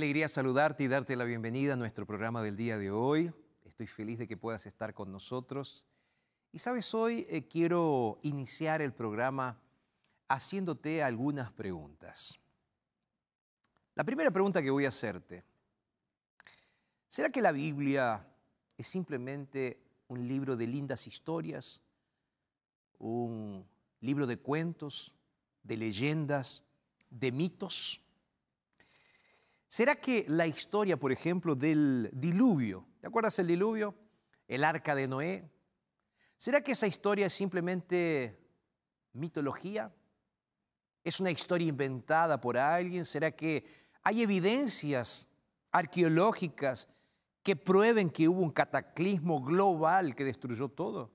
Alegría 0.00 0.28
saludarte 0.28 0.82
y 0.82 0.88
darte 0.88 1.14
la 1.14 1.24
bienvenida 1.24 1.74
a 1.74 1.76
nuestro 1.76 2.06
programa 2.06 2.42
del 2.42 2.56
día 2.56 2.78
de 2.78 2.90
hoy. 2.90 3.30
Estoy 3.66 3.86
feliz 3.86 4.18
de 4.18 4.26
que 4.26 4.38
puedas 4.38 4.64
estar 4.64 4.94
con 4.94 5.12
nosotros. 5.12 5.84
Y 6.52 6.58
sabes, 6.58 6.94
hoy 6.94 7.26
eh, 7.28 7.46
quiero 7.46 8.18
iniciar 8.22 8.80
el 8.80 8.94
programa 8.94 9.60
haciéndote 10.26 11.02
algunas 11.02 11.52
preguntas. 11.52 12.40
La 13.94 14.02
primera 14.02 14.30
pregunta 14.30 14.62
que 14.62 14.70
voy 14.70 14.86
a 14.86 14.88
hacerte, 14.88 15.44
¿será 17.10 17.28
que 17.28 17.42
la 17.42 17.52
Biblia 17.52 18.26
es 18.78 18.88
simplemente 18.88 19.82
un 20.08 20.26
libro 20.26 20.56
de 20.56 20.66
lindas 20.66 21.06
historias? 21.06 21.82
¿Un 22.98 23.66
libro 24.00 24.26
de 24.26 24.38
cuentos, 24.38 25.14
de 25.62 25.76
leyendas, 25.76 26.64
de 27.10 27.32
mitos? 27.32 28.00
¿Será 29.70 29.94
que 29.94 30.24
la 30.26 30.48
historia, 30.48 30.96
por 30.96 31.12
ejemplo, 31.12 31.54
del 31.54 32.10
diluvio, 32.12 32.88
¿te 33.00 33.06
acuerdas 33.06 33.38
el 33.38 33.46
diluvio? 33.46 33.94
El 34.48 34.64
arca 34.64 34.96
de 34.96 35.06
Noé. 35.06 35.48
¿Será 36.36 36.60
que 36.60 36.72
esa 36.72 36.88
historia 36.88 37.26
es 37.26 37.32
simplemente 37.32 38.36
mitología? 39.12 39.94
¿Es 41.04 41.20
una 41.20 41.30
historia 41.30 41.68
inventada 41.68 42.40
por 42.40 42.58
alguien? 42.58 43.04
¿Será 43.04 43.30
que 43.30 43.64
hay 44.02 44.22
evidencias 44.22 45.28
arqueológicas 45.70 46.88
que 47.44 47.54
prueben 47.54 48.10
que 48.10 48.26
hubo 48.26 48.42
un 48.42 48.50
cataclismo 48.50 49.40
global 49.40 50.16
que 50.16 50.24
destruyó 50.24 50.68
todo? 50.68 51.12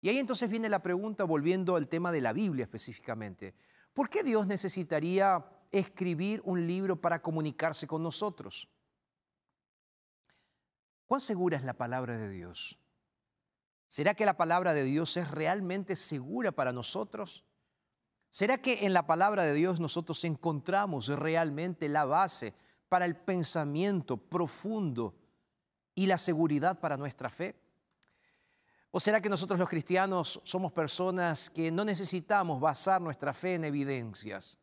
Y 0.00 0.08
ahí 0.08 0.18
entonces 0.18 0.48
viene 0.48 0.70
la 0.70 0.82
pregunta, 0.82 1.24
volviendo 1.24 1.76
al 1.76 1.88
tema 1.88 2.10
de 2.10 2.22
la 2.22 2.32
Biblia 2.32 2.62
específicamente. 2.62 3.54
¿Por 3.92 4.08
qué 4.08 4.22
Dios 4.22 4.46
necesitaría 4.46 5.44
escribir 5.78 6.40
un 6.44 6.66
libro 6.66 7.00
para 7.00 7.20
comunicarse 7.20 7.86
con 7.86 8.02
nosotros? 8.02 8.68
¿Cuán 11.06 11.20
segura 11.20 11.56
es 11.56 11.64
la 11.64 11.74
palabra 11.74 12.16
de 12.16 12.30
Dios? 12.30 12.78
¿Será 13.88 14.14
que 14.14 14.24
la 14.24 14.36
palabra 14.36 14.74
de 14.74 14.84
Dios 14.84 15.16
es 15.16 15.30
realmente 15.30 15.96
segura 15.96 16.52
para 16.52 16.72
nosotros? 16.72 17.44
¿Será 18.30 18.58
que 18.58 18.86
en 18.86 18.92
la 18.92 19.06
palabra 19.06 19.44
de 19.44 19.54
Dios 19.54 19.78
nosotros 19.78 20.24
encontramos 20.24 21.06
realmente 21.08 21.88
la 21.88 22.04
base 22.04 22.54
para 22.88 23.04
el 23.04 23.16
pensamiento 23.16 24.16
profundo 24.16 25.14
y 25.94 26.06
la 26.06 26.18
seguridad 26.18 26.80
para 26.80 26.96
nuestra 26.96 27.28
fe? 27.28 27.54
¿O 28.90 28.98
será 28.98 29.20
que 29.20 29.28
nosotros 29.28 29.58
los 29.58 29.68
cristianos 29.68 30.40
somos 30.44 30.72
personas 30.72 31.50
que 31.50 31.70
no 31.70 31.84
necesitamos 31.84 32.60
basar 32.60 33.00
nuestra 33.00 33.32
fe 33.32 33.54
en 33.54 33.64
evidencias? 33.64 34.58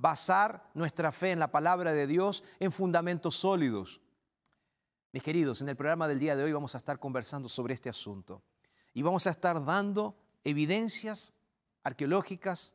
Basar 0.00 0.70
nuestra 0.72 1.12
fe 1.12 1.30
en 1.30 1.38
la 1.38 1.52
palabra 1.52 1.92
de 1.92 2.06
Dios 2.06 2.42
en 2.58 2.72
fundamentos 2.72 3.36
sólidos. 3.36 4.00
Mis 5.12 5.22
queridos, 5.22 5.60
en 5.60 5.68
el 5.68 5.76
programa 5.76 6.08
del 6.08 6.18
día 6.18 6.34
de 6.36 6.42
hoy 6.42 6.52
vamos 6.52 6.74
a 6.74 6.78
estar 6.78 6.98
conversando 6.98 7.50
sobre 7.50 7.74
este 7.74 7.90
asunto 7.90 8.42
y 8.94 9.02
vamos 9.02 9.26
a 9.26 9.30
estar 9.30 9.62
dando 9.62 10.16
evidencias 10.42 11.34
arqueológicas, 11.82 12.74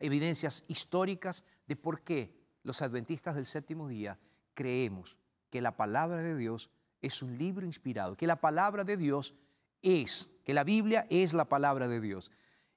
evidencias 0.00 0.64
históricas 0.68 1.44
de 1.66 1.76
por 1.76 2.02
qué 2.02 2.38
los 2.62 2.82
adventistas 2.82 3.36
del 3.36 3.46
séptimo 3.46 3.88
día 3.88 4.18
creemos 4.52 5.16
que 5.48 5.62
la 5.62 5.78
palabra 5.78 6.18
de 6.18 6.36
Dios 6.36 6.68
es 7.00 7.22
un 7.22 7.38
libro 7.38 7.64
inspirado, 7.64 8.18
que 8.18 8.26
la 8.26 8.36
palabra 8.36 8.84
de 8.84 8.98
Dios 8.98 9.34
es, 9.80 10.28
que 10.44 10.52
la 10.52 10.64
Biblia 10.64 11.06
es 11.08 11.32
la 11.32 11.46
palabra 11.46 11.88
de 11.88 12.02
Dios 12.02 12.30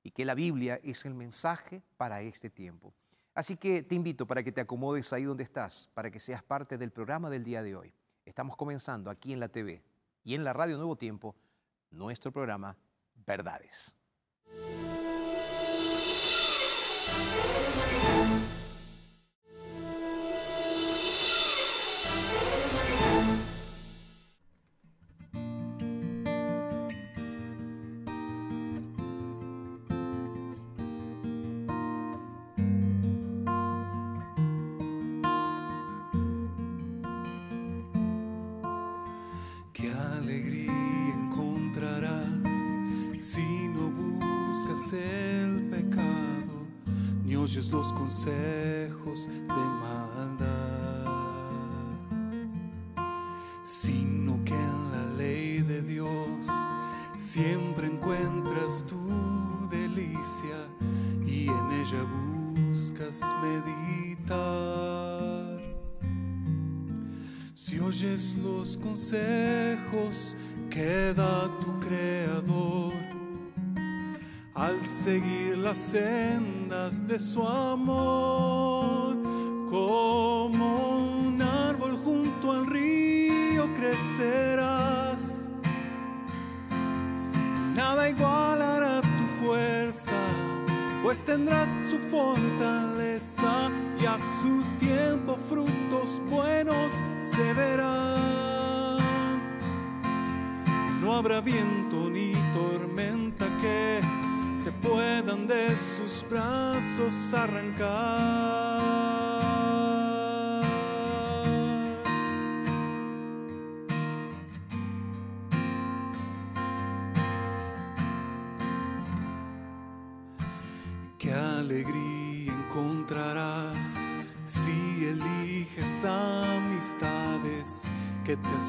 y 0.04 0.12
que 0.12 0.24
la 0.24 0.36
Biblia 0.36 0.80
es 0.84 1.04
el 1.04 1.16
mensaje 1.16 1.84
para 1.98 2.22
este 2.22 2.50
tiempo. 2.50 2.94
Así 3.34 3.58
que 3.58 3.82
te 3.82 3.96
invito 3.96 4.28
para 4.28 4.44
que 4.44 4.52
te 4.52 4.62
acomodes 4.62 5.12
ahí 5.12 5.24
donde 5.24 5.44
estás, 5.44 5.90
para 5.94 6.12
que 6.12 6.20
seas 6.20 6.44
parte 6.44 6.78
del 6.78 6.92
programa 6.92 7.30
del 7.30 7.44
día 7.44 7.64
de 7.64 7.76
hoy. 7.76 7.94
Estamos 8.26 8.56
comenzando 8.56 9.10
aquí 9.10 9.34
en 9.34 9.40
la 9.40 9.50
TV 9.50 9.84
y 10.24 10.36
en 10.36 10.44
la 10.44 10.54
Radio 10.54 10.78
Nuevo 10.78 10.96
Tiempo 10.96 11.36
nuestro 11.90 12.32
programa 12.32 12.78
Verdades. 13.26 13.96
De 49.48 49.64
maldad. 49.82 50.74
sino 53.64 54.44
que 54.44 54.54
en 54.54 54.92
la 54.92 55.06
ley 55.18 55.62
de 55.62 55.82
Dios 55.82 56.48
siempre 57.18 57.88
encuentras 57.88 58.86
tu 58.86 59.68
delicia 59.72 60.68
y 61.26 61.48
en 61.48 61.72
ella 61.72 62.04
buscas 62.70 63.22
meditar. 63.42 64.44
Si 67.54 67.80
oyes 67.80 68.36
los 68.44 68.78
consejos 68.78 70.36
que 70.70 71.14
da 71.14 71.50
tu 71.60 71.80
creador, 71.80 72.94
al 74.54 74.86
seguir 74.86 75.58
las 75.58 75.80
sendas 75.80 77.08
de 77.08 77.18
su 77.18 77.42
amor, 77.48 78.73
tendrás 91.34 91.70
su 91.82 91.98
fortaleza 91.98 93.72
y 94.00 94.06
a 94.06 94.20
su 94.20 94.62
tiempo 94.78 95.36
frutos 95.50 96.22
buenos 96.30 96.94
se 97.18 97.54
verán. 97.56 99.00
No 101.02 101.16
habrá 101.16 101.42
viento 101.42 102.08
ni 102.12 102.34
tormenta 102.54 103.48
que 103.60 104.00
te 104.64 104.72
puedan 104.88 105.48
de 105.48 105.76
sus 105.76 106.24
brazos 106.30 107.34
arrancar. 107.34 109.33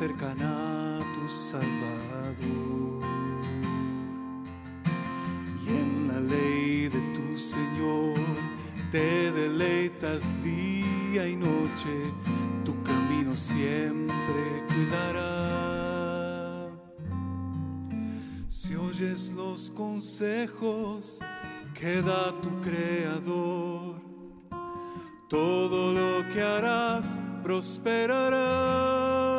Acercan 0.04 0.40
a 0.42 1.00
tu 1.14 1.28
Salvador. 1.28 3.02
Y 5.64 5.68
en 5.68 6.08
la 6.08 6.20
ley 6.20 6.88
de 6.88 7.00
tu 7.14 7.38
Señor 7.38 8.18
te 8.90 9.32
deleitas 9.32 10.36
día 10.42 11.26
y 11.26 11.36
noche, 11.36 12.12
tu 12.64 12.82
camino 12.82 13.36
siempre 13.36 14.64
cuidará. 14.68 16.68
Si 18.48 18.76
oyes 18.76 19.32
los 19.34 19.70
consejos 19.70 21.20
que 21.72 22.02
da 22.02 22.32
tu 22.42 22.60
Creador, 22.60 24.02
todo 25.28 25.92
lo 25.92 26.28
que 26.28 26.42
harás 26.42 27.20
prosperará. 27.42 29.33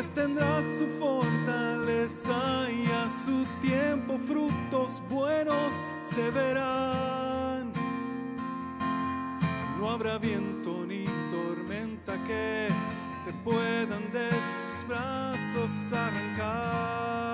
Pues 0.00 0.14
tendrás 0.14 0.64
su 0.78 0.86
fortaleza 0.98 2.32
y 2.70 2.86
a 2.86 3.10
su 3.10 3.44
tiempo 3.60 4.16
frutos 4.18 5.02
buenos 5.10 5.74
se 6.00 6.30
verán. 6.30 7.70
No 9.78 9.90
habrá 9.90 10.16
viento 10.16 10.86
ni 10.86 11.04
tormenta 11.30 12.14
que 12.26 12.68
te 13.26 13.32
puedan 13.44 14.10
de 14.10 14.30
sus 14.30 14.88
brazos 14.88 15.92
arrancar. 15.92 17.29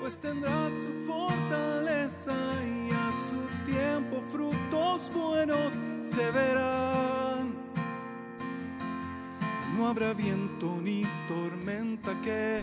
Pues 0.00 0.18
tendrás 0.18 0.72
su 0.72 0.90
fortaleza 1.04 2.34
y 2.64 2.90
a 2.90 3.12
su 3.12 3.36
tiempo 3.70 4.22
frutos 4.32 5.10
buenos 5.14 5.82
se 6.00 6.30
verán. 6.30 7.54
No 9.76 9.88
habrá 9.88 10.14
viento 10.14 10.78
ni 10.82 11.02
tormenta 11.28 12.14
que 12.22 12.62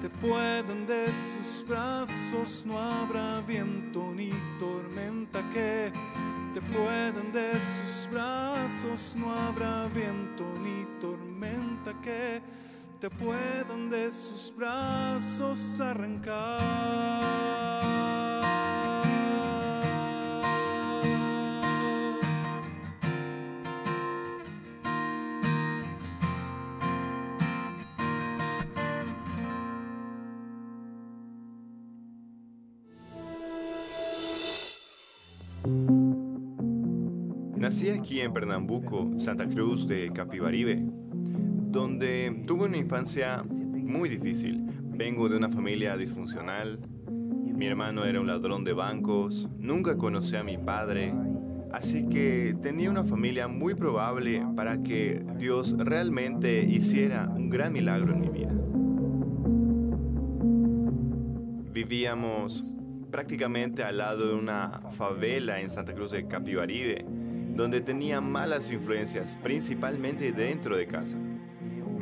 te 0.00 0.08
puedan 0.08 0.86
de 0.86 1.06
sus 1.12 1.64
brazos. 1.68 2.64
No 2.66 2.78
habrá 2.78 3.40
viento 3.42 4.12
ni 4.16 4.30
tormenta 4.58 5.40
que 5.52 5.92
te 6.54 6.60
puedan 6.60 7.30
de 7.32 7.52
sus 7.60 8.08
brazos. 8.10 9.14
No 9.16 9.32
habrá 9.32 9.86
viento 9.94 10.44
ni 10.64 10.84
tormenta 11.00 11.94
que 12.02 12.40
te 13.00 13.08
puedan 13.10 13.88
de 13.90 14.10
sus 14.10 14.52
brazos 14.56 15.80
arrancar. 15.80 16.58
Nací 37.56 37.90
aquí 37.90 38.20
en 38.20 38.32
Pernambuco, 38.32 39.10
Santa 39.18 39.44
Cruz 39.44 39.86
de 39.86 40.10
Capibaribe, 40.12 40.82
donde 41.70 42.42
tuve 42.46 42.64
una 42.64 42.76
infancia 42.76 43.44
muy 43.72 44.08
difícil. 44.08 44.64
Vengo 44.84 45.28
de 45.28 45.36
una 45.36 45.48
familia 45.48 45.96
disfuncional. 45.96 46.80
Mi 47.08 47.66
hermano 47.66 48.04
era 48.04 48.20
un 48.20 48.26
ladrón 48.26 48.64
de 48.64 48.72
bancos. 48.72 49.48
Nunca 49.58 49.96
conocí 49.96 50.36
a 50.36 50.42
mi 50.42 50.56
padre. 50.56 51.14
Así 51.72 52.06
que 52.08 52.56
tenía 52.62 52.90
una 52.90 53.04
familia 53.04 53.46
muy 53.46 53.74
probable 53.74 54.44
para 54.56 54.82
que 54.82 55.22
Dios 55.36 55.74
realmente 55.76 56.64
hiciera 56.64 57.28
un 57.28 57.50
gran 57.50 57.72
milagro 57.72 58.14
en 58.14 58.20
mi 58.20 58.28
vida. 58.30 58.52
Vivíamos 61.72 62.74
prácticamente 63.10 63.84
al 63.84 63.98
lado 63.98 64.28
de 64.28 64.34
una 64.34 64.80
favela 64.92 65.60
en 65.60 65.68
Santa 65.68 65.94
Cruz 65.94 66.10
de 66.10 66.26
Capibaribe, 66.26 67.04
donde 67.54 67.80
tenía 67.82 68.20
malas 68.20 68.70
influencias, 68.72 69.38
principalmente 69.42 70.32
dentro 70.32 70.76
de 70.76 70.86
casa. 70.86 71.16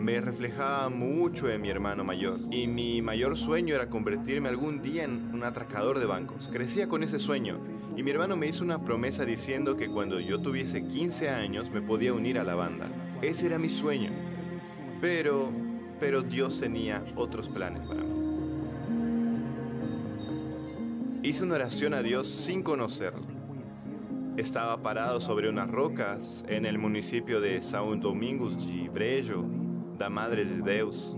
Me 0.07 0.21
reflejaba 0.21 0.89
mucho 0.89 1.51
en 1.51 1.61
mi 1.61 1.69
hermano 1.69 2.05
mayor 2.05 2.37
y 2.53 2.69
mi 2.69 3.03
mayor 3.03 3.37
sueño 3.37 3.75
era 3.75 3.91
convertirme 3.91 4.49
algún 4.49 4.81
día 4.81 5.03
en 5.03 5.35
un 5.35 5.43
atracador 5.43 5.99
de 5.99 6.07
bancos. 6.07 6.49
Crecía 6.53 6.87
con 6.87 7.03
ese 7.03 7.19
sueño 7.19 7.59
y 7.97 8.05
mi 8.05 8.13
hermano 8.13 8.37
me 8.37 8.47
hizo 8.47 8.63
una 8.63 8.79
promesa 8.79 9.25
diciendo 9.25 9.75
que 9.75 9.89
cuando 9.89 10.21
yo 10.21 10.41
tuviese 10.41 10.87
15 10.87 11.29
años 11.31 11.73
me 11.73 11.83
podía 11.83 12.15
unir 12.15 12.39
a 12.39 12.45
la 12.45 12.55
banda. 12.55 12.89
Ese 13.21 13.47
era 13.47 13.59
mi 13.59 13.69
sueño. 13.69 14.13
Pero, 15.01 15.51
pero 15.99 16.23
Dios 16.23 16.61
tenía 16.61 17.03
otros 17.17 17.49
planes 17.49 17.85
para 17.85 18.05
mí. 18.05 18.15
Hice 21.25 21.43
una 21.43 21.57
oración 21.57 21.95
a 21.95 22.03
Dios 22.03 22.29
sin 22.29 22.63
conocerlo. 22.63 23.27
Estaba 24.37 24.81
parado 24.85 25.21
sobre 25.21 25.49
unas 25.49 25.73
rocas 25.73 26.45
en 26.47 26.65
el 26.65 26.79
municipio 26.79 27.41
de 27.41 27.59
São 27.59 28.01
Domingos 28.01 28.57
de 28.57 28.89
Brejo, 28.89 29.66
da 29.99 30.09
Madre 30.11 30.45
de 30.45 30.63
Deus. 30.63 31.17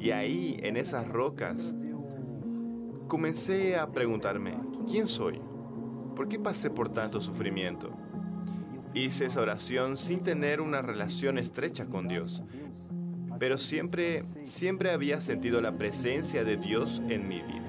Y 0.00 0.10
ahí, 0.10 0.58
en 0.62 0.76
esas 0.76 1.06
rocas, 1.06 1.84
comencé 3.06 3.76
a 3.76 3.86
preguntarme, 3.86 4.58
¿quién 4.86 5.06
soy? 5.06 5.40
¿Por 6.16 6.28
qué 6.28 6.38
pasé 6.38 6.70
por 6.70 6.88
tanto 6.88 7.20
sufrimiento? 7.20 7.90
Hice 8.94 9.26
esa 9.26 9.40
oración 9.40 9.96
sin 9.96 10.24
tener 10.24 10.60
una 10.60 10.82
relación 10.82 11.38
estrecha 11.38 11.86
con 11.86 12.08
Dios, 12.08 12.42
pero 13.38 13.56
siempre, 13.56 14.22
siempre 14.22 14.90
había 14.90 15.20
sentido 15.20 15.60
la 15.60 15.76
presencia 15.76 16.42
de 16.42 16.56
Dios 16.56 17.02
en 17.08 17.28
mi 17.28 17.36
vida. 17.36 17.64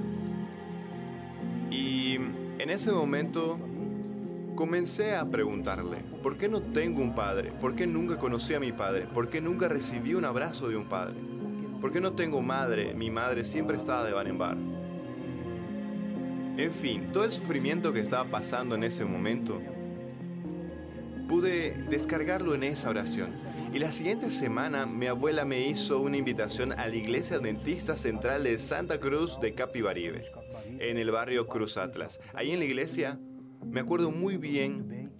Y 1.70 2.16
en 2.16 2.70
ese 2.70 2.92
momento 2.92 3.60
comencé 4.60 5.16
a 5.16 5.24
preguntarle, 5.24 6.00
¿por 6.22 6.38
qué 6.38 6.50
no 6.50 6.62
tengo 6.62 7.02
un 7.02 7.16
padre? 7.16 7.54
¿Por 7.62 7.78
qué 7.78 7.88
nunca 7.88 8.18
conocí 8.18 8.54
a 8.54 8.60
mi 8.60 8.74
padre? 8.74 9.08
¿Por 9.08 9.30
qué 9.30 9.40
nunca 9.40 9.70
recibí 9.70 10.16
un 10.16 10.26
abrazo 10.26 10.68
de 10.68 10.76
un 10.76 10.90
padre? 10.90 11.16
¿Por 11.80 11.94
qué 11.94 12.02
no 12.02 12.12
tengo 12.12 12.42
madre? 12.42 12.94
Mi 12.94 13.10
madre 13.10 13.46
siempre 13.46 13.78
estaba 13.78 14.04
de 14.04 14.12
bar 14.12 14.28
en 14.28 14.38
bar. 14.38 14.58
En 16.58 16.72
fin, 16.74 17.08
todo 17.14 17.24
el 17.24 17.32
sufrimiento 17.32 17.94
que 17.94 18.02
estaba 18.02 18.30
pasando 18.30 18.76
en 18.76 18.84
ese 18.84 19.06
momento, 19.06 19.62
pude 21.30 21.82
descargarlo 21.90 22.54
en 22.54 22.64
esa 22.64 22.90
oración. 22.90 23.30
Y 23.74 23.80
la 23.80 23.94
siguiente 23.94 24.30
semana 24.30 24.86
mi 24.86 25.06
abuela 25.06 25.46
me 25.46 25.70
hizo 25.70 26.02
una 26.02 26.18
invitación 26.18 26.74
a 26.74 26.86
la 26.86 26.96
iglesia 26.98 27.38
adventista 27.38 27.96
central 27.96 28.44
de 28.44 28.60
Santa 28.60 28.98
Cruz 28.98 29.40
de 29.40 29.54
Capibaribe, 29.54 30.22
en 30.80 30.98
el 30.98 31.12
barrio 31.12 31.48
Cruz 31.48 31.78
Atlas. 31.78 32.20
Ahí 32.34 32.52
en 32.52 32.60
la 32.60 32.66
iglesia 32.66 33.18
me 33.66 33.80
acuerdo 33.80 34.12
muy 34.12 34.38
bien 34.38 35.12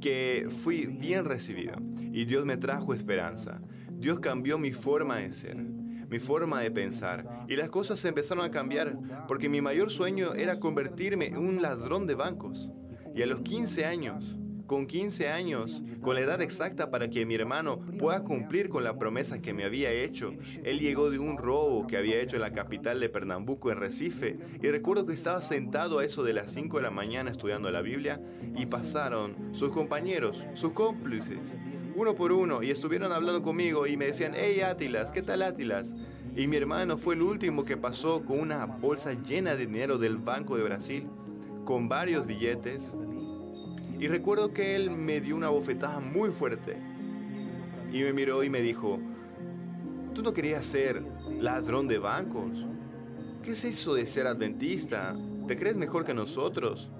que 0.00 0.48
fui 0.62 0.86
bien 0.86 1.24
recibido 1.24 1.74
y 2.12 2.24
Dios 2.24 2.44
me 2.44 2.56
trajo 2.56 2.94
esperanza. 2.94 3.58
Dios 3.92 4.20
cambió 4.20 4.58
mi 4.58 4.72
forma 4.72 5.16
de 5.16 5.32
ser, 5.32 5.56
mi 5.56 6.18
forma 6.18 6.60
de 6.60 6.70
pensar 6.70 7.44
y 7.48 7.56
las 7.56 7.68
cosas 7.68 8.04
empezaron 8.04 8.44
a 8.44 8.50
cambiar 8.50 9.26
porque 9.28 9.48
mi 9.48 9.60
mayor 9.60 9.90
sueño 9.90 10.34
era 10.34 10.58
convertirme 10.58 11.26
en 11.26 11.38
un 11.38 11.62
ladrón 11.62 12.06
de 12.06 12.14
bancos. 12.14 12.70
Y 13.14 13.22
a 13.22 13.26
los 13.26 13.40
15 13.40 13.84
años 13.84 14.36
con 14.70 14.86
15 14.86 15.30
años, 15.30 15.82
con 16.00 16.14
la 16.14 16.20
edad 16.20 16.40
exacta 16.40 16.92
para 16.92 17.10
que 17.10 17.26
mi 17.26 17.34
hermano 17.34 17.80
pueda 17.98 18.22
cumplir 18.22 18.68
con 18.68 18.84
la 18.84 18.96
promesa 18.96 19.42
que 19.42 19.52
me 19.52 19.64
había 19.64 19.90
hecho. 19.90 20.32
Él 20.62 20.78
llegó 20.78 21.10
de 21.10 21.18
un 21.18 21.38
robo 21.38 21.88
que 21.88 21.96
había 21.96 22.20
hecho 22.20 22.36
en 22.36 22.42
la 22.42 22.52
capital 22.52 23.00
de 23.00 23.08
Pernambuco, 23.08 23.72
en 23.72 23.78
Recife, 23.78 24.38
y 24.62 24.68
recuerdo 24.68 25.04
que 25.04 25.12
estaba 25.12 25.42
sentado 25.42 25.98
a 25.98 26.04
eso 26.04 26.22
de 26.22 26.34
las 26.34 26.52
5 26.52 26.76
de 26.76 26.84
la 26.84 26.92
mañana 26.92 27.32
estudiando 27.32 27.68
la 27.72 27.82
Biblia 27.82 28.20
y 28.56 28.66
pasaron 28.66 29.34
sus 29.50 29.70
compañeros, 29.70 30.40
sus 30.54 30.72
cómplices, 30.72 31.56
uno 31.96 32.14
por 32.14 32.30
uno, 32.30 32.62
y 32.62 32.70
estuvieron 32.70 33.10
hablando 33.10 33.42
conmigo 33.42 33.88
y 33.88 33.96
me 33.96 34.06
decían, 34.06 34.34
hey 34.36 34.60
Átilas, 34.60 35.10
¿qué 35.10 35.22
tal 35.22 35.42
Átilas? 35.42 35.92
Y 36.36 36.46
mi 36.46 36.54
hermano 36.54 36.96
fue 36.96 37.16
el 37.16 37.22
último 37.22 37.64
que 37.64 37.76
pasó 37.76 38.24
con 38.24 38.38
una 38.38 38.66
bolsa 38.66 39.14
llena 39.14 39.56
de 39.56 39.66
dinero 39.66 39.98
del 39.98 40.18
Banco 40.18 40.56
de 40.56 40.62
Brasil, 40.62 41.08
con 41.64 41.88
varios 41.88 42.24
billetes, 42.24 43.00
y 44.00 44.08
recuerdo 44.08 44.54
que 44.54 44.74
él 44.74 44.90
me 44.90 45.20
dio 45.20 45.36
una 45.36 45.50
bofetada 45.50 46.00
muy 46.00 46.30
fuerte. 46.30 46.78
Y 47.92 48.02
me 48.02 48.14
miró 48.14 48.42
y 48.42 48.48
me 48.48 48.62
dijo, 48.62 48.98
tú 50.14 50.22
no 50.22 50.32
querías 50.32 50.64
ser 50.64 51.04
ladrón 51.38 51.86
de 51.86 51.98
bancos. 51.98 52.66
¿Qué 53.42 53.52
es 53.52 53.64
eso 53.64 53.94
de 53.94 54.06
ser 54.06 54.26
adventista? 54.26 55.14
¿Te 55.46 55.58
crees 55.58 55.76
mejor 55.76 56.06
que 56.06 56.14
nosotros? 56.14 56.90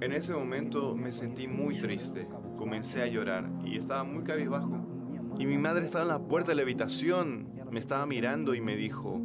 En 0.00 0.12
ese 0.12 0.32
momento 0.32 0.94
me 0.94 1.10
sentí 1.10 1.48
muy 1.48 1.74
triste, 1.74 2.28
comencé 2.58 3.02
a 3.02 3.06
llorar 3.08 3.50
y 3.64 3.76
estaba 3.76 4.04
muy 4.04 4.22
cabizbajo. 4.22 4.86
Y 5.36 5.46
mi 5.46 5.58
madre 5.58 5.84
estaba 5.84 6.02
en 6.02 6.08
la 6.08 6.28
puerta 6.28 6.52
de 6.52 6.56
la 6.56 6.62
habitación, 6.62 7.48
me 7.72 7.80
estaba 7.80 8.06
mirando 8.06 8.54
y 8.54 8.60
me 8.60 8.76
dijo, 8.76 9.20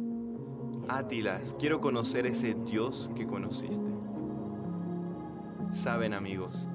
Átilas, 0.88 1.56
quiero 1.60 1.80
conocer 1.80 2.26
ese 2.26 2.56
Dios 2.66 3.10
que 3.14 3.26
conociste. 3.26 3.92
Saben 5.72 6.12
amigos, 6.12 6.68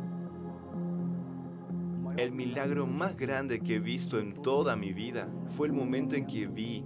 el 2.17 2.31
milagro 2.31 2.87
más 2.87 3.15
grande 3.15 3.59
que 3.59 3.75
he 3.75 3.79
visto 3.79 4.19
en 4.19 4.33
toda 4.41 4.75
mi 4.75 4.91
vida 4.91 5.29
fue 5.49 5.67
el 5.67 5.73
momento 5.73 6.15
en 6.15 6.25
que 6.25 6.47
vi 6.47 6.83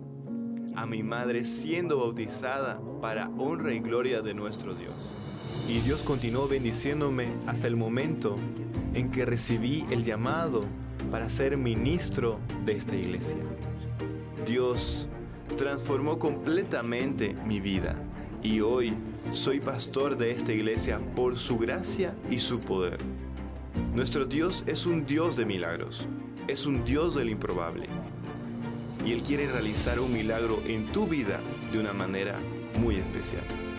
a 0.75 0.85
mi 0.85 1.03
madre 1.03 1.45
siendo 1.45 1.99
bautizada 1.99 2.81
para 3.01 3.29
honra 3.37 3.73
y 3.73 3.79
gloria 3.79 4.21
de 4.21 4.33
nuestro 4.33 4.75
Dios. 4.75 5.09
Y 5.69 5.79
Dios 5.79 6.01
continuó 6.01 6.49
bendiciéndome 6.49 7.29
hasta 7.47 7.67
el 7.67 7.77
momento 7.77 8.35
en 8.93 9.09
que 9.09 9.23
recibí 9.23 9.85
el 9.89 10.03
llamado 10.03 10.65
para 11.11 11.29
ser 11.29 11.55
ministro 11.55 12.41
de 12.65 12.73
esta 12.73 12.97
iglesia. 12.97 13.37
Dios 14.45 15.07
transformó 15.55 16.19
completamente 16.19 17.35
mi 17.45 17.61
vida 17.61 17.95
y 18.43 18.61
hoy 18.61 18.93
soy 19.33 19.59
pastor 19.59 20.17
de 20.17 20.31
esta 20.31 20.53
iglesia 20.53 20.99
por 21.15 21.37
su 21.37 21.57
gracia 21.57 22.15
y 22.29 22.39
su 22.39 22.61
poder. 22.61 22.97
Nuestro 23.93 24.25
Dios 24.25 24.63
es 24.67 24.85
un 24.85 25.05
Dios 25.05 25.35
de 25.35 25.45
milagros, 25.45 26.07
es 26.47 26.65
un 26.65 26.83
Dios 26.83 27.15
del 27.15 27.29
improbable. 27.29 27.87
Y 29.05 29.11
Él 29.11 29.21
quiere 29.23 29.51
realizar 29.51 29.99
un 29.99 30.13
milagro 30.13 30.61
en 30.65 30.85
tu 30.87 31.07
vida 31.07 31.39
de 31.71 31.79
una 31.79 31.93
manera 31.93 32.39
muy 32.79 32.95
especial. 32.95 33.70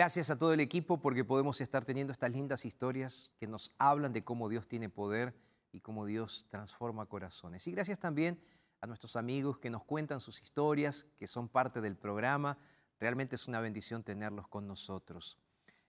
Gracias 0.00 0.30
a 0.30 0.38
todo 0.38 0.54
el 0.54 0.60
equipo 0.60 0.98
porque 0.98 1.26
podemos 1.26 1.60
estar 1.60 1.84
teniendo 1.84 2.10
estas 2.10 2.30
lindas 2.30 2.64
historias 2.64 3.34
que 3.38 3.46
nos 3.46 3.70
hablan 3.76 4.14
de 4.14 4.24
cómo 4.24 4.48
Dios 4.48 4.66
tiene 4.66 4.88
poder 4.88 5.34
y 5.72 5.80
cómo 5.80 6.06
Dios 6.06 6.46
transforma 6.48 7.04
corazones. 7.04 7.66
Y 7.66 7.72
gracias 7.72 7.98
también 7.98 8.42
a 8.80 8.86
nuestros 8.86 9.14
amigos 9.16 9.58
que 9.58 9.68
nos 9.68 9.84
cuentan 9.84 10.22
sus 10.22 10.40
historias, 10.40 11.06
que 11.18 11.26
son 11.26 11.50
parte 11.50 11.82
del 11.82 11.98
programa. 11.98 12.56
Realmente 12.98 13.36
es 13.36 13.46
una 13.46 13.60
bendición 13.60 14.02
tenerlos 14.02 14.48
con 14.48 14.66
nosotros. 14.66 15.36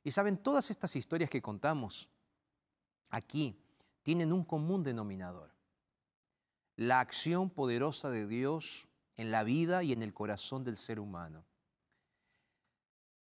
Y 0.04 0.12
saben, 0.12 0.36
todas 0.36 0.72
estas 0.72 0.94
historias 0.98 1.30
que 1.30 1.42
contamos 1.42 2.10
aquí 3.12 3.64
tienen 4.04 4.34
un 4.34 4.44
común 4.44 4.84
denominador. 4.84 5.56
La 6.76 7.00
acción 7.00 7.50
poderosa 7.50 8.10
de 8.10 8.28
Dios 8.28 8.90
en 9.16 9.32
la 9.32 9.46
vida 9.46 9.84
y 9.84 9.94
en 9.94 10.04
el 10.04 10.14
corazón 10.14 10.66
del 10.66 10.76
ser 10.76 11.00
humano. 11.00 11.46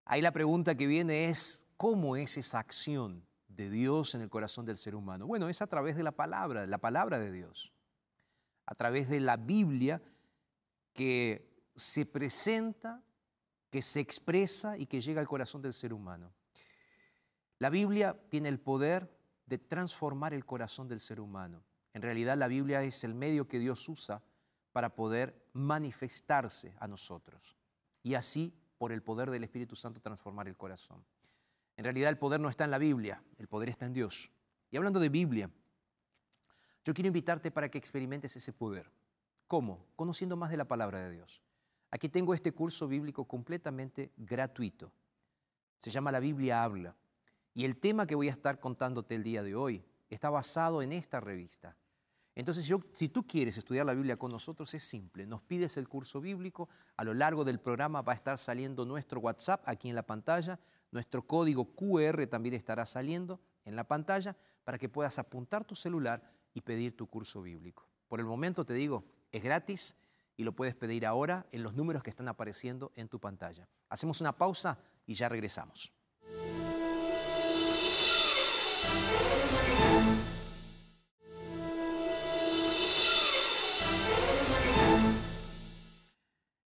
Ahí 0.05 0.21
la 0.21 0.31
pregunta 0.31 0.75
que 0.75 0.87
viene 0.87 1.29
es, 1.29 1.65
¿cómo 1.77 2.15
es 2.15 2.37
esa 2.37 2.59
acción 2.59 3.25
de 3.47 3.69
Dios 3.69 4.15
en 4.15 4.21
el 4.21 4.29
corazón 4.29 4.65
del 4.65 4.77
ser 4.77 4.95
humano? 4.95 5.27
Bueno, 5.27 5.49
es 5.49 5.61
a 5.61 5.67
través 5.67 5.95
de 5.95 6.03
la 6.03 6.11
palabra, 6.11 6.67
la 6.67 6.77
palabra 6.77 7.19
de 7.19 7.31
Dios, 7.31 7.73
a 8.65 8.75
través 8.75 9.09
de 9.09 9.19
la 9.19 9.37
Biblia 9.37 10.01
que 10.93 11.53
se 11.75 12.05
presenta, 12.05 13.01
que 13.69 13.81
se 13.81 13.99
expresa 13.99 14.77
y 14.77 14.85
que 14.85 15.01
llega 15.01 15.21
al 15.21 15.27
corazón 15.27 15.61
del 15.61 15.73
ser 15.73 15.93
humano. 15.93 16.33
La 17.59 17.69
Biblia 17.69 18.19
tiene 18.29 18.49
el 18.49 18.59
poder 18.59 19.17
de 19.45 19.57
transformar 19.57 20.33
el 20.33 20.45
corazón 20.45 20.87
del 20.87 20.99
ser 20.99 21.19
humano. 21.19 21.63
En 21.93 22.01
realidad 22.01 22.37
la 22.37 22.47
Biblia 22.47 22.83
es 22.83 23.03
el 23.03 23.15
medio 23.15 23.47
que 23.47 23.59
Dios 23.59 23.87
usa 23.87 24.21
para 24.71 24.95
poder 24.95 25.47
manifestarse 25.53 26.75
a 26.79 26.87
nosotros 26.87 27.55
y 28.01 28.15
así 28.15 28.53
por 28.83 28.91
el 28.91 29.01
poder 29.01 29.31
del 29.31 29.45
Espíritu 29.45 29.77
Santo 29.77 30.01
transformar 30.01 30.49
el 30.49 30.57
corazón. 30.57 31.05
En 31.77 31.85
realidad 31.85 32.09
el 32.09 32.17
poder 32.17 32.41
no 32.41 32.49
está 32.49 32.65
en 32.65 32.71
la 32.71 32.77
Biblia, 32.77 33.23
el 33.37 33.47
poder 33.47 33.69
está 33.69 33.85
en 33.85 33.93
Dios. 33.93 34.29
Y 34.69 34.75
hablando 34.75 34.99
de 34.99 35.07
Biblia, 35.07 35.49
yo 36.83 36.93
quiero 36.93 37.07
invitarte 37.07 37.49
para 37.49 37.71
que 37.71 37.77
experimentes 37.77 38.35
ese 38.35 38.51
poder. 38.51 38.91
¿Cómo? 39.47 39.85
Conociendo 39.95 40.35
más 40.35 40.51
de 40.51 40.57
la 40.57 40.67
palabra 40.67 40.99
de 40.99 41.11
Dios. 41.11 41.41
Aquí 41.91 42.09
tengo 42.09 42.33
este 42.33 42.51
curso 42.51 42.85
bíblico 42.89 43.23
completamente 43.23 44.11
gratuito. 44.17 44.91
Se 45.77 45.89
llama 45.89 46.11
La 46.11 46.19
Biblia 46.19 46.61
habla. 46.61 46.93
Y 47.53 47.63
el 47.63 47.77
tema 47.77 48.05
que 48.05 48.15
voy 48.15 48.27
a 48.27 48.33
estar 48.33 48.59
contándote 48.59 49.15
el 49.15 49.23
día 49.23 49.43
de 49.43 49.55
hoy 49.55 49.85
está 50.09 50.29
basado 50.29 50.81
en 50.81 50.91
esta 50.91 51.21
revista. 51.21 51.77
Entonces, 52.35 52.65
yo, 52.65 52.79
si 52.93 53.09
tú 53.09 53.27
quieres 53.27 53.57
estudiar 53.57 53.85
la 53.85 53.93
Biblia 53.93 54.17
con 54.17 54.31
nosotros, 54.31 54.73
es 54.73 54.83
simple. 54.83 55.27
Nos 55.27 55.41
pides 55.41 55.77
el 55.77 55.87
curso 55.87 56.19
bíblico. 56.19 56.67
A 56.97 57.03
lo 57.03 57.13
largo 57.13 57.43
del 57.43 57.59
programa 57.59 58.01
va 58.01 58.13
a 58.13 58.15
estar 58.15 58.37
saliendo 58.37 58.85
nuestro 58.85 59.19
WhatsApp 59.19 59.61
aquí 59.65 59.89
en 59.89 59.95
la 59.95 60.03
pantalla. 60.03 60.59
Nuestro 60.91 61.25
código 61.27 61.75
QR 61.75 62.25
también 62.27 62.55
estará 62.55 62.85
saliendo 62.85 63.39
en 63.65 63.75
la 63.75 63.87
pantalla 63.87 64.35
para 64.63 64.77
que 64.77 64.89
puedas 64.89 65.19
apuntar 65.19 65.63
tu 65.63 65.75
celular 65.75 66.23
y 66.53 66.61
pedir 66.61 66.95
tu 66.95 67.07
curso 67.07 67.41
bíblico. 67.41 67.87
Por 68.07 68.19
el 68.19 68.25
momento 68.25 68.65
te 68.65 68.73
digo, 68.73 69.05
es 69.31 69.43
gratis 69.43 69.97
y 70.35 70.43
lo 70.43 70.53
puedes 70.53 70.75
pedir 70.75 71.05
ahora 71.05 71.45
en 71.51 71.63
los 71.63 71.73
números 71.73 72.03
que 72.03 72.09
están 72.09 72.27
apareciendo 72.27 72.91
en 72.95 73.07
tu 73.07 73.19
pantalla. 73.19 73.67
Hacemos 73.89 74.21
una 74.21 74.35
pausa 74.37 74.79
y 75.05 75.13
ya 75.13 75.29
regresamos. 75.29 75.93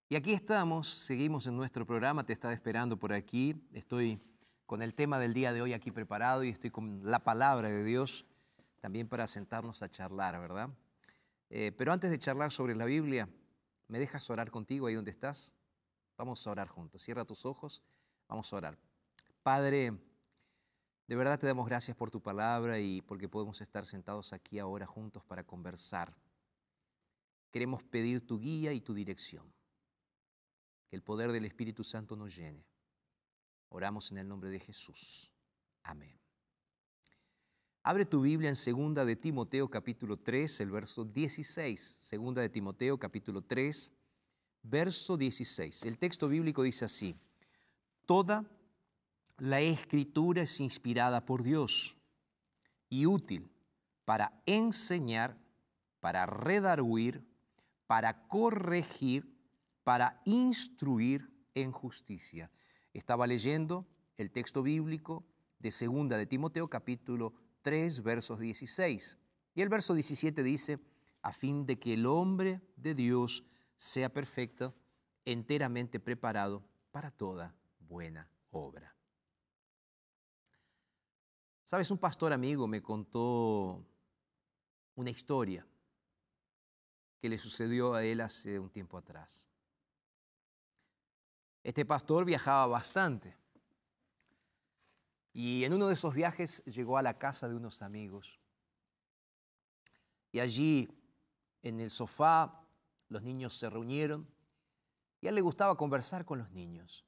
Y 0.10 0.16
aquí 0.16 0.32
estamos, 0.32 0.88
seguimos 0.88 1.48
en 1.48 1.58
nuestro 1.58 1.86
programa, 1.86 2.26
te 2.26 2.32
estaba 2.32 2.54
esperando 2.54 2.96
por 2.96 3.12
aquí, 3.12 3.62
estoy 3.74 4.22
con 4.66 4.82
el 4.82 4.94
tema 4.94 5.20
del 5.20 5.34
día 5.34 5.52
de 5.52 5.62
hoy 5.62 5.74
aquí 5.74 5.92
preparado 5.92 6.46
y 6.46 6.50
estoy 6.50 6.70
con 6.70 7.02
la 7.04 7.20
palabra 7.20 7.68
de 7.68 7.84
Dios 7.84 8.26
también 8.80 9.10
para 9.10 9.28
sentarnos 9.28 9.84
a 9.84 9.90
charlar, 9.92 10.40
¿verdad? 10.40 10.70
Eh, 11.50 11.74
pero 11.78 11.92
antes 11.92 12.10
de 12.10 12.20
charlar 12.20 12.54
sobre 12.54 12.74
la 12.74 12.86
Biblia, 12.86 13.28
¿me 13.90 14.00
dejas 14.00 14.30
orar 14.30 14.50
contigo 14.50 14.88
ahí 14.88 14.94
donde 14.94 15.12
estás? 15.12 15.52
Vamos 16.16 16.48
a 16.48 16.52
orar 16.52 16.70
juntos, 16.70 17.04
cierra 17.04 17.26
tus 17.26 17.46
ojos, 17.46 17.84
vamos 18.30 18.54
a 18.54 18.56
orar. 18.56 18.78
Padre, 19.44 19.92
de 21.06 21.16
verdad 21.18 21.38
te 21.38 21.48
damos 21.48 21.68
gracias 21.68 21.98
por 21.98 22.12
tu 22.12 22.22
palabra 22.22 22.80
y 22.80 23.02
porque 23.02 23.28
podemos 23.28 23.60
estar 23.60 23.86
sentados 23.86 24.32
aquí 24.32 24.58
ahora 24.58 24.86
juntos 24.86 25.26
para 25.26 25.44
conversar. 25.44 26.16
Queremos 27.52 27.84
pedir 27.84 28.26
tu 28.26 28.40
guía 28.40 28.72
y 28.72 28.80
tu 28.80 28.94
dirección 28.94 29.57
que 30.88 30.96
el 30.96 31.04
poder 31.04 31.32
del 31.32 31.46
Espíritu 31.46 31.84
Santo 31.84 32.16
nos 32.16 32.36
llene. 32.36 32.66
Oramos 33.70 34.12
en 34.12 34.20
el 34.20 34.28
nombre 34.28 34.50
de 34.50 34.60
Jesús. 34.60 35.32
Amén. 35.84 36.18
Abre 37.84 38.06
tu 38.06 38.22
Biblia 38.22 38.50
en 38.50 38.56
Segunda 38.56 39.06
de 39.06 39.16
Timoteo 39.16 39.70
capítulo 39.70 40.18
3, 40.18 40.60
el 40.60 40.72
verso 40.72 41.06
16. 41.06 42.00
Segunda 42.02 42.42
de 42.42 42.50
Timoteo 42.50 42.98
capítulo 42.98 43.42
3, 43.42 43.92
verso 44.64 45.16
16. 45.16 45.86
El 45.86 45.98
texto 45.98 46.28
bíblico 46.28 46.64
dice 46.64 46.86
así: 46.86 47.16
Toda 48.06 48.46
la 49.38 49.62
escritura 49.62 50.42
es 50.42 50.60
inspirada 50.60 51.26
por 51.26 51.44
Dios 51.44 51.96
y 52.90 53.06
útil 53.06 53.50
para 54.04 54.42
enseñar, 54.46 55.38
para 56.00 56.26
redarguir, 56.26 57.26
para 57.88 58.28
corregir, 58.28 59.37
para 59.88 60.22
instruir 60.26 61.32
en 61.56 61.72
justicia. 61.72 62.52
Estaba 62.92 63.26
leyendo 63.26 63.88
el 64.18 64.32
texto 64.32 64.62
bíblico 64.62 65.26
de 65.60 65.72
segunda 65.72 66.18
de 66.18 66.26
Timoteo 66.26 66.70
capítulo 66.70 67.34
3 67.62 68.04
versos 68.04 68.38
16. 68.38 69.18
Y 69.56 69.62
el 69.62 69.70
verso 69.70 69.94
17 69.94 70.44
dice, 70.44 70.78
a 71.22 71.32
fin 71.32 71.66
de 71.66 71.80
que 71.80 71.94
el 71.94 72.06
hombre 72.06 72.60
de 72.76 72.96
Dios 72.96 73.46
sea 73.78 74.12
perfecto, 74.12 74.76
enteramente 75.24 76.02
preparado 76.02 76.68
para 76.92 77.10
toda 77.10 77.56
buena 77.80 78.30
obra. 78.50 78.94
Sabes, 81.64 81.90
un 81.92 81.98
pastor 81.98 82.34
amigo 82.34 82.68
me 82.68 82.84
contó 82.84 83.88
una 84.96 85.12
historia 85.12 85.66
que 87.22 87.30
le 87.30 87.38
sucedió 87.38 87.94
a 87.94 88.04
él 88.04 88.20
hace 88.20 88.60
un 88.60 88.70
tiempo 88.70 88.98
atrás. 88.98 89.47
Este 91.68 91.84
pastor 91.84 92.24
viajaba 92.24 92.66
bastante 92.66 93.36
y 95.34 95.66
en 95.66 95.74
uno 95.74 95.88
de 95.88 95.96
esos 95.96 96.14
viajes 96.14 96.64
llegó 96.64 96.98
a 96.98 97.02
la 97.02 97.20
casa 97.20 97.50
de 97.50 97.56
unos 97.56 97.82
amigos. 97.82 98.40
Y 100.32 100.40
allí, 100.40 100.88
en 101.64 101.82
el 101.82 101.92
sofá, 101.92 102.66
los 103.10 103.22
niños 103.22 103.54
se 103.58 103.70
reunieron 103.70 104.30
y 105.20 105.26
a 105.26 105.30
él 105.30 105.36
le 105.36 105.42
gustaba 105.42 105.76
conversar 105.76 106.24
con 106.24 106.40
los 106.40 106.50
niños. 106.52 107.04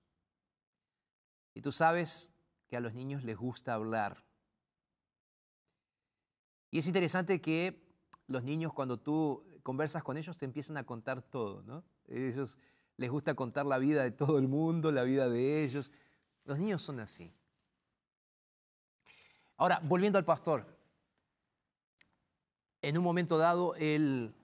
Y 1.54 1.62
tú 1.62 1.72
sabes 1.72 2.30
que 2.68 2.76
a 2.76 2.82
los 2.82 2.94
niños 2.94 3.24
les 3.24 3.38
gusta 3.38 3.76
hablar. 3.76 4.26
Y 6.70 6.80
es 6.80 6.88
interesante 6.88 7.40
que 7.40 7.82
los 8.28 8.44
niños 8.44 8.74
cuando 8.74 9.00
tú 9.00 9.42
conversas 9.64 10.04
con 10.04 10.18
ellos 10.18 10.38
te 10.38 10.44
empiezan 10.44 10.76
a 10.76 10.86
contar 10.86 11.22
todo, 11.22 11.64
¿no? 11.64 11.86
Ellos 12.10 12.58
les 13.00 13.10
gusta 13.10 13.34
contar 13.34 13.66
la 13.66 13.78
vida 13.78 14.04
de 14.04 14.12
todo 14.12 14.38
el 14.38 14.50
mundo, 14.50 14.92
la 14.92 15.04
vida 15.04 15.30
de 15.30 15.64
ellos. 15.64 15.90
Los 16.44 16.60
niños 16.60 16.82
son 16.82 17.00
así. 17.00 17.34
Ahora, 19.56 19.80
volviendo 19.82 20.20
al 20.20 20.26
pastor, 20.26 20.68
en 22.82 22.98
un 22.98 23.04
momento 23.06 23.38
dado 23.38 23.74
él 23.76 24.36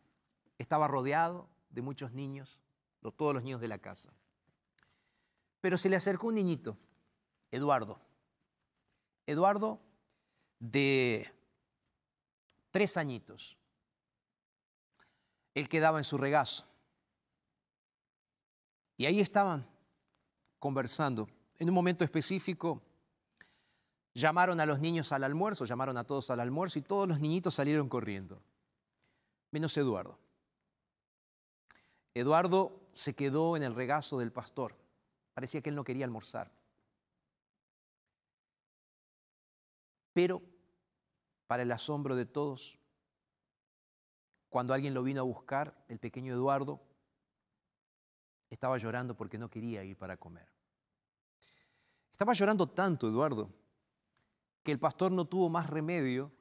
estaba 0.58 0.88
rodeado 0.88 1.50
de 1.70 1.82
muchos 1.82 2.14
niños, 2.14 2.58
todos 3.18 3.34
los 3.34 3.44
niños 3.44 3.60
de 3.60 3.68
la 3.68 3.78
casa. 3.78 4.14
Pero 5.60 5.78
se 5.78 5.90
le 5.90 5.98
acercó 5.98 6.28
un 6.28 6.36
niñito, 6.36 6.78
Eduardo. 7.52 8.00
Eduardo 9.28 9.82
de 10.60 11.30
tres 12.72 12.96
añitos. 12.96 13.58
Él 15.54 15.68
quedaba 15.68 15.98
en 15.98 16.06
su 16.06 16.18
regazo. 16.18 16.66
Y 18.98 19.06
ahí 19.06 19.20
estaban 19.20 19.68
conversando. 20.60 21.28
En 21.58 21.70
un 21.70 21.76
momento 21.76 22.04
específico 22.04 22.82
llamaron 24.14 24.60
a 24.60 24.66
los 24.66 24.80
niños 24.80 25.12
al 25.12 25.24
almuerzo, 25.24 25.66
llamaron 25.66 25.98
a 25.98 26.06
todos 26.06 26.30
al 26.30 26.40
almuerzo 26.40 26.80
y 26.80 26.82
todos 26.82 27.08
los 27.08 27.20
niñitos 27.20 27.56
salieron 27.56 27.90
corriendo, 27.90 28.42
menos 29.52 29.76
Eduardo. 29.78 30.18
Eduardo 32.14 32.80
se 32.94 33.14
quedó 33.14 33.58
en 33.58 33.64
el 33.64 33.76
regazo 33.76 34.20
del 34.20 34.32
pastor. 34.32 34.76
Parecía 35.34 35.62
que 35.62 35.70
él 35.70 35.76
no 35.76 35.84
quería 35.84 36.06
almorzar. 36.06 36.50
Pero 40.14 40.42
para 41.46 41.64
el 41.64 41.72
asombro 41.74 42.16
de 42.16 42.26
todos, 42.26 42.80
cuando 44.48 44.74
alguien 44.74 44.94
lo 44.94 45.04
vino 45.04 45.20
a 45.20 45.26
buscar, 45.26 45.76
el 45.90 46.00
pequeño 46.00 46.34
Eduardo 46.34 46.82
estaba 48.50 48.78
llorando 48.78 49.16
porque 49.16 49.38
no 49.38 49.50
quería 49.50 49.84
ir 49.84 49.98
para 49.98 50.18
comer. 50.18 50.48
Estaba 52.12 52.34
llorando 52.34 52.70
tanto, 52.70 53.08
Eduardo, 53.08 53.50
que 54.64 54.72
el 54.72 54.80
pastor 54.80 55.12
no 55.12 55.26
tuvo 55.26 55.50
más 55.50 55.70
remedio 55.70 56.32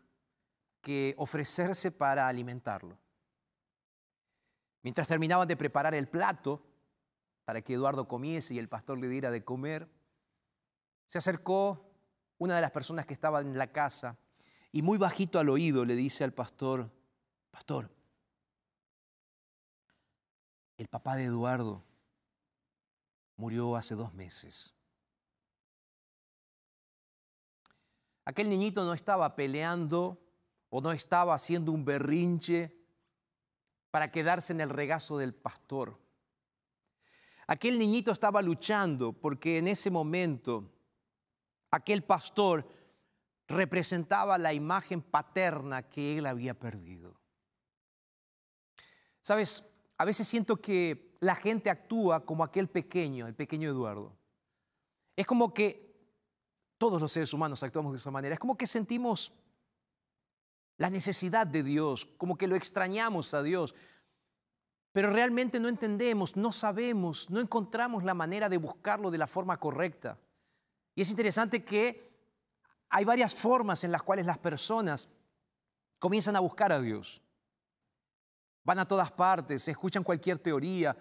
que 0.81 1.15
ofrecerse 1.19 1.91
para 1.91 2.29
alimentarlo. 2.29 2.99
Mientras 4.83 5.09
terminaban 5.09 5.49
de 5.49 5.57
preparar 5.57 5.95
el 5.95 6.09
plato 6.09 6.63
para 7.45 7.63
que 7.63 7.75
Eduardo 7.75 8.07
comiese 8.07 8.55
y 8.55 8.59
el 8.59 8.69
pastor 8.69 8.99
le 8.99 9.09
diera 9.09 9.31
de 9.31 9.45
comer, 9.45 9.91
se 11.09 11.19
acercó 11.19 11.91
una 12.39 12.55
de 12.55 12.61
las 12.61 12.71
personas 12.71 13.07
que 13.07 13.15
estaba 13.15 13.41
en 13.41 13.57
la 13.57 13.73
casa 13.73 14.19
y 14.73 14.83
muy 14.83 14.99
bajito 14.99 15.39
al 15.39 15.49
oído 15.49 15.85
le 15.85 15.95
dice 15.97 16.25
al 16.25 16.33
pastor, 16.33 16.91
pastor, 17.51 17.91
el 20.77 20.89
papá 20.89 21.17
de 21.17 21.25
Eduardo 21.25 21.85
murió 23.37 23.77
hace 23.77 23.95
dos 23.95 24.15
meses. 24.15 24.75
Aquel 28.25 28.49
niñito 28.49 28.85
no 28.85 28.95
estaba 28.95 29.37
peleando 29.37 30.21
o 30.71 30.81
no 30.81 30.93
estaba 30.93 31.35
haciendo 31.35 31.73
un 31.73 31.85
berrinche 31.85 32.75
para 33.91 34.11
quedarse 34.11 34.53
en 34.53 34.61
el 34.61 34.71
regazo 34.71 35.19
del 35.19 35.35
pastor. 35.35 36.01
Aquel 37.47 37.79
niñito 37.79 38.11
estaba 38.11 38.41
luchando 38.41 39.13
porque 39.13 39.59
en 39.59 39.69
ese 39.69 39.91
momento 39.91 40.73
aquel 41.71 42.03
pastor 42.03 42.67
representaba 43.47 44.39
la 44.39 44.55
imagen 44.55 45.03
paterna 45.03 45.89
que 45.89 46.19
él 46.19 46.27
había 46.27 46.55
perdido. 46.59 47.21
Sabes, 49.21 49.65
a 49.99 50.05
veces 50.05 50.27
siento 50.27 50.57
que 50.57 51.14
la 51.21 51.35
gente 51.35 51.71
actúa 51.71 52.25
como 52.25 52.45
aquel 52.45 52.69
pequeño, 52.69 53.27
el 53.27 53.35
pequeño 53.35 53.71
Eduardo. 53.71 54.13
Es 55.17 55.27
como 55.27 55.55
que 55.55 55.95
todos 56.79 57.01
los 57.01 57.13
seres 57.13 57.33
humanos 57.33 57.63
actuamos 57.63 57.93
de 57.93 57.99
esa 57.99 58.11
manera. 58.11 58.35
Es 58.35 58.41
como 58.41 58.57
que 58.57 58.67
sentimos 58.67 59.33
la 60.77 60.91
necesidad 60.91 61.47
de 61.47 61.63
Dios, 61.63 62.07
como 62.17 62.37
que 62.37 62.47
lo 62.47 62.57
extrañamos 62.57 63.33
a 63.35 63.43
Dios. 63.43 63.75
Pero 64.93 65.11
realmente 65.11 65.61
no 65.61 65.69
entendemos, 65.69 66.37
no 66.37 66.53
sabemos, 66.53 67.31
no 67.31 67.41
encontramos 67.41 68.05
la 68.05 68.15
manera 68.15 68.49
de 68.49 68.59
buscarlo 68.59 69.11
de 69.11 69.19
la 69.19 69.27
forma 69.27 69.59
correcta. 69.59 70.19
Y 70.95 71.03
es 71.03 71.11
interesante 71.11 71.65
que 71.65 72.13
hay 72.91 73.05
varias 73.05 73.35
formas 73.35 73.83
en 73.83 73.91
las 73.91 74.03
cuales 74.03 74.27
las 74.27 74.39
personas 74.39 75.09
comienzan 75.99 76.37
a 76.37 76.41
buscar 76.41 76.71
a 76.71 76.81
Dios. 76.81 77.24
Van 78.65 78.79
a 78.79 78.89
todas 78.89 79.13
partes, 79.13 79.69
escuchan 79.69 80.03
cualquier 80.03 80.39
teoría, 80.39 80.97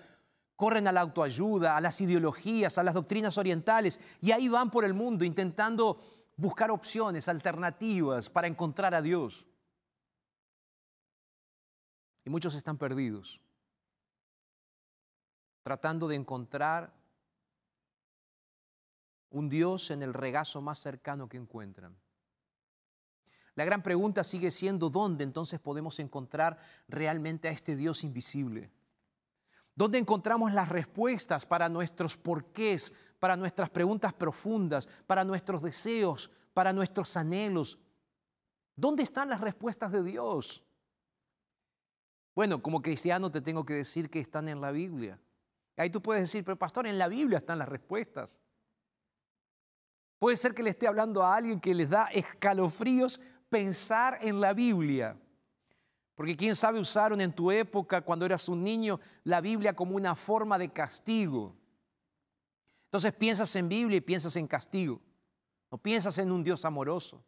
corren 0.56 0.88
a 0.88 0.92
la 0.92 1.02
autoayuda, 1.02 1.78
a 1.78 1.82
las 1.82 2.00
ideologías, 2.02 2.78
a 2.78 2.84
las 2.84 2.94
doctrinas 2.94 3.38
orientales, 3.38 4.00
y 4.22 4.32
ahí 4.32 4.50
van 4.50 4.70
por 4.70 4.86
el 4.86 4.94
mundo 4.94 5.24
intentando 5.24 6.00
buscar 6.36 6.72
opciones, 6.72 7.28
alternativas 7.28 8.30
para 8.30 8.48
encontrar 8.48 8.94
a 8.94 9.02
Dios. 9.02 9.46
Y 12.26 12.30
muchos 12.30 12.56
están 12.56 12.78
perdidos, 12.78 13.42
tratando 15.64 16.08
de 16.08 16.16
encontrar 16.16 16.94
un 19.30 19.50
Dios 19.50 19.90
en 19.92 20.04
el 20.04 20.14
regazo 20.14 20.62
más 20.62 20.80
cercano 20.80 21.28
que 21.28 21.38
encuentran. 21.38 21.98
La 23.56 23.66
gran 23.66 23.84
pregunta 23.84 24.24
sigue 24.24 24.50
siendo 24.50 24.90
dónde 24.90 25.24
entonces 25.24 25.60
podemos 25.60 26.00
encontrar 26.00 26.58
realmente 26.88 27.48
a 27.48 27.52
este 27.52 27.76
Dios 27.76 28.04
invisible. 28.04 28.72
¿Dónde 29.76 29.98
encontramos 29.98 30.54
las 30.54 30.70
respuestas 30.70 31.46
para 31.46 31.70
nuestros 31.70 32.18
porqués, 32.18 32.94
para 33.20 33.36
nuestras 33.36 33.70
preguntas 33.70 34.14
profundas, 34.14 34.88
para 35.08 35.24
nuestros 35.24 35.62
deseos, 35.62 36.32
para 36.54 36.74
nuestros 36.74 37.16
anhelos? 37.18 37.80
¿Dónde 38.76 39.04
están 39.04 39.30
las 39.30 39.42
respuestas 39.42 39.92
de 39.92 40.04
Dios? 40.04 40.64
Bueno, 42.36 42.62
como 42.62 42.82
cristiano 42.82 43.30
te 43.32 43.42
tengo 43.42 43.66
que 43.66 43.74
decir 43.74 44.10
que 44.10 44.20
están 44.20 44.50
en 44.50 44.62
la 44.62 44.72
Biblia. 44.72 45.20
Ahí 45.78 45.90
tú 45.90 46.02
puedes 46.02 46.24
decir, 46.24 46.44
pero 46.44 46.58
pastor, 46.58 46.88
en 46.88 46.98
la 46.98 47.08
Biblia 47.08 47.40
están 47.40 47.60
las 47.60 47.70
respuestas. 47.70 48.42
Puede 50.20 50.38
ser 50.38 50.54
que 50.54 50.64
le 50.64 50.70
esté 50.70 50.88
hablando 50.88 51.22
a 51.22 51.36
alguien 51.36 51.60
que 51.60 51.74
les 51.74 51.90
da 51.90 52.06
escalofríos 52.06 53.20
pensar 53.54 54.18
en 54.20 54.42
la 54.42 54.52
Biblia. 54.52 55.16
Porque 56.16 56.36
quién 56.36 56.56
sabe 56.56 56.80
usaron 56.80 57.22
en 57.22 57.32
tu 57.32 57.52
época, 57.52 58.02
cuando 58.02 58.26
eras 58.26 58.50
un 58.50 58.64
niño, 58.64 59.00
la 59.24 59.42
Biblia 59.42 59.76
como 59.76 59.96
una 59.96 60.16
forma 60.16 60.58
de 60.58 60.70
castigo. 60.70 61.56
Entonces 62.86 63.14
piensas 63.14 63.56
en 63.56 63.70
Biblia 63.70 63.98
y 63.98 64.02
piensas 64.02 64.36
en 64.38 64.48
castigo. 64.48 65.00
No 65.70 65.78
piensas 65.78 66.18
en 66.18 66.32
un 66.32 66.44
Dios 66.44 66.66
amoroso. 66.66 67.24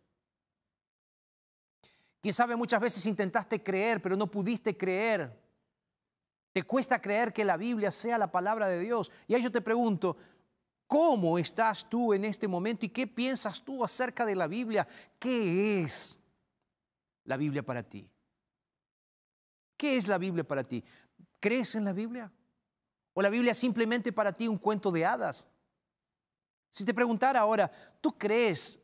Quién 2.21 2.33
sabe, 2.33 2.55
muchas 2.55 2.81
veces 2.81 3.05
intentaste 3.05 3.61
creer, 3.61 4.01
pero 4.01 4.15
no 4.15 4.25
pudiste 4.25 4.75
creer. 4.75 5.31
Te 6.53 6.63
cuesta 6.63 6.99
creer 6.99 7.33
que 7.33 7.45
la 7.45 7.55
Biblia 7.55 7.91
sea 7.91 8.17
la 8.17 8.31
palabra 8.31 8.67
de 8.67 8.79
Dios. 8.79 9.11
Y 9.27 9.35
ahí 9.35 9.43
yo 9.43 9.51
te 9.51 9.61
pregunto, 9.61 10.17
¿cómo 10.87 11.37
estás 11.37 11.87
tú 11.89 12.13
en 12.13 12.25
este 12.25 12.47
momento 12.47 12.85
y 12.85 12.89
qué 12.89 13.07
piensas 13.07 13.63
tú 13.63 13.83
acerca 13.83 14.25
de 14.25 14.35
la 14.35 14.47
Biblia? 14.47 14.87
¿Qué 15.19 15.81
es 15.81 16.19
la 17.23 17.37
Biblia 17.37 17.63
para 17.63 17.83
ti? 17.83 18.09
¿Qué 19.77 19.97
es 19.97 20.07
la 20.07 20.17
Biblia 20.17 20.43
para 20.43 20.63
ti? 20.63 20.83
¿Crees 21.39 21.75
en 21.75 21.85
la 21.85 21.93
Biblia? 21.93 22.31
¿O 23.13 23.21
la 23.21 23.29
Biblia 23.29 23.51
es 23.51 23.57
simplemente 23.57 24.11
para 24.11 24.33
ti 24.33 24.47
un 24.47 24.57
cuento 24.57 24.91
de 24.91 25.05
hadas? 25.05 25.45
Si 26.69 26.83
te 26.83 26.93
preguntara 26.93 27.39
ahora, 27.39 27.71
¿tú 28.01 28.17
crees 28.17 28.81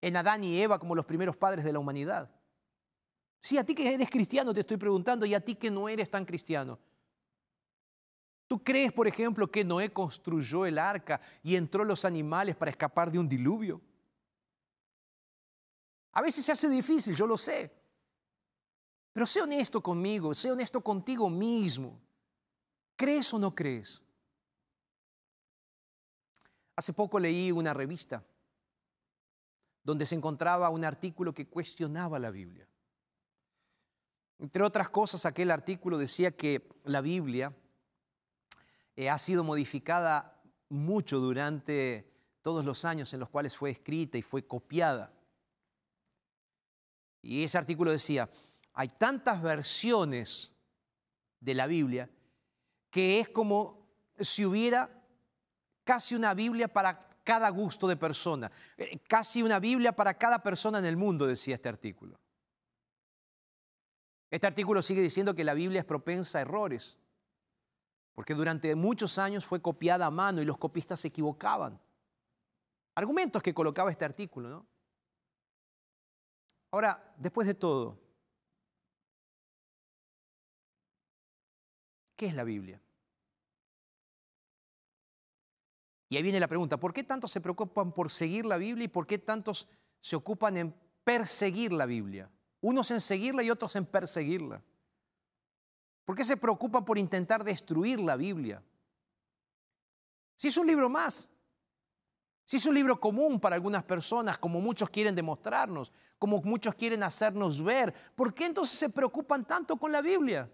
en 0.00 0.16
Adán 0.16 0.44
y 0.44 0.60
Eva 0.60 0.78
como 0.78 0.94
los 0.94 1.04
primeros 1.04 1.36
padres 1.36 1.64
de 1.64 1.72
la 1.72 1.78
humanidad? 1.78 2.30
Sí, 3.40 3.58
a 3.58 3.64
ti 3.64 3.74
que 3.74 3.94
eres 3.94 4.10
cristiano 4.10 4.52
te 4.52 4.60
estoy 4.60 4.76
preguntando 4.76 5.24
y 5.26 5.34
a 5.34 5.40
ti 5.40 5.54
que 5.54 5.70
no 5.70 5.88
eres 5.88 6.10
tan 6.10 6.24
cristiano. 6.24 6.78
¿Tú 8.48 8.64
crees, 8.64 8.92
por 8.94 9.06
ejemplo, 9.06 9.50
que 9.50 9.62
Noé 9.62 9.92
construyó 9.92 10.64
el 10.64 10.78
arca 10.78 11.20
y 11.42 11.54
entró 11.54 11.84
los 11.84 12.06
animales 12.06 12.56
para 12.56 12.70
escapar 12.70 13.12
de 13.12 13.18
un 13.18 13.28
diluvio? 13.28 13.78
A 16.12 16.22
veces 16.22 16.46
se 16.46 16.52
hace 16.52 16.68
difícil, 16.70 17.14
yo 17.14 17.26
lo 17.26 17.36
sé. 17.36 17.70
Pero 19.12 19.26
sé 19.26 19.42
honesto 19.42 19.82
conmigo, 19.82 20.34
sé 20.34 20.50
honesto 20.50 20.80
contigo 20.80 21.28
mismo. 21.28 22.00
¿Crees 22.96 23.32
o 23.34 23.38
no 23.38 23.54
crees? 23.54 24.02
Hace 26.74 26.94
poco 26.94 27.20
leí 27.20 27.52
una 27.52 27.74
revista 27.74 28.24
donde 29.82 30.06
se 30.06 30.14
encontraba 30.14 30.70
un 30.70 30.84
artículo 30.84 31.34
que 31.34 31.46
cuestionaba 31.46 32.18
la 32.18 32.30
Biblia. 32.30 32.66
Entre 34.38 34.62
otras 34.62 34.88
cosas, 34.88 35.26
aquel 35.26 35.50
artículo 35.50 35.98
decía 35.98 36.30
que 36.30 36.66
la 36.84 37.00
Biblia 37.00 37.54
eh, 38.98 39.08
ha 39.08 39.16
sido 39.16 39.44
modificada 39.44 40.42
mucho 40.70 41.20
durante 41.20 42.10
todos 42.42 42.64
los 42.64 42.84
años 42.84 43.14
en 43.14 43.20
los 43.20 43.28
cuales 43.28 43.56
fue 43.56 43.70
escrita 43.70 44.18
y 44.18 44.22
fue 44.22 44.44
copiada. 44.44 45.12
Y 47.22 47.44
ese 47.44 47.58
artículo 47.58 47.92
decía, 47.92 48.28
hay 48.72 48.88
tantas 48.88 49.40
versiones 49.40 50.50
de 51.38 51.54
la 51.54 51.68
Biblia 51.68 52.10
que 52.90 53.20
es 53.20 53.28
como 53.28 53.86
si 54.18 54.44
hubiera 54.44 54.90
casi 55.84 56.16
una 56.16 56.34
Biblia 56.34 56.66
para 56.66 56.98
cada 57.22 57.50
gusto 57.50 57.86
de 57.86 57.96
persona, 57.96 58.50
eh, 58.76 58.98
casi 59.06 59.44
una 59.44 59.60
Biblia 59.60 59.92
para 59.92 60.14
cada 60.14 60.42
persona 60.42 60.80
en 60.80 60.86
el 60.86 60.96
mundo, 60.96 61.24
decía 61.24 61.54
este 61.54 61.68
artículo. 61.68 62.18
Este 64.28 64.48
artículo 64.48 64.82
sigue 64.82 65.02
diciendo 65.02 65.36
que 65.36 65.44
la 65.44 65.54
Biblia 65.54 65.82
es 65.82 65.86
propensa 65.86 66.38
a 66.38 66.42
errores, 66.42 66.98
porque 68.18 68.34
durante 68.34 68.74
muchos 68.74 69.16
años 69.16 69.46
fue 69.46 69.62
copiada 69.62 70.06
a 70.06 70.10
mano 70.10 70.42
y 70.42 70.44
los 70.44 70.58
copistas 70.58 70.98
se 70.98 71.06
equivocaban. 71.06 71.80
Argumentos 72.96 73.40
que 73.40 73.54
colocaba 73.54 73.92
este 73.92 74.04
artículo, 74.04 74.48
¿no? 74.48 74.66
Ahora, 76.72 77.14
después 77.16 77.46
de 77.46 77.54
todo, 77.54 77.96
¿qué 82.16 82.26
es 82.26 82.34
la 82.34 82.42
Biblia? 82.42 82.82
Y 86.08 86.16
ahí 86.16 86.22
viene 86.24 86.40
la 86.40 86.48
pregunta, 86.48 86.76
¿por 86.76 86.92
qué 86.92 87.04
tantos 87.04 87.30
se 87.30 87.40
preocupan 87.40 87.92
por 87.92 88.10
seguir 88.10 88.46
la 88.46 88.56
Biblia 88.56 88.86
y 88.86 88.88
por 88.88 89.06
qué 89.06 89.18
tantos 89.20 89.68
se 90.00 90.16
ocupan 90.16 90.56
en 90.56 90.74
perseguir 91.04 91.72
la 91.72 91.86
Biblia? 91.86 92.28
Unos 92.62 92.90
en 92.90 93.00
seguirla 93.00 93.44
y 93.44 93.50
otros 93.52 93.76
en 93.76 93.86
perseguirla. 93.86 94.64
¿Por 96.08 96.16
qué 96.16 96.24
se 96.24 96.38
preocupan 96.38 96.86
por 96.86 96.96
intentar 96.96 97.44
destruir 97.44 98.00
la 98.00 98.16
Biblia? 98.16 98.62
Si 100.36 100.48
es 100.48 100.56
un 100.56 100.66
libro 100.66 100.88
más, 100.88 101.28
si 102.46 102.56
es 102.56 102.64
un 102.64 102.74
libro 102.74 102.98
común 102.98 103.38
para 103.38 103.56
algunas 103.56 103.84
personas, 103.84 104.38
como 104.38 104.58
muchos 104.58 104.88
quieren 104.88 105.14
demostrarnos, 105.14 105.92
como 106.18 106.40
muchos 106.40 106.74
quieren 106.76 107.02
hacernos 107.02 107.62
ver, 107.62 107.92
¿por 108.14 108.32
qué 108.32 108.46
entonces 108.46 108.78
se 108.78 108.88
preocupan 108.88 109.44
tanto 109.46 109.76
con 109.76 109.92
la 109.92 110.00
Biblia? 110.00 110.50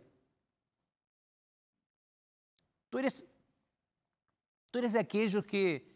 Tú 2.90 2.98
eres 2.98 3.24
¿Tú 4.72 4.78
eres 4.80 4.92
de 4.92 4.98
aquellos 4.98 5.44
que 5.44 5.88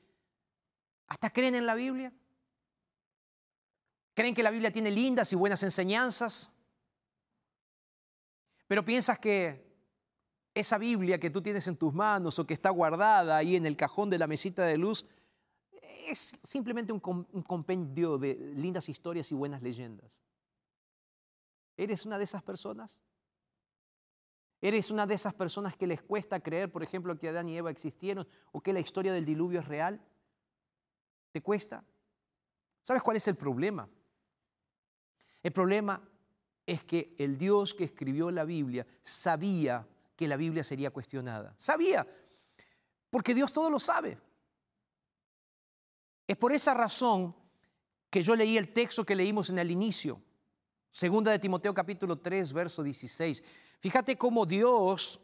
hasta 1.09 1.31
creen 1.31 1.57
en 1.57 1.67
la 1.67 1.75
Biblia? 1.75 2.13
¿Creen 4.15 4.37
que 4.37 4.45
la 4.45 4.53
Biblia 4.53 4.71
tiene 4.71 4.93
lindas 4.93 5.33
y 5.33 5.35
buenas 5.35 5.65
enseñanzas? 5.65 6.53
Pero 8.69 8.85
piensas 8.85 9.19
que 9.19 9.67
esa 10.55 10.79
Biblia 10.79 11.19
que 11.19 11.31
tú 11.31 11.41
tienes 11.41 11.67
en 11.67 11.77
tus 11.77 11.93
manos 11.93 12.39
o 12.39 12.47
que 12.47 12.55
está 12.55 12.71
guardada 12.71 13.37
ahí 13.37 13.57
en 13.57 13.65
el 13.65 13.77
cajón 13.77 14.11
de 14.11 14.19
la 14.19 14.27
mesita 14.27 14.65
de 14.65 14.77
luz 14.77 15.07
es 16.07 16.37
simplemente 16.43 16.93
un, 16.93 17.01
compendio 17.01 18.19
de 18.19 18.35
lindas 18.35 18.89
historias 18.89 19.31
y 19.33 19.35
buenas 19.35 19.63
leyendas. 19.63 20.11
¿Eres 21.77 22.05
una 22.07 22.19
de 22.19 22.25
esas 22.25 22.43
personas? 22.43 23.01
¿Eres 24.61 24.91
una 24.91 25.07
de 25.07 25.15
esas 25.15 25.35
personas 25.35 25.77
que 25.77 25.87
les 25.87 26.03
cuesta 26.03 26.41
creer, 26.41 26.71
por 26.71 26.83
ejemplo, 26.83 27.17
que 27.19 27.29
Adán 27.29 27.49
y 27.49 27.57
Eva 27.57 27.71
existieron 27.71 28.27
o 28.53 28.61
que 28.61 28.73
la 28.73 28.81
historia 28.81 29.13
del 29.13 29.25
diluvio 29.25 29.61
es 29.61 29.69
real? 29.69 30.01
¿Te 31.31 31.41
cuesta? 31.41 31.85
¿Sabes 32.83 33.03
cuál 33.03 33.17
es 33.17 33.29
el 33.29 33.37
problema? 33.37 33.89
El 35.43 35.53
problema 35.53 36.03
es 36.69 36.85
que 36.85 37.15
el 37.17 37.39
Dios 37.39 37.75
que 37.75 37.85
escribió 37.85 38.31
la 38.31 38.45
Biblia 38.45 38.87
sabía 39.03 39.89
que 40.15 40.29
la 40.29 40.37
Biblia 40.37 40.63
sería 40.63 40.91
cuestionada. 40.91 41.55
Sabía, 41.57 42.07
porque 43.09 43.35
Dios 43.35 43.55
todo 43.55 43.71
lo 43.71 43.81
sabe. 43.81 44.19
Es 46.27 46.37
por 46.37 46.53
esa 46.53 46.75
razón 46.75 47.35
que 48.11 48.21
yo 48.21 48.37
leí 48.37 48.59
el 48.59 48.75
texto 48.75 49.03
que 49.03 49.17
leímos 49.17 49.49
en 49.49 49.59
el 49.59 49.71
inicio, 49.71 50.21
segunda 50.93 51.33
de 51.33 51.39
Timoteo 51.39 51.73
capítulo 51.73 52.19
3, 52.19 52.53
verso 52.53 52.83
16. 52.83 53.43
Fíjate 53.81 54.19
cómo 54.19 54.45
Dios 54.45 55.21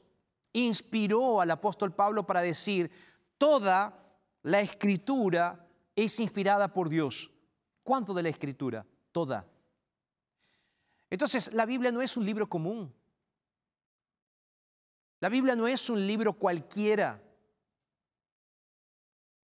inspiró 0.54 1.42
al 1.42 1.50
apóstol 1.50 1.92
Pablo 1.92 2.26
para 2.26 2.40
decir, 2.40 2.90
toda 3.36 4.16
la 4.42 4.62
escritura 4.62 5.68
es 5.94 6.18
inspirada 6.20 6.72
por 6.72 6.88
Dios. 6.88 7.30
¿Cuánto 7.82 8.14
de 8.14 8.22
la 8.22 8.30
escritura? 8.30 8.86
Toda. 9.12 9.46
Entonces, 11.10 11.52
la 11.52 11.66
Biblia 11.66 11.92
no 11.92 12.02
es 12.02 12.16
un 12.16 12.24
libro 12.24 12.48
común. 12.48 12.92
La 15.20 15.28
Biblia 15.28 15.56
no 15.56 15.66
es 15.66 15.88
un 15.88 16.06
libro 16.06 16.34
cualquiera. 16.34 17.20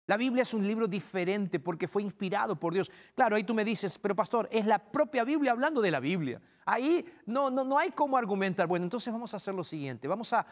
La 0.07 0.17
Biblia 0.17 0.41
es 0.41 0.53
un 0.53 0.67
libro 0.67 0.87
diferente 0.87 1.59
porque 1.59 1.87
fue 1.87 2.03
inspirado 2.03 2.59
por 2.59 2.73
Dios. 2.73 2.91
Claro, 3.15 3.35
ahí 3.35 3.45
tú 3.45 3.53
me 3.53 3.63
dices, 3.63 3.97
pero 3.97 4.13
pastor, 4.13 4.49
es 4.51 4.65
la 4.65 4.79
propia 4.79 5.23
Biblia 5.23 5.53
hablando 5.53 5.79
de 5.79 5.89
la 5.89 6.01
Biblia. 6.01 6.41
Ahí 6.65 7.05
no, 7.25 7.49
no, 7.49 7.63
no 7.63 7.77
hay 7.77 7.91
cómo 7.91 8.17
argumentar. 8.17 8.67
Bueno, 8.67 8.83
entonces 8.83 9.13
vamos 9.13 9.33
a 9.33 9.37
hacer 9.37 9.53
lo 9.53 9.63
siguiente. 9.63 10.09
Vamos 10.09 10.33
a, 10.33 10.45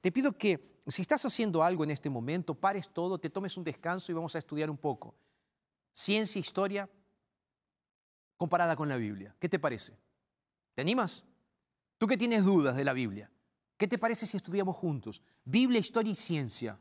te 0.00 0.12
pido 0.12 0.32
que 0.32 0.82
si 0.86 1.00
estás 1.00 1.24
haciendo 1.24 1.62
algo 1.62 1.84
en 1.84 1.90
este 1.90 2.10
momento, 2.10 2.54
pares 2.54 2.90
todo, 2.90 3.18
te 3.18 3.30
tomes 3.30 3.56
un 3.56 3.64
descanso 3.64 4.12
y 4.12 4.14
vamos 4.14 4.34
a 4.34 4.38
estudiar 4.38 4.68
un 4.68 4.76
poco. 4.76 5.14
Ciencia, 5.92 6.40
historia, 6.40 6.88
comparada 8.36 8.76
con 8.76 8.88
la 8.88 8.96
Biblia. 8.96 9.34
¿Qué 9.38 9.48
te 9.48 9.58
parece? 9.58 9.96
¿Te 10.74 10.82
animas? 10.82 11.24
Tú 11.98 12.06
que 12.06 12.16
tienes 12.16 12.44
dudas 12.44 12.76
de 12.76 12.84
la 12.84 12.92
Biblia, 12.92 13.30
¿qué 13.76 13.86
te 13.86 13.98
parece 13.98 14.26
si 14.26 14.36
estudiamos 14.36 14.76
juntos? 14.76 15.22
Biblia, 15.44 15.80
historia 15.80 16.12
y 16.12 16.16
ciencia. 16.16 16.78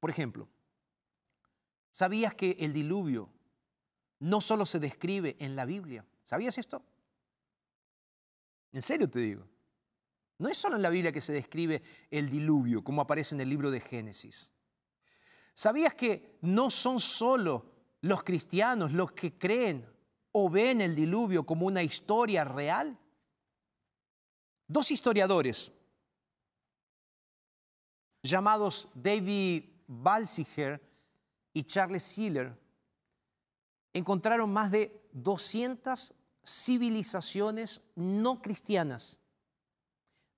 Por 0.00 0.10
ejemplo, 0.10 0.48
¿sabías 1.92 2.34
que 2.34 2.56
el 2.58 2.72
diluvio 2.72 3.28
no 4.18 4.40
solo 4.40 4.66
se 4.66 4.80
describe 4.80 5.36
en 5.38 5.54
la 5.54 5.64
Biblia? 5.64 6.04
¿Sabías 6.24 6.58
esto? 6.58 6.82
En 8.72 8.82
serio 8.82 9.08
te 9.08 9.20
digo. 9.20 9.46
No 10.38 10.48
es 10.48 10.58
solo 10.58 10.76
en 10.76 10.82
la 10.82 10.90
Biblia 10.90 11.12
que 11.12 11.20
se 11.20 11.32
describe 11.32 11.82
el 12.10 12.28
diluvio, 12.28 12.82
como 12.82 13.02
aparece 13.02 13.34
en 13.34 13.42
el 13.42 13.48
libro 13.48 13.70
de 13.70 13.80
Génesis. 13.80 14.50
¿Sabías 15.54 15.94
que 15.94 16.38
no 16.40 16.70
son 16.70 16.98
solo 16.98 17.70
los 18.00 18.24
cristianos 18.24 18.92
los 18.92 19.12
que 19.12 19.38
creen 19.38 19.86
o 20.32 20.50
ven 20.50 20.80
el 20.80 20.94
diluvio 20.94 21.44
como 21.44 21.66
una 21.66 21.82
historia 21.82 22.44
real? 22.44 22.98
Dos 24.66 24.90
historiadores 24.90 25.72
llamados 28.22 28.88
David 28.94 29.64
Balsiger 29.86 30.80
y 31.52 31.64
Charles 31.64 32.02
Siller 32.02 32.58
encontraron 33.92 34.52
más 34.52 34.70
de 34.70 35.08
200 35.12 36.14
civilizaciones 36.44 37.82
no 37.94 38.40
cristianas. 38.40 39.20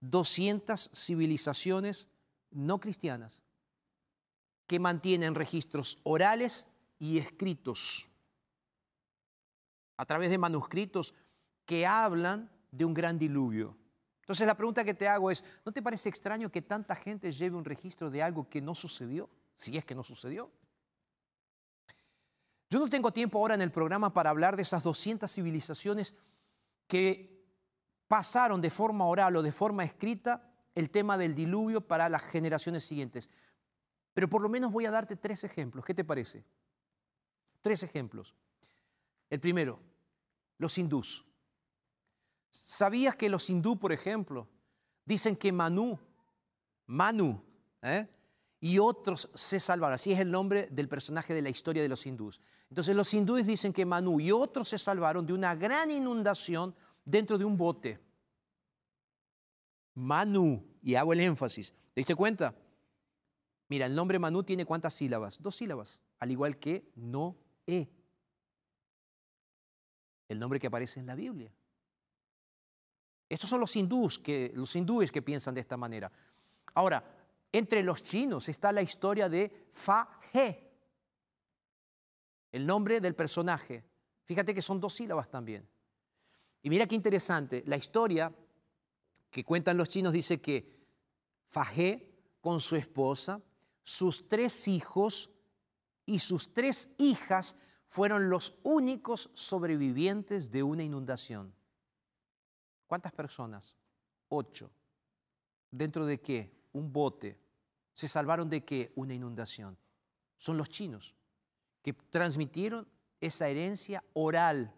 200 0.01 0.91
civilizaciones 0.93 2.09
no 2.51 2.79
cristianas 2.79 3.43
que 4.67 4.79
mantienen 4.79 5.35
registros 5.35 5.99
orales 6.05 6.67
y 6.99 7.19
escritos, 7.19 8.11
a 9.97 10.05
través 10.05 10.31
de 10.31 10.39
manuscritos 10.39 11.15
que 11.65 11.87
hablan 11.87 12.51
de 12.71 12.85
un 12.85 12.95
gran 12.95 13.19
diluvio. 13.19 13.77
Entonces 14.21 14.47
la 14.47 14.57
pregunta 14.57 14.85
que 14.85 14.95
te 14.95 15.07
hago 15.07 15.31
es, 15.31 15.45
¿no 15.65 15.73
te 15.73 15.83
parece 15.83 16.09
extraño 16.09 16.51
que 16.51 16.63
tanta 16.63 16.97
gente 16.97 17.31
lleve 17.31 17.57
un 17.57 17.65
registro 17.65 18.11
de 18.11 18.23
algo 18.23 18.49
que 18.49 18.61
no 18.61 18.75
sucedió? 18.75 19.29
Si 19.55 19.77
es 19.77 19.85
que 19.85 19.95
no 19.95 20.03
sucedió. 20.03 20.51
Yo 22.71 22.79
no 22.81 22.89
tengo 22.89 23.13
tiempo 23.13 23.39
ahora 23.39 23.55
en 23.55 23.63
el 23.63 23.71
programa 23.71 24.13
para 24.13 24.31
hablar 24.31 24.57
de 24.57 24.63
esas 24.63 24.83
200 24.83 25.31
civilizaciones 25.31 26.15
que 26.87 27.45
pasaron 28.09 28.61
de 28.61 28.71
forma 28.71 29.07
oral 29.07 29.37
o 29.37 29.43
de 29.43 29.53
forma 29.53 29.85
escrita 29.85 30.51
el 30.75 30.91
tema 30.91 31.17
del 31.17 31.35
diluvio 31.35 31.87
para 31.87 32.09
las 32.09 32.23
generaciones 32.23 32.85
siguientes. 32.85 33.31
Pero 34.13 34.29
por 34.29 34.43
lo 34.43 34.49
menos 34.49 34.73
voy 34.73 34.87
a 34.87 34.91
darte 34.91 35.17
tres 35.17 35.45
ejemplos. 35.45 35.85
¿Qué 35.85 35.95
te 35.95 36.05
parece? 36.05 36.45
Tres 37.61 37.83
ejemplos. 37.83 38.35
El 39.35 39.41
primero, 39.41 39.81
los 40.59 40.79
hindús. 40.79 41.27
¿Sabías 42.53 43.17
que 43.17 43.29
los 43.29 43.51
hindú, 43.51 43.77
por 43.77 43.91
ejemplo, 43.91 44.47
dicen 45.05 45.35
que 45.35 45.51
Manu, 45.51 45.99
Manu, 46.87 47.43
¿eh? 47.83 48.07
y 48.61 48.79
otros 48.79 49.29
se 49.35 49.59
salvaron? 49.59 49.95
Así 49.95 50.13
es 50.13 50.21
el 50.21 50.31
nombre 50.31 50.69
del 50.71 50.89
personaje 50.89 51.35
de 51.35 51.43
la 51.43 51.49
historia 51.49 51.83
de 51.83 51.89
los 51.89 52.07
hindús. 52.07 52.41
Entonces 52.69 52.95
los 52.95 53.13
hindúes 53.13 53.45
dicen 53.49 53.73
que 53.73 53.85
Manu 53.85 54.21
y 54.21 54.31
otros 54.31 54.69
se 54.69 54.79
salvaron 54.79 55.27
de 55.27 55.33
una 55.33 55.57
gran 55.57 55.91
inundación 55.91 56.73
dentro 57.05 57.37
de 57.37 57.45
un 57.45 57.57
bote. 57.57 57.99
Manu, 59.95 60.65
y 60.81 60.95
hago 60.95 61.13
el 61.13 61.19
énfasis. 61.19 61.73
¿Te 61.93 62.03
diste 62.03 62.15
cuenta? 62.15 62.55
Mira, 63.67 63.87
el 63.87 63.97
nombre 63.97 64.21
Manu 64.21 64.45
tiene 64.45 64.65
cuántas 64.65 64.95
sílabas? 64.95 65.43
Dos 65.43 65.57
sílabas, 65.57 65.99
al 66.21 66.31
igual 66.31 66.57
que 66.57 66.89
Noé. 66.95 67.91
El 70.29 70.39
nombre 70.39 70.59
que 70.59 70.67
aparece 70.67 71.01
en 71.01 71.07
la 71.07 71.15
Biblia. 71.15 71.53
Estos 73.29 73.51
son 73.51 73.61
los 73.61 73.75
hindúes 73.75 74.19
que, 74.19 74.53
los 74.55 74.75
hindúes 74.77 75.11
que 75.11 75.23
piensan 75.23 75.55
de 75.55 75.61
esta 75.61 75.77
manera. 75.77 76.11
Ahora, 76.75 77.03
entre 77.53 77.83
los 77.83 78.03
chinos 78.03 78.49
está 78.49 78.73
la 78.73 78.83
historia 78.83 79.29
de 79.29 79.69
Fa 79.73 80.21
He, 80.33 80.71
el 82.53 82.67
nombre 82.67 83.01
del 83.01 83.15
personaje. 83.15 83.85
Fíjate 84.25 84.55
que 84.55 84.63
son 84.63 84.81
dos 84.81 84.95
sílabas 84.95 85.31
también. 85.31 85.69
Y 86.63 86.71
mira 86.71 86.87
qué 86.87 86.95
interesante, 86.95 87.63
la 87.67 87.77
historia 87.77 88.33
que 89.31 89.45
cuentan 89.45 89.77
los 89.77 89.89
chinos 89.89 90.13
dice 90.13 90.41
que 90.41 90.85
Fajé 91.55 92.11
con 92.41 92.61
su 92.61 92.75
esposa, 92.75 93.41
sus 93.85 94.29
tres 94.29 94.67
hijos 94.67 95.31
y 96.05 96.19
sus 96.19 96.53
tres 96.53 96.91
hijas 96.99 97.57
fueron 97.89 98.29
los 98.29 98.59
únicos 98.63 99.31
sobrevivientes 99.35 100.51
de 100.51 100.63
una 100.63 100.83
inundación. 100.83 101.55
¿Cuántas 102.87 103.13
personas? 103.13 103.77
Ocho. 104.29 104.71
¿Dentro 105.71 106.07
de 106.07 106.21
qué? 106.21 106.53
Un 106.73 106.93
bote. 106.93 107.39
¿Se 107.93 108.09
salvaron 108.09 108.51
de 108.51 108.65
qué? 108.65 108.93
Una 108.97 109.15
inundación. 109.15 109.79
Son 110.37 110.57
los 110.57 110.69
chinos 110.69 111.15
que 111.83 111.93
transmitieron 111.93 112.89
esa 113.21 113.49
herencia 113.49 114.03
oral. 114.15 114.75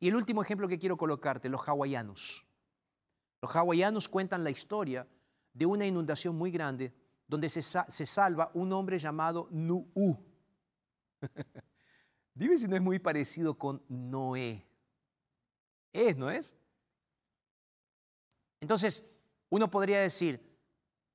Y 0.00 0.08
el 0.08 0.16
último 0.16 0.42
ejemplo 0.42 0.68
que 0.68 0.78
quiero 0.78 0.96
colocarte, 0.96 1.48
los 1.48 1.66
hawaianos. 1.66 2.44
Los 3.40 3.54
hawaianos 3.54 4.08
cuentan 4.08 4.44
la 4.44 4.50
historia 4.50 5.06
de 5.52 5.66
una 5.66 5.86
inundación 5.86 6.36
muy 6.36 6.50
grande 6.50 6.92
donde 7.26 7.48
se, 7.48 7.62
salva 7.62 8.50
un 8.54 8.72
hombre 8.72 8.98
llamado 8.98 9.48
Nu'u. 9.50 10.16
Dime 12.34 12.56
si 12.56 12.68
no 12.68 12.76
es 12.76 12.82
muy 12.82 12.98
parecido 12.98 13.56
con 13.56 13.82
Noé. 13.88 14.66
Es, 15.92 16.16
¿no 16.16 16.30
es? 16.30 16.54
Entonces, 18.60 19.04
uno 19.48 19.70
podría 19.70 20.00
decir, 20.00 20.40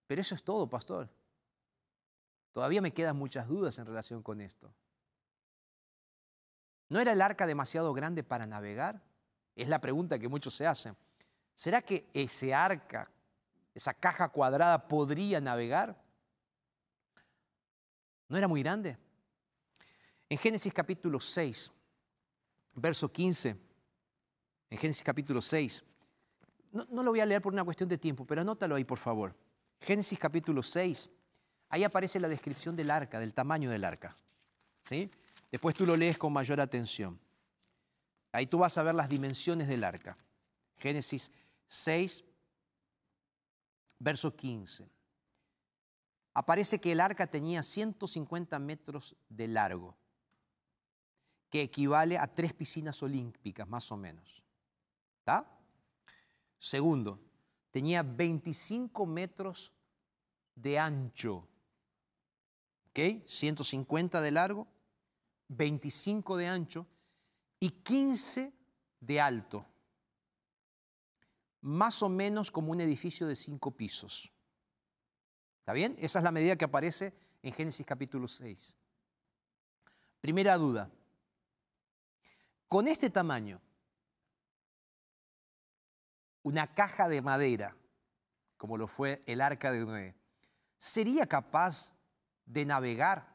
pero 0.07 0.21
eso 0.21 0.35
es 0.35 0.43
todo, 0.43 0.67
pastor. 0.69 1.09
Todavía 2.51 2.81
me 2.81 2.93
quedan 2.93 3.15
muchas 3.15 3.47
dudas 3.47 3.77
en 3.79 3.85
relación 3.85 4.21
con 4.21 4.41
esto. 4.41 4.73
¿No 6.89 6.99
era 6.99 7.13
el 7.13 7.21
arca 7.21 7.47
demasiado 7.47 7.93
grande 7.93 8.23
para 8.23 8.45
navegar? 8.45 9.01
Es 9.55 9.69
la 9.69 9.79
pregunta 9.79 10.19
que 10.19 10.27
muchos 10.27 10.53
se 10.53 10.67
hacen. 10.67 10.97
¿Será 11.55 11.81
que 11.81 12.09
ese 12.13 12.53
arca, 12.53 13.09
esa 13.73 13.93
caja 13.93 14.29
cuadrada, 14.29 14.87
podría 14.87 15.39
navegar? 15.39 16.01
¿No 18.27 18.37
era 18.37 18.47
muy 18.47 18.61
grande? 18.61 18.97
En 20.29 20.37
Génesis 20.37 20.73
capítulo 20.73 21.19
6, 21.19 21.71
verso 22.75 23.11
15, 23.11 23.57
en 24.69 24.77
Génesis 24.77 25.03
capítulo 25.03 25.41
6, 25.41 25.83
no, 26.71 26.87
no, 26.89 27.03
lo 27.03 27.11
voy 27.11 27.19
a 27.19 27.25
leer 27.25 27.41
por 27.41 27.51
una 27.51 27.65
cuestión 27.65 27.89
de 27.89 27.97
tiempo, 27.97 28.25
pero 28.25 28.41
anótalo 28.41 28.75
ahí, 28.75 28.85
por 28.85 28.97
favor. 28.97 29.35
Génesis 29.81 30.17
capítulo 30.17 30.63
6, 30.63 31.09
ahí 31.69 31.83
aparece 31.83 32.19
la 32.19 32.29
descripción 32.29 32.75
del 32.75 32.89
arca, 32.91 33.19
del 33.19 33.33
tamaño 33.33 33.69
del 33.69 33.83
arca. 33.83 34.15
¿sí? 34.85 35.09
Después 35.51 35.75
tú 35.75 35.85
lo 35.85 35.97
lees 35.97 36.17
con 36.17 36.31
mayor 36.31 36.61
atención. 36.61 37.19
Ahí 38.31 38.47
tú 38.47 38.59
vas 38.59 38.77
a 38.77 38.83
ver 38.83 38.95
las 38.95 39.09
dimensiones 39.09 39.67
del 39.67 39.83
arca. 39.83 40.15
Génesis 40.77 41.31
6, 41.67 42.23
verso 44.01 44.35
15. 44.35 44.89
Aparece 46.33 46.79
que 46.79 46.91
el 46.91 46.99
arca 46.99 47.27
tenía 47.27 47.61
150 47.61 48.57
metros 48.59 49.15
de 49.29 49.47
largo, 49.47 49.95
que 51.49 51.61
equivale 51.61 52.17
a 52.17 52.33
tres 52.33 52.53
piscinas 52.53 53.03
olímpicas, 53.03 53.67
más 53.67 53.91
o 53.91 53.97
menos. 53.97 54.43
¿Está? 55.19 55.47
Segundo, 56.57 57.19
tenía 57.69 58.01
25 58.01 59.05
metros 59.05 59.71
de 60.55 60.79
ancho. 60.79 61.47
¿Ok? 62.89 63.25
150 63.27 64.21
de 64.21 64.31
largo, 64.31 64.67
25 65.49 66.37
de 66.37 66.47
ancho 66.47 66.87
y 67.59 67.69
15 67.69 68.53
de 68.99 69.21
alto 69.21 69.65
más 71.61 72.01
o 72.03 72.09
menos 72.09 72.51
como 72.51 72.71
un 72.71 72.81
edificio 72.81 73.27
de 73.27 73.35
cinco 73.35 73.71
pisos. 73.71 74.31
¿Está 75.59 75.73
bien? 75.73 75.95
Esa 75.99 76.19
es 76.19 76.23
la 76.23 76.31
medida 76.31 76.55
que 76.55 76.65
aparece 76.65 77.13
en 77.41 77.53
Génesis 77.53 77.85
capítulo 77.85 78.27
6. 78.27 78.75
Primera 80.19 80.57
duda. 80.57 80.89
Con 82.67 82.87
este 82.87 83.09
tamaño, 83.09 83.61
una 86.43 86.73
caja 86.73 87.07
de 87.07 87.21
madera, 87.21 87.75
como 88.57 88.77
lo 88.77 88.87
fue 88.87 89.23
el 89.25 89.41
arca 89.41 89.71
de 89.71 89.85
Noé, 89.85 90.15
¿sería 90.77 91.27
capaz 91.27 91.93
de 92.45 92.65
navegar 92.65 93.30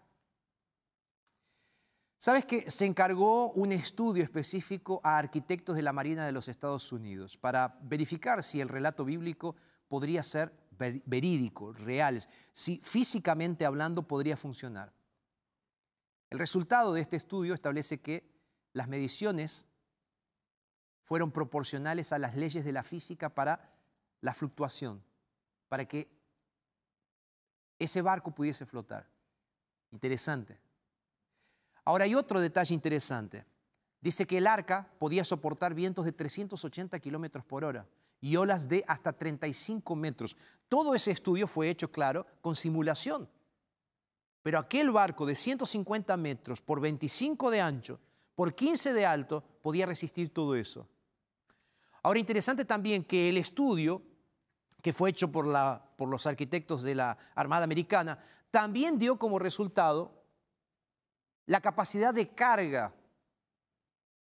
¿Sabes 2.19 2.47
que 2.47 2.71
se 2.71 2.87
encargó 2.87 3.53
un 3.53 3.73
estudio 3.73 4.23
específico 4.23 5.01
a 5.05 5.19
arquitectos 5.19 5.77
de 5.77 5.83
la 5.83 5.93
Marina 5.93 6.25
de 6.25 6.33
los 6.33 6.49
Estados 6.49 6.91
Unidos 6.91 7.37
para 7.37 7.79
verificar 7.83 8.43
si 8.43 8.61
el 8.61 8.69
relato 8.69 9.05
bíblico 9.05 9.55
podría 9.89 10.23
ser 10.23 10.53
verídico, 10.71 11.73
real, 11.73 12.21
si 12.53 12.79
físicamente 12.79 13.65
hablando 13.65 14.03
podría 14.03 14.37
funcionar? 14.37 14.93
El 16.31 16.39
resultado 16.39 16.95
de 16.95 17.03
este 17.03 17.17
estudio 17.17 17.55
establece 17.55 18.01
que 18.01 18.29
las 18.73 18.89
mediciones 18.89 19.67
fueron 21.05 21.31
proporcionales 21.31 22.13
a 22.13 22.19
las 22.19 22.35
leyes 22.35 22.65
de 22.65 22.73
la 22.73 22.83
física 22.83 23.29
para 23.29 23.73
la 24.21 24.35
fluctuación, 24.35 25.05
para 25.69 25.85
que 25.85 26.11
ese 27.79 28.03
barco 28.03 28.35
pudiese 28.35 28.67
flotar. 28.67 29.07
Interesante. 29.93 30.66
Ahora 31.87 32.05
hay 32.05 32.15
otro 32.15 32.41
detalle 32.41 32.75
interesante. 32.75 33.47
Dice 34.01 34.27
que 34.27 34.39
el 34.39 34.47
arca 34.47 34.91
podía 34.99 35.25
soportar 35.25 35.73
vientos 35.73 36.05
de 36.05 36.13
380 36.13 36.99
kilómetros 36.99 37.45
por 37.45 37.65
hora 37.65 37.87
y 38.21 38.37
olas 38.37 38.69
de 38.69 38.85
hasta 38.89 39.13
35 39.13 39.95
metros. 39.95 40.37
Todo 40.69 40.95
ese 40.95 41.13
estudio 41.13 41.47
fue 41.47 41.71
hecho, 41.71 41.91
claro, 41.91 42.27
con 42.41 42.57
simulación. 42.57 43.29
Pero 44.43 44.59
aquel 44.59 44.91
barco 44.91 45.27
de 45.27 45.37
150 45.37 46.17
metros 46.17 46.61
por 46.61 46.81
25 46.81 47.51
de 47.51 47.61
ancho, 47.61 48.01
por 48.35 48.55
15 48.55 48.93
de 48.93 49.07
alto, 49.07 49.45
podía 49.63 49.87
resistir 49.87 50.35
todo 50.35 50.57
eso. 50.57 50.89
Ahora, 52.03 52.19
interesante 52.19 52.65
también 52.65 53.05
que 53.05 53.29
el 53.29 53.39
estudio 53.39 54.03
que 54.83 54.93
fue 54.93 55.11
hecho 55.11 55.31
por, 55.31 55.47
por 55.97 56.09
los 56.09 56.27
arquitectos 56.27 56.83
de 56.83 56.97
la 56.97 57.17
Armada 57.37 57.65
Americana 57.65 58.19
también 58.51 58.99
dio 58.99 59.19
como 59.19 59.39
resultado 59.39 60.16
la 61.47 61.61
capacidad 61.61 62.13
de 62.13 62.29
carga 62.29 62.93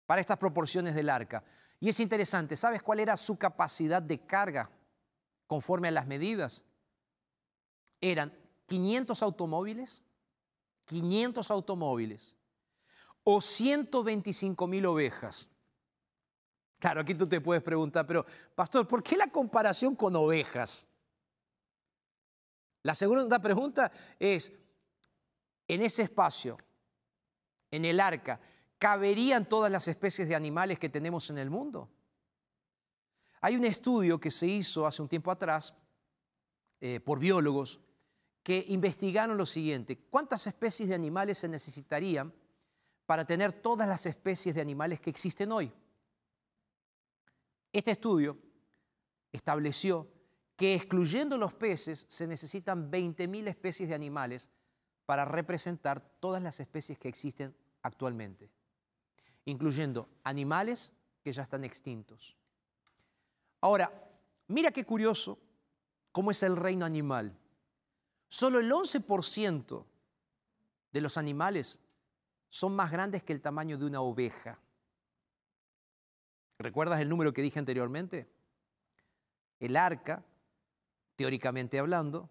para 0.06 0.20
estas 0.20 0.36
proporciones 0.36 0.94
del 0.94 1.08
arca. 1.08 1.42
Y 1.80 1.88
es 1.88 2.00
interesante, 2.00 2.56
¿sabes 2.56 2.82
cuál 2.82 3.00
era 3.00 3.16
su 3.16 3.38
capacidad 3.38 4.02
de 4.02 4.18
carga 4.20 4.70
conforme 5.46 5.88
a 5.88 5.92
las 5.92 6.06
medidas? 6.06 6.64
eran 8.10 8.32
500 8.66 9.22
automóviles, 9.22 10.02
500 10.86 11.50
automóviles 11.50 12.36
o 13.22 13.40
125 13.40 14.66
mil 14.66 14.86
ovejas. 14.86 15.48
Claro, 16.78 17.00
aquí 17.00 17.14
tú 17.14 17.26
te 17.26 17.40
puedes 17.40 17.62
preguntar, 17.62 18.06
pero 18.06 18.26
pastor, 18.54 18.86
¿por 18.86 19.02
qué 19.02 19.16
la 19.16 19.28
comparación 19.28 19.96
con 19.96 20.14
ovejas? 20.16 20.86
La 22.82 22.94
segunda 22.94 23.38
pregunta 23.38 23.90
es, 24.18 24.52
en 25.66 25.80
ese 25.80 26.02
espacio, 26.02 26.58
en 27.74 27.84
el 27.84 27.98
arca, 27.98 28.40
¿caberían 28.78 29.48
todas 29.48 29.70
las 29.70 29.88
especies 29.88 30.28
de 30.28 30.36
animales 30.36 30.78
que 30.78 30.88
tenemos 30.88 31.28
en 31.30 31.38
el 31.38 31.50
mundo? 31.50 31.90
Hay 33.40 33.56
un 33.56 33.64
estudio 33.64 34.20
que 34.20 34.30
se 34.30 34.46
hizo 34.46 34.86
hace 34.86 35.02
un 35.02 35.08
tiempo 35.08 35.30
atrás 35.30 35.74
eh, 36.80 37.00
por 37.00 37.18
biólogos 37.18 37.80
que 38.44 38.64
investigaron 38.68 39.36
lo 39.36 39.46
siguiente, 39.46 39.98
¿cuántas 40.10 40.46
especies 40.46 40.88
de 40.88 40.94
animales 40.94 41.38
se 41.38 41.48
necesitarían 41.48 42.32
para 43.06 43.24
tener 43.24 43.52
todas 43.52 43.88
las 43.88 44.06
especies 44.06 44.54
de 44.54 44.60
animales 44.60 45.00
que 45.00 45.10
existen 45.10 45.50
hoy? 45.50 45.72
Este 47.72 47.90
estudio 47.90 48.38
estableció 49.32 50.06
que 50.56 50.74
excluyendo 50.74 51.36
los 51.36 51.54
peces 51.54 52.06
se 52.08 52.28
necesitan 52.28 52.90
20.000 52.90 53.48
especies 53.48 53.88
de 53.88 53.96
animales 53.96 54.50
para 55.06 55.24
representar 55.24 56.00
todas 56.20 56.42
las 56.42 56.60
especies 56.60 56.98
que 56.98 57.08
existen 57.08 57.56
actualmente, 57.84 58.50
incluyendo 59.44 60.08
animales 60.24 60.90
que 61.22 61.32
ya 61.32 61.42
están 61.42 61.64
extintos. 61.64 62.36
Ahora, 63.60 63.92
mira 64.48 64.72
qué 64.72 64.84
curioso 64.84 65.38
cómo 66.10 66.30
es 66.30 66.42
el 66.42 66.56
reino 66.56 66.84
animal. 66.84 67.36
Solo 68.28 68.58
el 68.58 68.70
11% 68.70 69.84
de 70.92 71.00
los 71.00 71.16
animales 71.18 71.78
son 72.48 72.74
más 72.74 72.90
grandes 72.90 73.22
que 73.22 73.32
el 73.32 73.42
tamaño 73.42 73.76
de 73.78 73.84
una 73.84 74.00
oveja. 74.00 74.58
¿Recuerdas 76.58 77.00
el 77.00 77.08
número 77.08 77.32
que 77.32 77.42
dije 77.42 77.58
anteriormente? 77.58 78.28
El 79.60 79.76
arca, 79.76 80.24
teóricamente 81.16 81.78
hablando, 81.78 82.30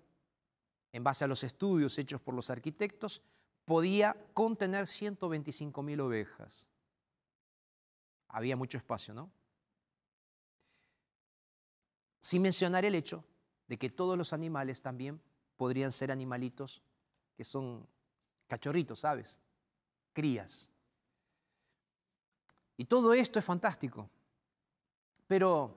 en 0.91 1.03
base 1.03 1.25
a 1.25 1.27
los 1.27 1.43
estudios 1.43 1.97
hechos 1.99 2.21
por 2.21 2.33
los 2.33 2.49
arquitectos, 2.49 3.21
podía 3.65 4.15
contener 4.33 4.87
125 4.87 5.83
mil 5.83 6.01
ovejas. 6.01 6.67
Había 8.27 8.55
mucho 8.55 8.77
espacio, 8.77 9.13
¿no? 9.13 9.31
Sin 12.21 12.41
mencionar 12.41 12.85
el 12.85 12.95
hecho 12.95 13.23
de 13.67 13.77
que 13.77 13.89
todos 13.89 14.17
los 14.17 14.33
animales 14.33 14.81
también 14.81 15.21
podrían 15.55 15.91
ser 15.91 16.11
animalitos 16.11 16.81
que 17.35 17.43
son 17.43 17.87
cachorritos, 18.47 18.99
¿sabes? 18.99 19.39
Crías. 20.13 20.69
Y 22.77 22.85
todo 22.85 23.13
esto 23.13 23.39
es 23.39 23.45
fantástico. 23.45 24.09
Pero, 25.27 25.75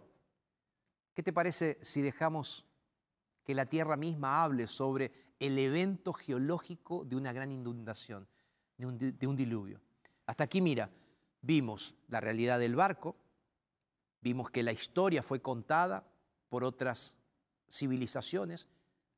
¿qué 1.14 1.22
te 1.22 1.32
parece 1.32 1.78
si 1.82 2.00
dejamos 2.02 2.66
que 3.44 3.54
la 3.54 3.66
tierra 3.66 3.96
misma 3.96 4.42
hable 4.42 4.66
sobre 4.66 5.25
el 5.38 5.58
evento 5.58 6.12
geológico 6.12 7.04
de 7.04 7.16
una 7.16 7.32
gran 7.32 7.52
inundación, 7.52 8.26
de 8.76 8.86
un, 9.26 9.36
diluvio? 9.36 9.80
Hasta 10.26 10.44
aquí, 10.44 10.60
mira, 10.60 10.90
vimos 11.42 11.94
la 12.08 12.20
realidad 12.20 12.58
del 12.58 12.76
barco, 12.76 13.16
vimos 14.20 14.50
que 14.50 14.62
la 14.62 14.72
historia 14.72 15.22
fue 15.22 15.40
contada 15.40 16.06
por 16.48 16.64
otras 16.64 17.16
civilizaciones. 17.68 18.68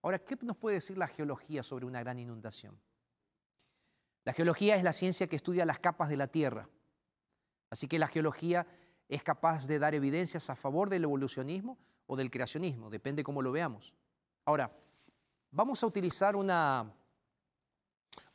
Ahora, 0.03 0.19
¿qué 0.19 0.37
nos 0.43 0.57
puede 0.57 0.77
decir 0.77 0.99
la 0.99 1.09
geología 1.09 1.63
sobre 1.63 1.87
una 1.87 2.01
gran 2.01 2.19
inundación? 2.19 2.79
La 4.25 4.33
geología 4.33 4.77
es 4.77 4.83
la 4.83 4.93
ciencia 4.93 5.27
que 5.27 5.37
estudia 5.37 5.65
las 5.65 5.79
capas 5.79 6.09
de 6.09 6.17
la 6.17 6.27
Tierra. 6.27 6.69
Así 7.71 7.89
que 7.89 7.99
la 7.99 8.09
geología 8.09 8.67
es 9.09 9.23
capaz 9.23 9.67
de 9.67 9.79
dar 9.79 9.95
evidencias 9.95 10.51
a 10.51 10.57
favor 10.57 10.91
del 10.91 11.05
evolucionismo 11.05 11.79
o 12.07 12.17
del 12.17 12.31
creacionismo, 12.31 12.91
depende 12.91 13.23
cómo 13.23 13.43
lo 13.43 13.53
veamos. 13.53 13.95
Ahora, 14.45 14.73
vamos 15.51 15.83
a 15.83 15.87
utilizar 15.87 16.37
una, 16.37 16.93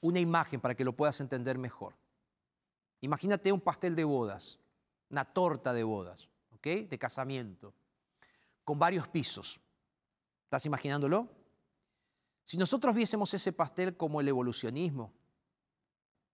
una 0.01 0.19
imagen 0.19 0.59
para 0.59 0.75
que 0.75 0.83
lo 0.83 0.93
puedas 0.93 1.19
entender 1.21 1.57
mejor. 1.57 1.95
Imagínate 3.01 3.51
un 3.51 3.61
pastel 3.61 3.95
de 3.95 4.03
bodas, 4.03 4.59
una 5.09 5.25
torta 5.25 5.73
de 5.73 5.83
bodas, 5.83 6.29
¿ok? 6.51 6.67
De 6.89 6.97
casamiento, 6.97 7.73
con 8.63 8.79
varios 8.79 9.07
pisos. 9.07 9.59
¿Estás 10.45 10.65
imaginándolo? 10.65 11.29
Si 12.45 12.57
nosotros 12.57 12.95
viésemos 12.95 13.33
ese 13.33 13.53
pastel 13.53 13.97
como 13.97 14.21
el 14.21 14.27
evolucionismo, 14.27 15.13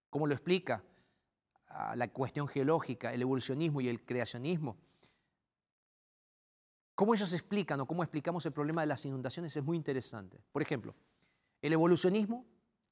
como 0.10 0.28
lo 0.28 0.34
explica 0.34 0.84
la 1.96 2.08
cuestión 2.08 2.48
geológica, 2.48 3.14
el 3.14 3.22
evolucionismo 3.22 3.80
y 3.82 3.90
el 3.90 4.04
creacionismo, 4.04 4.78
cómo 7.00 7.14
ellos 7.14 7.32
explican 7.32 7.80
o 7.80 7.86
cómo 7.86 8.04
explicamos 8.04 8.46
el 8.46 8.52
problema 8.52 8.82
de 8.82 8.88
las 8.88 9.06
inundaciones 9.06 9.56
es 9.56 9.64
muy 9.64 9.78
interesante. 9.78 10.38
Por 10.52 10.62
ejemplo, 10.62 10.94
el 11.62 11.72
evolucionismo 11.72 12.46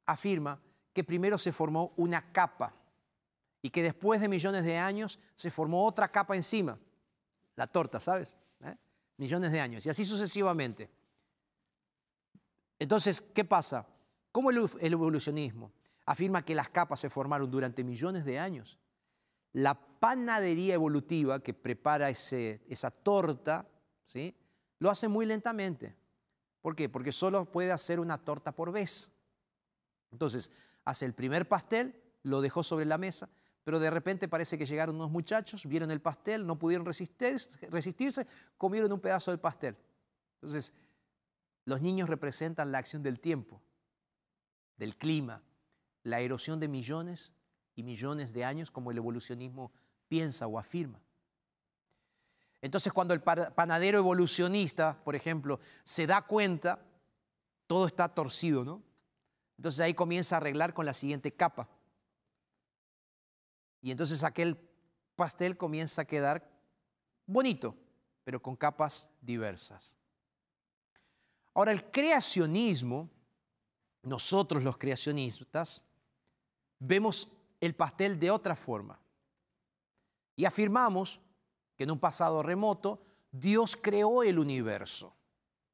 afirma 0.05 0.61
que 0.93 1.03
primero 1.03 1.37
se 1.37 1.51
formó 1.51 1.91
una 1.97 2.31
capa 2.31 2.73
y 3.61 3.69
que 3.69 3.83
después 3.83 4.21
de 4.21 4.29
millones 4.29 4.63
de 4.63 4.77
años 4.77 5.19
se 5.35 5.51
formó 5.51 5.85
otra 5.85 6.07
capa 6.07 6.37
encima, 6.37 6.79
la 7.57 7.67
torta, 7.67 7.99
¿sabes? 7.99 8.37
¿Eh? 8.61 8.77
Millones 9.17 9.51
de 9.51 9.59
años 9.59 9.85
y 9.85 9.89
así 9.89 10.05
sucesivamente. 10.05 10.89
Entonces, 12.79 13.19
¿qué 13.19 13.43
pasa? 13.43 13.85
¿Cómo 14.31 14.51
el 14.51 14.69
evolucionismo 14.79 15.73
afirma 16.05 16.45
que 16.45 16.55
las 16.55 16.69
capas 16.69 17.01
se 17.01 17.09
formaron 17.09 17.51
durante 17.51 17.83
millones 17.83 18.23
de 18.23 18.39
años. 18.39 18.79
La 19.51 19.75
panadería 19.75 20.75
evolutiva 20.75 21.43
que 21.43 21.53
prepara 21.53 22.09
esa 22.09 22.89
torta, 22.89 23.67
lo 24.79 24.89
hace 24.89 25.07
muy 25.07 25.25
lentamente. 25.25 25.95
¿Por 26.61 26.75
qué? 26.75 26.89
Porque 26.89 27.11
solo 27.11 27.51
puede 27.51 27.71
hacer 27.71 27.99
una 27.99 28.17
torta 28.17 28.53
por 28.53 28.71
vez. 28.71 29.11
Entonces, 30.11 30.51
hace 30.85 31.05
el 31.05 31.13
primer 31.13 31.47
pastel, 31.47 32.01
lo 32.23 32.41
dejó 32.41 32.63
sobre 32.63 32.85
la 32.85 32.97
mesa, 32.97 33.29
pero 33.63 33.79
de 33.79 33.89
repente 33.89 34.27
parece 34.27 34.57
que 34.57 34.65
llegaron 34.65 34.95
unos 34.95 35.11
muchachos, 35.11 35.65
vieron 35.65 35.91
el 35.91 36.01
pastel, 36.01 36.45
no 36.45 36.57
pudieron 36.57 36.85
resistirse, 36.85 38.27
comieron 38.57 38.91
un 38.91 38.99
pedazo 38.99 39.31
del 39.31 39.39
pastel. 39.39 39.77
Entonces, 40.35 40.73
los 41.65 41.81
niños 41.81 42.09
representan 42.09 42.71
la 42.71 42.77
acción 42.77 43.03
del 43.03 43.19
tiempo, 43.19 43.61
del 44.77 44.97
clima, 44.97 45.43
la 46.03 46.21
erosión 46.21 46.59
de 46.59 46.67
millones 46.69 47.33
y 47.75 47.83
millones 47.83 48.31
de 48.33 48.45
años 48.45 48.71
como 48.71 48.91
el 48.91 48.97
evolucionismo 48.97 49.71
piensa 50.07 50.47
o 50.47 50.57
afirma. 50.57 51.01
Entonces 52.61 52.91
cuando 52.91 53.13
el 53.13 53.21
panadero 53.21 53.99
evolucionista, 53.99 54.97
por 55.03 55.15
ejemplo, 55.15 55.59
se 55.83 56.07
da 56.07 56.21
cuenta, 56.23 56.79
todo 57.67 57.85
está 57.85 58.09
torcido, 58.09 58.63
¿no? 58.63 58.81
Entonces 59.57 59.81
ahí 59.81 59.93
comienza 59.93 60.35
a 60.35 60.37
arreglar 60.37 60.73
con 60.73 60.85
la 60.85 60.93
siguiente 60.93 61.31
capa. 61.31 61.67
Y 63.81 63.91
entonces 63.91 64.23
aquel 64.23 64.57
pastel 65.15 65.57
comienza 65.57 66.03
a 66.03 66.05
quedar 66.05 66.49
bonito, 67.25 67.75
pero 68.23 68.41
con 68.41 68.55
capas 68.55 69.09
diversas. 69.21 69.97
Ahora, 71.53 71.71
el 71.71 71.89
creacionismo, 71.89 73.09
nosotros 74.03 74.63
los 74.63 74.77
creacionistas, 74.77 75.81
vemos 76.79 77.31
el 77.59 77.75
pastel 77.75 78.19
de 78.19 78.29
otra 78.29 78.55
forma. 78.55 78.99
Y 80.35 80.45
afirmamos 80.45 81.19
que 81.77 81.83
en 81.83 81.91
un 81.91 81.99
pasado 81.99 82.43
remoto 82.43 83.01
Dios 83.31 83.77
creó 83.77 84.23
el 84.23 84.39
universo. 84.39 85.15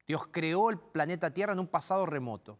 Dios 0.06 0.26
creó 0.30 0.70
el 0.70 0.78
planeta 0.78 1.32
Tierra 1.32 1.54
en 1.54 1.58
un 1.60 1.66
pasado 1.66 2.04
remoto. 2.04 2.58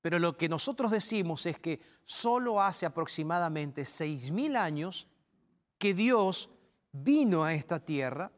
Pero 0.00 0.18
lo 0.18 0.36
que 0.36 0.48
nosotros 0.48 0.90
decimos 0.90 1.44
es 1.46 1.58
que 1.58 1.80
solo 2.04 2.62
hace 2.62 2.86
aproximadamente 2.86 3.82
6.000 3.82 4.56
años 4.56 5.06
que 5.78 5.94
Dios 5.94 6.48
vino 6.92 7.44
a 7.44 7.52
esta 7.52 7.84
tierra, 7.84 8.32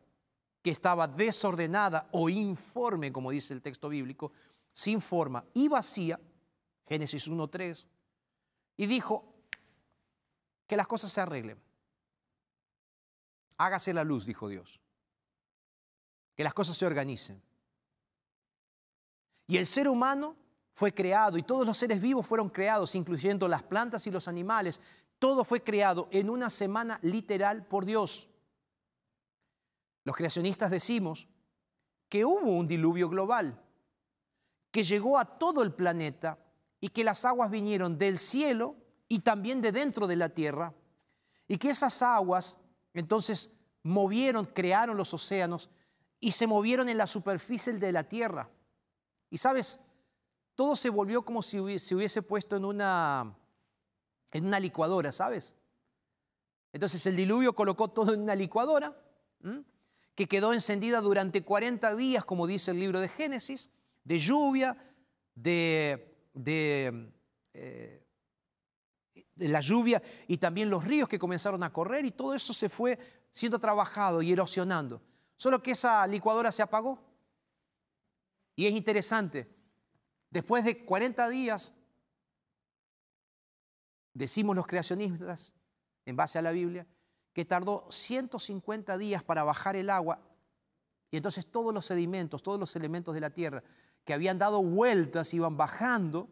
que 0.62 0.71
estaba 0.71 1.07
desordenada 1.07 2.09
o 2.12 2.29
informe, 2.29 3.12
como 3.12 3.31
dice 3.31 3.55
el 3.55 3.62
texto 3.62 3.89
bíblico, 3.89 4.33
sin 4.73 5.01
forma 5.01 5.45
y 5.55 5.69
vacía, 5.69 6.19
Génesis 6.87 7.29
1.3, 7.29 7.85
y 8.77 8.87
dijo 8.87 9.35
que 10.66 10.77
las 10.77 10.87
cosas 10.87 11.12
se 11.12 11.21
arreglen. 11.21 11.68
Hágase 13.59 13.92
la 13.92 14.04
luz, 14.04 14.24
dijo 14.24 14.48
Dios. 14.48 14.80
Que 16.34 16.44
las 16.44 16.54
cosas 16.54 16.76
se 16.76 16.86
organicen. 16.86 17.42
Y 19.48 19.56
el 19.56 19.66
ser 19.66 19.88
humano 19.88 20.36
fue 20.72 20.94
creado 20.94 21.36
y 21.38 21.42
todos 21.42 21.66
los 21.66 21.76
seres 21.76 22.00
vivos 22.00 22.24
fueron 22.24 22.50
creados, 22.50 22.94
incluyendo 22.94 23.48
las 23.48 23.64
plantas 23.64 24.06
y 24.06 24.11
los 24.11 24.28
animales. 24.28 24.80
Todo 25.18 25.44
fue 25.44 25.62
creado 25.62 26.09
en 26.12 26.30
una 26.30 26.50
semana 26.50 27.00
literal 27.02 27.66
por 27.66 27.84
Dios. 27.84 28.28
Los 30.04 30.14
creacionistas 30.14 30.70
decimos 30.70 31.26
que 32.09 32.24
hubo 32.24 32.56
un 32.56 32.68
diluvio 32.68 33.09
global, 33.09 33.61
que 34.70 34.84
llegó 34.84 35.18
a 35.18 35.24
todo 35.24 35.62
el 35.62 35.74
planeta 35.74 36.38
y 36.80 36.90
que 36.90 37.04
las 37.04 37.24
aguas 37.24 37.50
vinieron 37.50 37.98
del 37.98 38.18
cielo 38.18 38.76
y 39.09 39.20
también 39.20 39.61
de 39.61 39.72
dentro 39.72 40.06
de 40.06 40.16
la 40.16 40.28
tierra, 40.28 40.72
y 41.48 41.59
que 41.59 41.70
esas 41.70 42.02
aguas 42.02 42.56
entonces 42.99 43.51
movieron, 43.82 44.44
crearon 44.44 44.96
los 44.96 45.14
océanos 45.14 45.70
y 46.20 46.32
se 46.32 46.46
movieron 46.46 46.88
en 46.88 46.99
la 46.99 47.07
superficie 47.07 47.72
de 47.72 47.92
la 47.92 48.05
tierra. 48.05 48.51
Y 49.30 49.38
sabes, 49.38 49.80
todo 50.55 50.74
se 50.74 50.90
volvió 50.90 51.24
como 51.24 51.42
si 51.42 51.78
se 51.78 51.94
hubiese 51.94 52.22
puesto 52.22 52.57
en 52.57 52.64
una, 52.64 53.36
en 54.32 54.46
una 54.46 54.59
licuadora, 54.59 55.12
¿sabes? 55.12 55.55
Entonces 56.72 57.07
el 57.07 57.16
diluvio 57.16 57.55
colocó 57.55 57.88
todo 57.88 58.12
en 58.12 58.22
una 58.22 58.34
licuadora 58.34 58.96
que 60.14 60.26
quedó 60.26 60.53
encendida 60.53 61.01
durante 61.01 61.44
40 61.44 61.94
días, 61.94 62.24
como 62.24 62.46
dice 62.46 62.72
el 62.72 62.80
libro 62.80 63.01
de 63.01 63.09
Génesis, 63.09 63.70
de 64.05 64.18
lluvia, 64.18 64.76
de, 65.34 66.16
de, 66.34 67.12
eh, 67.55 68.03
de 68.03 68.07
la 69.39 69.61
lluvia 69.61 70.03
y 70.26 70.39
también 70.39 70.70
los 70.70 70.84
ríos 70.84 71.09
que 71.09 71.18
comenzaron 71.18 71.62
a 71.62 71.72
correr 71.72 72.05
y 72.05 72.11
todo 72.11 72.34
eso 72.34 72.53
se 72.53 72.68
fue 72.68 72.99
siendo 73.32 73.59
trabajado 73.59 74.22
y 74.22 74.32
erosionando. 74.32 75.03
Solo 75.36 75.62
que 75.62 75.72
esa 75.72 76.07
licuadora 76.07 76.51
se 76.51 76.62
apagó. 76.62 76.99
Y 78.57 78.66
es 78.66 78.72
interesante, 78.72 79.49
después 80.30 80.64
de 80.64 80.84
40 80.84 81.28
días, 81.28 81.72
decimos 84.12 84.57
los 84.57 84.66
creacionistas, 84.66 85.55
en 86.05 86.16
base 86.16 86.39
a 86.39 86.43
la 86.43 86.51
Biblia, 86.51 86.86
que 87.32 87.45
tardó 87.45 87.86
150 87.91 88.99
días 88.99 89.22
para 89.22 89.45
bajar 89.45 89.76
el 89.76 89.91
agua 89.91 90.20
y 91.11 91.16
entonces 91.16 91.47
todos 91.47 91.72
los 91.72 91.86
sedimentos, 91.86 92.43
todos 92.43 92.59
los 92.59 92.74
elementos 92.76 93.14
de 93.14 93.20
la 93.20 93.30
tierra 93.30 93.62
que 94.05 94.14
habían 94.14 94.39
dado 94.39 94.62
vueltas 94.62 95.32
iban 95.34 95.57
bajando, 95.57 96.28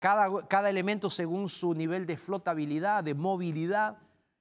cada, 0.00 0.48
cada 0.48 0.68
elemento 0.68 1.08
según 1.08 1.48
su 1.48 1.72
nivel 1.74 2.06
de 2.06 2.16
flotabilidad, 2.16 3.04
de 3.04 3.14
movilidad, 3.14 3.98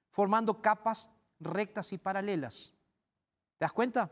formando 0.09 0.61
capas 0.61 1.11
rectas 1.39 1.93
y 1.93 1.99
paralelas. 1.99 2.73
¿Te 3.57 3.65
das 3.65 3.71
cuenta? 3.71 4.09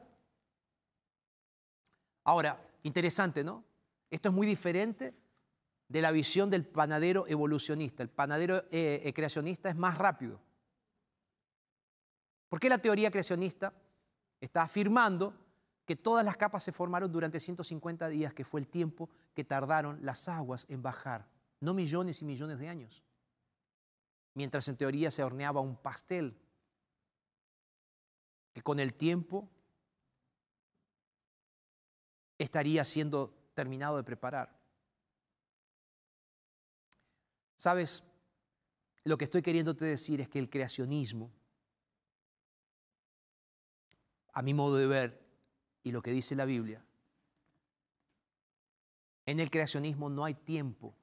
Ahora, 2.23 2.57
interesante, 2.83 3.43
¿no? 3.43 3.63
Esto 4.11 4.29
es 4.29 4.35
muy 4.35 4.45
diferente 4.45 5.15
de 5.87 6.01
la 6.01 6.11
visión 6.11 6.49
del 6.49 6.65
panadero 6.65 7.25
evolucionista. 7.27 8.03
El 8.03 8.09
panadero 8.09 8.57
eh, 8.69 9.01
eh, 9.03 9.13
creacionista 9.13 9.69
es 9.69 9.75
más 9.75 9.97
rápido. 9.97 10.39
¿Por 12.49 12.59
qué 12.59 12.69
la 12.69 12.77
teoría 12.77 13.11
creacionista 13.11 13.73
está 14.39 14.63
afirmando 14.63 15.33
que 15.85 15.95
todas 15.95 16.25
las 16.25 16.35
capas 16.35 16.63
se 16.63 16.73
formaron 16.73 17.11
durante 17.11 17.39
150 17.39 18.09
días, 18.09 18.33
que 18.33 18.43
fue 18.43 18.59
el 18.59 18.67
tiempo 18.67 19.09
que 19.33 19.45
tardaron 19.45 19.99
las 20.03 20.27
aguas 20.27 20.65
en 20.69 20.81
bajar, 20.81 21.25
no 21.59 21.73
millones 21.73 22.21
y 22.21 22.25
millones 22.25 22.59
de 22.59 22.69
años? 22.69 23.03
Mientras 24.33 24.67
en 24.67 24.77
teoría 24.77 25.09
se 25.11 25.23
horneaba 25.23 25.61
un 25.61 25.75
pastel 25.75 26.37
que 28.53 28.61
con 28.61 28.79
el 28.79 28.93
tiempo 28.93 29.49
estaría 32.37 32.85
siendo 32.85 33.33
terminado 33.53 33.97
de 33.97 34.03
preparar. 34.03 34.57
Sabes, 37.55 38.03
lo 39.03 39.17
que 39.17 39.25
estoy 39.25 39.41
queriéndote 39.41 39.85
decir 39.85 40.21
es 40.21 40.29
que 40.29 40.39
el 40.39 40.49
creacionismo, 40.49 41.31
a 44.33 44.41
mi 44.41 44.53
modo 44.53 44.77
de 44.77 44.87
ver, 44.87 45.27
y 45.83 45.91
lo 45.91 46.01
que 46.01 46.11
dice 46.11 46.35
la 46.35 46.45
Biblia, 46.45 46.83
en 49.25 49.39
el 49.39 49.49
creacionismo 49.49 50.09
no 50.09 50.25
hay 50.25 50.33
tiempo 50.33 50.96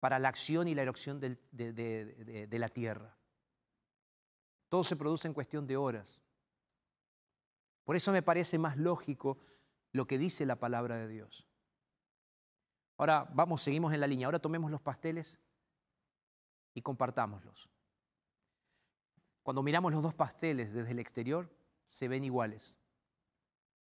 para 0.00 0.18
la 0.18 0.28
acción 0.28 0.68
y 0.68 0.74
la 0.74 0.82
erupción 0.82 1.20
de, 1.20 1.36
de 1.52 2.58
la 2.58 2.68
tierra. 2.68 3.16
Todo 4.68 4.84
se 4.84 4.96
produce 4.96 5.28
en 5.28 5.34
cuestión 5.34 5.66
de 5.66 5.76
horas. 5.76 6.22
Por 7.84 7.96
eso 7.96 8.12
me 8.12 8.22
parece 8.22 8.58
más 8.58 8.76
lógico 8.76 9.38
lo 9.92 10.06
que 10.06 10.18
dice 10.18 10.44
la 10.44 10.56
palabra 10.56 10.96
de 10.96 11.08
Dios. 11.08 11.46
Ahora 12.98 13.28
vamos, 13.32 13.62
seguimos 13.62 13.92
en 13.92 14.00
la 14.00 14.06
línea. 14.06 14.26
Ahora 14.26 14.38
tomemos 14.38 14.70
los 14.70 14.80
pasteles 14.80 15.38
y 16.74 16.82
compartámoslos. 16.82 17.70
Cuando 19.42 19.62
miramos 19.62 19.92
los 19.92 20.02
dos 20.02 20.14
pasteles 20.14 20.72
desde 20.72 20.90
el 20.90 20.98
exterior, 20.98 21.48
se 21.88 22.08
ven 22.08 22.24
iguales. 22.24 22.78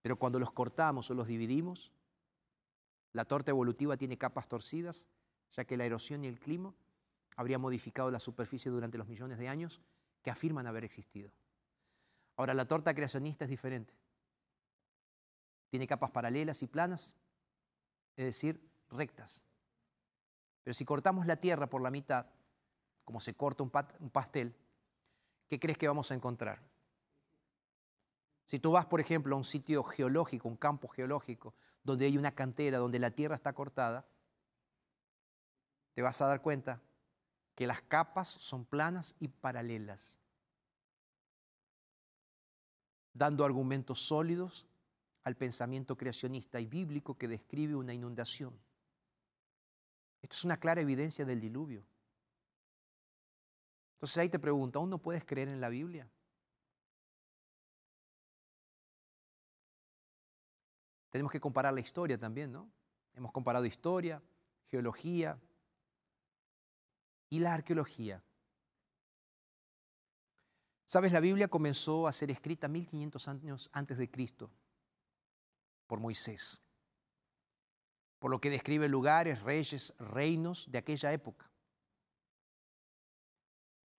Pero 0.01 0.17
cuando 0.17 0.39
los 0.39 0.51
cortamos 0.51 1.09
o 1.09 1.13
los 1.13 1.27
dividimos, 1.27 1.93
la 3.13 3.25
torta 3.25 3.51
evolutiva 3.51 3.97
tiene 3.97 4.17
capas 4.17 4.47
torcidas, 4.47 5.07
ya 5.51 5.65
que 5.65 5.77
la 5.77 5.85
erosión 5.85 6.23
y 6.23 6.27
el 6.27 6.39
clima 6.39 6.73
habría 7.35 7.57
modificado 7.57 8.11
la 8.11 8.19
superficie 8.19 8.71
durante 8.71 8.97
los 8.97 9.07
millones 9.07 9.37
de 9.37 9.47
años 9.47 9.81
que 10.21 10.31
afirman 10.31 10.67
haber 10.67 10.83
existido. 10.83 11.31
Ahora, 12.35 12.53
la 12.53 12.67
torta 12.67 12.93
creacionista 12.93 13.45
es 13.45 13.49
diferente. 13.49 13.93
Tiene 15.69 15.87
capas 15.87 16.11
paralelas 16.11 16.61
y 16.63 16.67
planas, 16.67 17.15
es 18.15 18.25
decir, 18.25 18.61
rectas. 18.89 19.45
Pero 20.63 20.73
si 20.73 20.85
cortamos 20.85 21.25
la 21.25 21.37
tierra 21.37 21.67
por 21.67 21.81
la 21.81 21.91
mitad, 21.91 22.27
como 23.05 23.19
se 23.19 23.35
corta 23.35 23.63
un, 23.63 23.69
pastel, 23.69 24.53
¿qué 25.47 25.59
crees 25.59 25.77
que 25.77 25.87
vamos 25.87 26.11
a 26.11 26.15
encontrar? 26.15 26.61
Si 28.45 28.59
tú 28.59 28.71
vas, 28.71 28.85
por 28.85 28.99
ejemplo, 28.99 29.35
a 29.35 29.37
un 29.37 29.43
sitio 29.43 29.83
geológico, 29.83 30.47
un 30.47 30.57
campo 30.57 30.87
geológico, 30.87 31.53
donde 31.83 32.05
hay 32.05 32.17
una 32.17 32.33
cantera, 32.33 32.79
donde 32.79 32.99
la 32.99 33.11
tierra 33.11 33.35
está 33.35 33.53
cortada, 33.53 34.05
te 35.97 36.03
vas 36.03 36.21
a 36.21 36.27
dar 36.27 36.43
cuenta 36.43 36.79
que 37.55 37.65
las 37.65 37.81
capas 37.81 38.27
son 38.27 38.65
planas 38.65 39.15
y 39.19 39.29
paralelas, 39.29 40.19
dando 43.13 43.43
argumentos 43.43 43.99
sólidos 44.05 44.67
al 45.23 45.35
pensamiento 45.35 45.97
creacionista 45.97 46.59
y 46.59 46.67
bíblico 46.67 47.17
que 47.17 47.27
describe 47.27 47.73
una 47.73 47.95
inundación. 47.95 48.55
Esto 50.21 50.35
es 50.35 50.45
una 50.45 50.57
clara 50.57 50.81
evidencia 50.81 51.25
del 51.25 51.41
diluvio. 51.41 51.83
Entonces 53.93 54.19
ahí 54.19 54.29
te 54.29 54.37
pregunto, 54.37 54.77
¿aún 54.77 54.91
no 54.91 54.99
puedes 54.99 55.25
creer 55.25 55.47
en 55.47 55.59
la 55.59 55.69
Biblia? 55.69 56.07
Tenemos 61.09 61.31
que 61.31 61.39
comparar 61.39 61.73
la 61.73 61.79
historia 61.79 62.19
también, 62.19 62.51
¿no? 62.51 62.69
Hemos 63.15 63.31
comparado 63.31 63.65
historia, 63.65 64.21
geología, 64.67 65.39
y 67.29 67.39
la 67.39 67.53
arqueología. 67.53 68.23
Sabes, 70.85 71.11
la 71.11 71.19
Biblia 71.19 71.49
comenzó 71.49 72.07
a 72.07 72.13
ser 72.13 72.31
escrita 72.31 72.67
1500 72.67 73.27
años 73.27 73.69
antes 73.73 73.97
de 73.97 74.09
Cristo 74.09 74.49
por 75.85 75.99
Moisés, 75.99 76.61
por 78.19 78.31
lo 78.31 78.39
que 78.39 78.49
describe 78.49 78.87
lugares, 78.87 79.41
reyes, 79.41 79.93
reinos 79.99 80.71
de 80.71 80.77
aquella 80.77 81.11
época. 81.11 81.51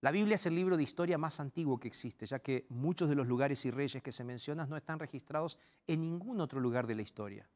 La 0.01 0.11
Biblia 0.11 0.35
es 0.35 0.45
el 0.45 0.55
libro 0.55 0.77
de 0.77 0.83
historia 0.83 1.17
más 1.17 1.39
antiguo 1.39 1.79
que 1.79 1.89
existe, 1.89 2.25
ya 2.25 2.39
que 2.39 2.65
muchos 2.69 3.09
de 3.09 3.15
los 3.15 3.27
lugares 3.27 3.65
y 3.65 3.71
reyes 3.71 4.01
que 4.01 4.11
se 4.11 4.23
mencionan 4.23 4.69
no 4.69 4.77
están 4.77 4.97
registrados 4.97 5.57
en 5.87 6.01
ningún 6.01 6.39
otro 6.39 6.59
lugar 6.59 6.87
de 6.87 6.95
la 6.95 7.01
historia. 7.01 7.49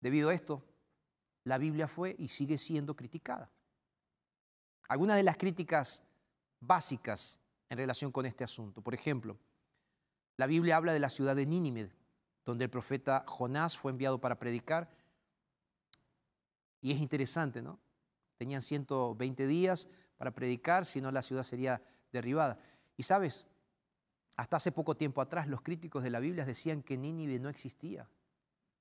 Debido 0.00 0.28
a 0.28 0.34
esto, 0.34 0.62
la 1.44 1.58
Biblia 1.58 1.88
fue 1.88 2.14
y 2.18 2.28
sigue 2.28 2.58
siendo 2.58 2.94
criticada. 2.94 3.50
Algunas 4.88 5.16
de 5.16 5.22
las 5.22 5.36
críticas 5.36 6.02
básicas 6.60 7.40
en 7.68 7.78
relación 7.78 8.12
con 8.12 8.26
este 8.26 8.44
asunto. 8.44 8.82
Por 8.82 8.94
ejemplo, 8.94 9.38
la 10.36 10.46
Biblia 10.46 10.76
habla 10.76 10.92
de 10.92 10.98
la 10.98 11.10
ciudad 11.10 11.36
de 11.36 11.46
Nínive, 11.46 11.92
donde 12.44 12.64
el 12.64 12.70
profeta 12.70 13.24
Jonás 13.26 13.78
fue 13.78 13.92
enviado 13.92 14.20
para 14.20 14.38
predicar. 14.38 14.90
Y 16.80 16.92
es 16.92 17.00
interesante, 17.00 17.62
¿no? 17.62 17.78
Tenían 18.36 18.62
120 18.62 19.46
días 19.46 19.88
para 20.16 20.32
predicar, 20.32 20.86
si 20.86 21.00
no 21.00 21.10
la 21.12 21.22
ciudad 21.22 21.44
sería 21.44 21.82
derribada. 22.12 22.58
Y 22.96 23.02
sabes, 23.02 23.46
hasta 24.36 24.56
hace 24.56 24.72
poco 24.72 24.96
tiempo 24.96 25.20
atrás 25.20 25.46
los 25.46 25.62
críticos 25.62 26.02
de 26.02 26.10
la 26.10 26.20
Biblia 26.20 26.44
decían 26.44 26.82
que 26.82 26.96
Nínive 26.96 27.38
no 27.38 27.48
existía, 27.48 28.08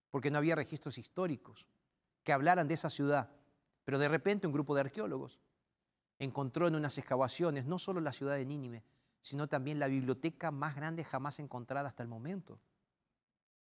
porque 0.09 0.31
no 0.31 0.37
había 0.37 0.55
registros 0.55 0.97
históricos 0.97 1.65
que 2.29 2.33
hablaran 2.33 2.67
de 2.67 2.75
esa 2.75 2.91
ciudad. 2.91 3.31
Pero 3.83 3.97
de 3.97 4.07
repente 4.07 4.45
un 4.45 4.53
grupo 4.53 4.75
de 4.75 4.81
arqueólogos 4.81 5.39
encontró 6.19 6.67
en 6.67 6.75
unas 6.75 6.95
excavaciones 6.99 7.65
no 7.65 7.79
solo 7.79 8.01
la 8.01 8.13
ciudad 8.13 8.35
de 8.35 8.45
Nínive, 8.45 8.83
sino 9.23 9.47
también 9.47 9.79
la 9.79 9.87
biblioteca 9.87 10.51
más 10.51 10.75
grande 10.75 11.03
jamás 11.03 11.39
encontrada 11.39 11.89
hasta 11.89 12.03
el 12.03 12.07
momento. 12.07 12.59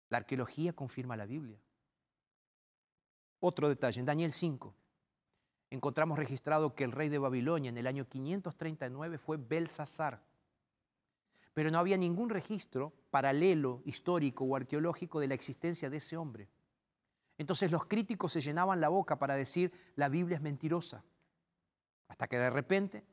La 0.09 0.16
arqueología 0.16 0.72
confirma 0.72 1.16
la 1.16 1.24
Biblia. 1.24 1.61
Otro 3.38 3.68
detalle, 3.68 4.00
en 4.00 4.06
Daniel 4.06 4.32
5 4.32 4.74
encontramos 5.70 6.18
registrado 6.18 6.74
que 6.74 6.82
el 6.82 6.90
rey 6.90 7.09
de 7.09 7.18
Babilonia 7.18 7.68
en 7.68 7.78
el 7.78 7.86
año 7.86 8.09
539 8.09 9.18
fue 9.18 9.36
Belsasar. 9.36 10.20
pero 11.54 11.70
no 11.70 11.78
había 11.78 11.96
ningún 11.96 12.28
registro 12.28 12.92
paralelo, 13.12 13.82
histórico 13.84 14.44
o 14.44 14.56
arqueológico 14.56 15.20
de 15.20 15.28
la 15.28 15.34
existencia 15.34 15.90
de 15.90 15.98
ese 15.98 16.16
hombre. 16.16 16.48
Entonces 17.39 17.70
los 17.70 17.86
críticos 17.86 18.32
se 18.32 18.41
llenaban 18.41 18.80
la 18.80 18.89
boca 18.89 19.18
para 19.18 19.36
decir 19.36 19.72
la 19.95 20.09
Biblia 20.09 20.36
es 20.36 20.43
mentirosa. 20.43 21.05
Hasta 22.09 22.26
que 22.26 22.39
de 22.39 22.51
repente, 22.51 23.05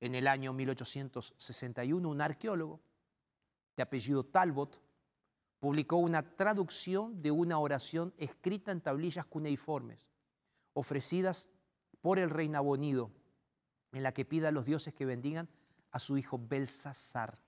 en 0.00 0.14
el 0.14 0.28
año 0.28 0.52
1861, 0.52 2.08
un 2.08 2.20
arqueólogo 2.20 2.80
de 3.76 3.82
apellido 3.82 4.24
Talbot 4.24 4.80
publicó 5.58 5.96
una 5.96 6.36
traducción 6.36 7.22
de 7.22 7.30
una 7.30 7.58
oración 7.58 8.12
escrita 8.18 8.72
en 8.72 8.82
tablillas 8.82 9.24
cuneiformes, 9.24 10.10
ofrecidas 10.74 11.48
por 12.02 12.18
el 12.18 12.30
rey 12.30 12.48
Nabonido, 12.48 13.10
en 13.92 14.02
la 14.02 14.12
que 14.12 14.24
pide 14.24 14.48
a 14.48 14.52
los 14.52 14.66
dioses 14.66 14.94
que 14.94 15.06
bendigan 15.06 15.48
a 15.92 15.98
su 15.98 16.18
hijo 16.18 16.38
Belsasar. 16.38 17.38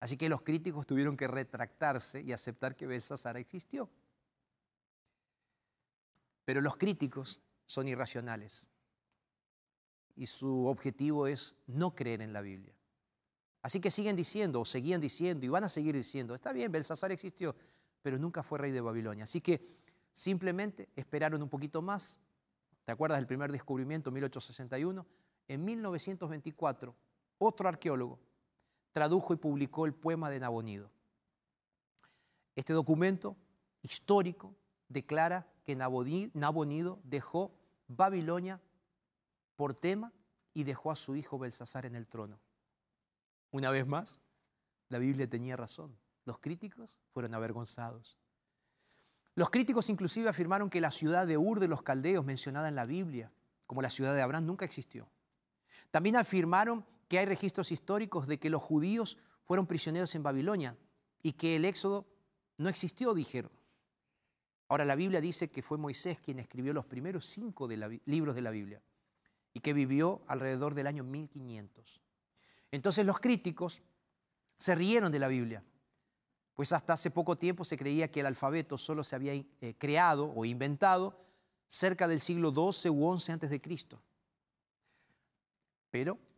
Así 0.00 0.16
que 0.16 0.30
los 0.30 0.40
críticos 0.40 0.86
tuvieron 0.86 1.16
que 1.16 1.28
retractarse 1.28 2.22
y 2.22 2.32
aceptar 2.32 2.74
que 2.74 2.86
Belsasar 2.86 3.36
existió. 3.36 3.88
Pero 6.44 6.62
los 6.62 6.76
críticos 6.78 7.40
son 7.66 7.86
irracionales 7.86 8.66
y 10.16 10.26
su 10.26 10.66
objetivo 10.66 11.26
es 11.26 11.54
no 11.66 11.94
creer 11.94 12.22
en 12.22 12.32
la 12.32 12.40
Biblia. 12.40 12.74
Así 13.62 13.78
que 13.78 13.90
siguen 13.90 14.16
diciendo, 14.16 14.62
o 14.62 14.64
seguían 14.64 15.02
diciendo, 15.02 15.44
y 15.44 15.50
van 15.50 15.64
a 15.64 15.68
seguir 15.68 15.94
diciendo, 15.94 16.34
está 16.34 16.52
bien, 16.54 16.72
Belsasar 16.72 17.12
existió, 17.12 17.54
pero 18.00 18.18
nunca 18.18 18.42
fue 18.42 18.58
rey 18.58 18.72
de 18.72 18.80
Babilonia. 18.80 19.24
Así 19.24 19.42
que 19.42 19.60
simplemente 20.12 20.88
esperaron 20.96 21.42
un 21.42 21.50
poquito 21.50 21.82
más. 21.82 22.18
¿Te 22.86 22.92
acuerdas 22.92 23.18
del 23.18 23.26
primer 23.26 23.52
descubrimiento, 23.52 24.10
1861? 24.10 25.06
En 25.46 25.64
1924, 25.64 26.96
otro 27.38 27.68
arqueólogo 27.68 28.18
tradujo 28.92 29.34
y 29.34 29.36
publicó 29.36 29.86
el 29.86 29.94
poema 29.94 30.30
de 30.30 30.40
Nabonido. 30.40 30.90
Este 32.56 32.72
documento 32.72 33.36
histórico 33.82 34.54
declara 34.88 35.46
que 35.64 35.76
Nabonido 35.76 36.98
dejó 37.04 37.52
Babilonia 37.86 38.60
por 39.56 39.74
tema 39.74 40.12
y 40.52 40.64
dejó 40.64 40.90
a 40.90 40.96
su 40.96 41.16
hijo 41.16 41.38
Belsasar 41.38 41.86
en 41.86 41.94
el 41.94 42.06
trono. 42.06 42.40
Una 43.50 43.70
vez 43.70 43.86
más, 43.86 44.20
la 44.88 44.98
Biblia 44.98 45.28
tenía 45.28 45.56
razón. 45.56 45.96
Los 46.24 46.38
críticos 46.38 47.00
fueron 47.12 47.34
avergonzados. 47.34 48.18
Los 49.34 49.50
críticos 49.50 49.88
inclusive 49.88 50.28
afirmaron 50.28 50.68
que 50.68 50.80
la 50.80 50.90
ciudad 50.90 51.26
de 51.26 51.38
Ur 51.38 51.60
de 51.60 51.68
los 51.68 51.82
Caldeos 51.82 52.24
mencionada 52.24 52.68
en 52.68 52.74
la 52.74 52.84
Biblia, 52.84 53.32
como 53.66 53.80
la 53.80 53.90
ciudad 53.90 54.14
de 54.14 54.22
Abraham, 54.22 54.46
nunca 54.46 54.64
existió. 54.64 55.08
También 55.90 56.16
afirmaron 56.16 56.84
que 57.10 57.18
hay 57.18 57.26
registros 57.26 57.72
históricos 57.72 58.28
de 58.28 58.38
que 58.38 58.50
los 58.50 58.62
judíos 58.62 59.18
fueron 59.42 59.66
prisioneros 59.66 60.14
en 60.14 60.22
Babilonia 60.22 60.76
y 61.24 61.32
que 61.32 61.56
el 61.56 61.64
éxodo 61.64 62.06
no 62.56 62.68
existió, 62.68 63.14
dijeron. 63.14 63.50
Ahora 64.68 64.84
la 64.84 64.94
Biblia 64.94 65.20
dice 65.20 65.50
que 65.50 65.60
fue 65.60 65.76
Moisés 65.76 66.20
quien 66.20 66.38
escribió 66.38 66.72
los 66.72 66.86
primeros 66.86 67.26
cinco 67.26 67.68
libros 68.04 68.36
de 68.36 68.42
la 68.42 68.50
Biblia 68.52 68.80
y 69.52 69.58
que 69.58 69.72
vivió 69.72 70.22
alrededor 70.28 70.76
del 70.76 70.86
año 70.86 71.02
1500. 71.02 72.00
Entonces 72.70 73.04
los 73.04 73.18
críticos 73.18 73.82
se 74.56 74.76
rieron 74.76 75.10
de 75.10 75.18
la 75.18 75.26
Biblia, 75.26 75.64
pues 76.54 76.70
hasta 76.72 76.92
hace 76.92 77.10
poco 77.10 77.34
tiempo 77.34 77.64
se 77.64 77.76
creía 77.76 78.08
que 78.08 78.20
el 78.20 78.26
alfabeto 78.26 78.78
solo 78.78 79.02
se 79.02 79.16
había 79.16 79.32
eh, 79.34 79.74
creado 79.78 80.32
o 80.32 80.44
inventado 80.44 81.18
cerca 81.66 82.06
del 82.06 82.20
siglo 82.20 82.52
XII 82.52 82.92
u 82.92 83.18
XI 83.18 83.32
antes 83.32 83.50
de 83.50 83.60
Cristo. 83.60 84.00
Pero 85.90 86.29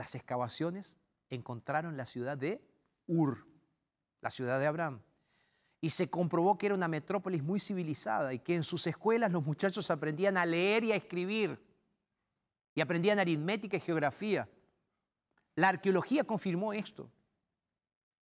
las 0.00 0.14
excavaciones 0.14 0.96
encontraron 1.28 1.98
la 1.98 2.06
ciudad 2.06 2.38
de 2.38 2.66
Ur, 3.06 3.46
la 4.22 4.30
ciudad 4.30 4.58
de 4.58 4.66
Abraham. 4.66 5.02
Y 5.82 5.90
se 5.90 6.08
comprobó 6.08 6.56
que 6.56 6.64
era 6.64 6.74
una 6.74 6.88
metrópolis 6.88 7.42
muy 7.42 7.60
civilizada 7.60 8.32
y 8.32 8.38
que 8.38 8.54
en 8.54 8.64
sus 8.64 8.86
escuelas 8.86 9.30
los 9.30 9.44
muchachos 9.44 9.90
aprendían 9.90 10.38
a 10.38 10.46
leer 10.46 10.84
y 10.84 10.92
a 10.92 10.96
escribir. 10.96 11.62
Y 12.74 12.80
aprendían 12.80 13.18
aritmética 13.18 13.76
y 13.76 13.80
geografía. 13.80 14.48
La 15.54 15.68
arqueología 15.68 16.24
confirmó 16.24 16.72
esto. 16.72 17.10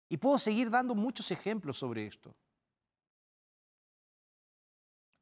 Y 0.08 0.16
puedo 0.16 0.40
seguir 0.40 0.70
dando 0.70 0.96
muchos 0.96 1.30
ejemplos 1.30 1.78
sobre 1.78 2.04
esto. 2.04 2.34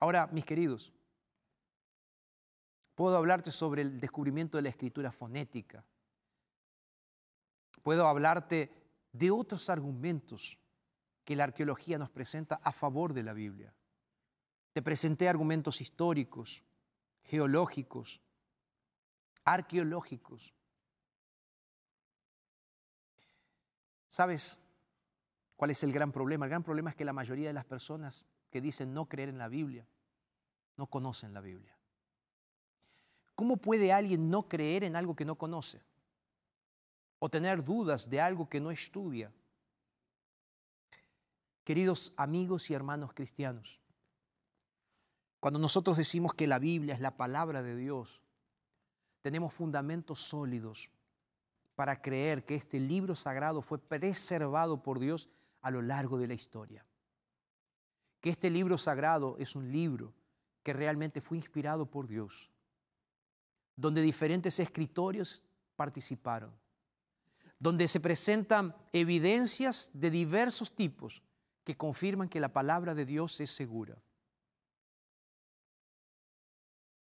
Ahora, 0.01 0.27
mis 0.29 0.47
queridos, 0.47 0.95
puedo 2.95 3.19
hablarte 3.19 3.53
sobre 3.53 3.83
el 3.83 4.01
descubrimiento 4.01 4.57
de 4.57 4.63
la 4.63 4.71
escritura 4.71 5.13
fonética, 5.13 5.85
puedo 7.89 8.07
hablarte 8.07 8.71
de 9.13 9.31
otros 9.31 9.71
argumentos 9.71 10.59
que 11.25 11.35
la 11.35 11.45
arqueología 11.45 11.97
nos 11.97 12.11
presenta 12.11 12.57
a 12.57 12.71
favor 12.71 13.15
de 13.15 13.23
la 13.23 13.33
Biblia. 13.33 13.75
Te 14.75 14.83
presenté 14.83 15.27
argumentos 15.27 15.81
históricos, 15.81 16.63
geológicos, 17.23 18.21
arqueológicos. 19.43 20.53
¿Sabes 24.11 24.59
cuál 25.57 25.71
es 25.71 25.83
el 25.83 25.91
gran 25.91 26.13
problema? 26.13 26.45
El 26.45 26.51
gran 26.51 26.65
problema 26.65 26.91
es 26.91 26.97
que 26.97 27.07
la 27.07 27.15
mayoría 27.15 27.49
de 27.49 27.55
las 27.55 27.65
personas 27.65 28.27
que 28.51 28.61
dicen 28.61 28.93
no 28.93 29.07
creer 29.07 29.31
en 29.31 29.39
la 29.39 29.49
Biblia 29.49 29.89
no 30.77 30.89
conocen 30.89 31.33
la 31.33 31.41
Biblia. 31.41 31.75
¿Cómo 33.35 33.57
puede 33.57 33.95
alguien 33.95 34.29
no 34.29 34.47
creer 34.47 34.85
en 34.85 34.95
algo 34.95 35.17
que 35.17 35.25
no 35.25 35.37
conoce? 35.37 35.88
O 37.19 37.29
tener 37.29 37.63
dudas 37.63 38.09
de 38.09 38.21
algo 38.21 38.49
que 38.49 38.61
no 38.61 38.71
estudia. 38.71 39.33
Queridos 41.65 42.13
amigos 42.17 42.71
y 42.71 42.75
hermanos 42.75 43.13
cristianos, 43.13 43.81
cuando 45.41 45.59
nosotros 45.59 45.97
decimos 45.97 46.35
que 46.35 46.47
la 46.47 46.59
Biblia 46.59 46.95
es 46.95 47.01
la 47.01 47.17
palabra 47.17 47.63
de 47.63 47.77
Dios, 47.77 48.23
tenemos 49.21 49.53
fundamentos 49.53 50.21
sólidos 50.21 50.91
para 51.75 52.01
creer 52.01 52.45
que 52.45 52.55
este 52.55 52.81
libro 52.81 53.15
sagrado 53.15 53.63
fue 53.63 53.79
preservado 53.79 54.83
por 54.83 54.99
Dios 54.99 55.29
a 55.61 55.71
lo 55.71 55.83
largo 55.83 56.19
de 56.19 56.27
la 56.27 56.35
historia. 56.35 56.85
Que 58.21 58.31
este 58.31 58.51
libro 58.51 58.79
sagrado 58.79 59.37
es 59.39 59.55
un 59.55 59.71
libro 59.71 60.13
que 60.63 60.73
realmente 60.73 61.21
fue 61.21 61.37
inspirado 61.37 61.87
por 61.87 62.09
Dios, 62.09 62.51
donde 63.77 64.03
diferentes 64.03 64.59
escritorios 64.59 65.45
participaron 65.77 66.53
donde 67.59 67.89
se 67.89 68.01
presentan 68.01 68.75
evidencias 68.93 69.91
de 69.93 70.11
diversos 70.11 70.75
tipos 70.75 71.23
que 71.65 71.77
confirman 71.77 72.29
que 72.29 72.41
la 72.41 72.53
palabra 72.53 72.95
de 72.95 73.05
Dios 73.05 73.41
es 73.41 73.51
segura. 73.51 73.97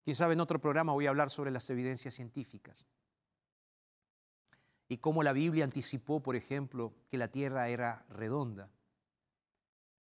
Quién 0.04 0.16
sabe, 0.16 0.34
en 0.34 0.40
otro 0.40 0.60
programa 0.60 0.94
voy 0.94 1.06
a 1.06 1.10
hablar 1.10 1.30
sobre 1.30 1.52
las 1.52 1.70
evidencias 1.70 2.16
científicas 2.16 2.86
y 4.88 4.98
cómo 4.98 5.22
la 5.22 5.34
Biblia 5.34 5.66
anticipó, 5.66 6.22
por 6.22 6.36
ejemplo, 6.36 6.94
que 7.10 7.18
la 7.18 7.28
Tierra 7.28 7.68
era 7.68 8.06
redonda. 8.10 8.70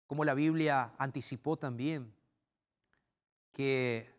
Cómo 0.05 0.23
la 0.23 0.33
Biblia 0.33 0.93
anticipó 0.97 1.57
también 1.57 2.13
que 3.51 4.09